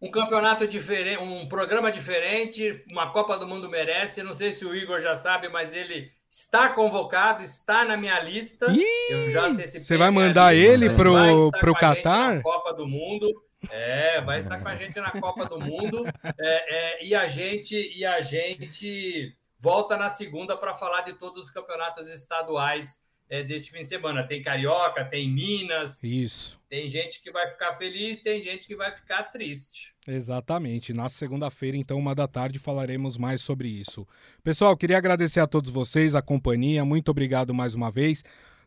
[0.00, 4.22] Um campeonato diferente, um programa diferente, uma Copa do Mundo merece.
[4.22, 8.66] Não sei se o Igor já sabe, mas ele está convocado, está na minha lista.
[8.70, 12.42] Ih, eu já Você vai mandar ele pro, pro Qatar?
[12.42, 13.28] Copa do Mundo.
[13.70, 16.04] É, vai estar com a gente na Copa do Mundo
[16.38, 21.44] é, é, e a gente e a gente volta na segunda para falar de todos
[21.44, 24.26] os campeonatos estaduais é, deste fim de semana.
[24.26, 26.02] Tem Carioca, tem Minas.
[26.02, 26.60] Isso.
[26.68, 29.94] Tem gente que vai ficar feliz, tem gente que vai ficar triste.
[30.06, 30.92] Exatamente.
[30.92, 34.06] Na segunda-feira, então, uma da tarde, falaremos mais sobre isso.
[34.42, 36.84] Pessoal, queria agradecer a todos vocês a companhia.
[36.84, 38.22] Muito obrigado mais uma vez.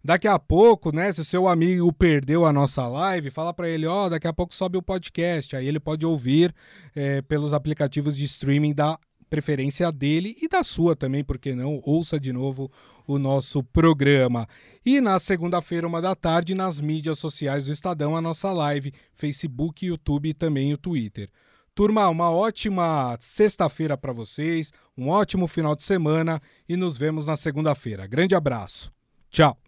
[0.08, 3.86] Daqui a pouco, né, se o seu amigo perdeu a nossa live, fala para ele,
[3.86, 5.54] ó, oh, daqui a pouco sobe o podcast.
[5.54, 6.56] Aí ele pode ouvir
[6.96, 8.98] é, pelos aplicativos de streaming da
[9.30, 11.82] preferência dele e da sua também, porque não?
[11.84, 12.72] Ouça de novo
[13.06, 14.48] o nosso programa.
[14.86, 19.86] E na segunda-feira, uma da tarde, nas mídias sociais do Estadão, a nossa live, Facebook,
[19.86, 21.30] YouTube e também o Twitter.
[21.76, 27.36] Turma, uma ótima sexta-feira para vocês, um ótimo final de semana e nos vemos na
[27.36, 28.08] segunda-feira.
[28.08, 28.90] Grande abraço.
[29.30, 29.67] Tchau.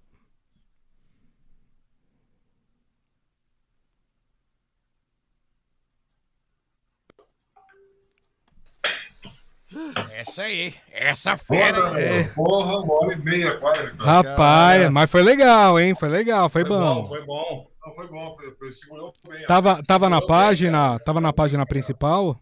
[10.11, 11.81] Essa aí, essa fera.
[11.81, 12.23] Porra, é.
[12.29, 13.91] porra uma hora e meia quase.
[13.97, 15.95] Rapaz, mas foi legal, hein?
[15.95, 16.95] Foi legal, foi, foi bom.
[16.95, 17.05] bom.
[17.05, 18.37] Foi bom, Não, foi bom,
[18.71, 19.45] segurou bem.
[19.45, 22.39] Tava, tava na página, bem, tava na página principal?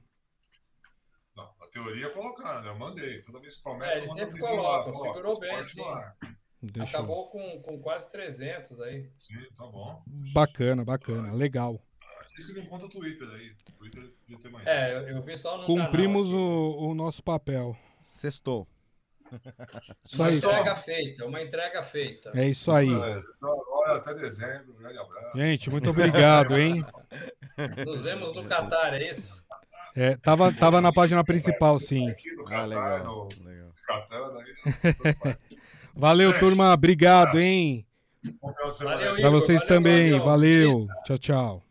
[1.36, 2.70] Não, a teoria colocaram, né?
[2.70, 3.22] Eu mandei.
[3.22, 5.84] Toda vez que começa, é, ele sempre coloca, segurou bem, sim.
[6.62, 9.10] Deixa Acabou com, com quase 300 aí.
[9.20, 10.02] Sim, tá bom.
[10.34, 11.80] Bacana, bacana, legal.
[12.38, 13.52] Isso que não conta o Twitter aí.
[13.78, 14.68] Twitter devia ter mais.
[14.68, 17.76] É, eu vi só no Cumprimos o, o nosso papel.
[18.02, 18.68] Sextou.
[20.06, 22.32] Isso uma entrega feita, uma entrega feita.
[22.34, 22.88] É isso aí.
[22.88, 24.74] Então, agora até dezembro.
[24.74, 25.38] Um grande abraço.
[25.38, 26.86] Gente, muito obrigado, hein?
[27.86, 29.36] Nos vemos no Catar, é isso?
[29.96, 32.14] É, tava, tava na página principal, sim.
[32.52, 33.04] ah, legal.
[33.04, 33.28] No...
[33.44, 33.68] legal.
[33.86, 35.38] Catar,
[35.96, 36.72] Valeu, turma.
[36.72, 37.86] Obrigado, hein?
[38.42, 40.12] Valeu, Para vocês valeu, também.
[40.12, 40.24] Valeu.
[40.24, 40.88] valeu.
[41.04, 41.67] Tchau, tchau.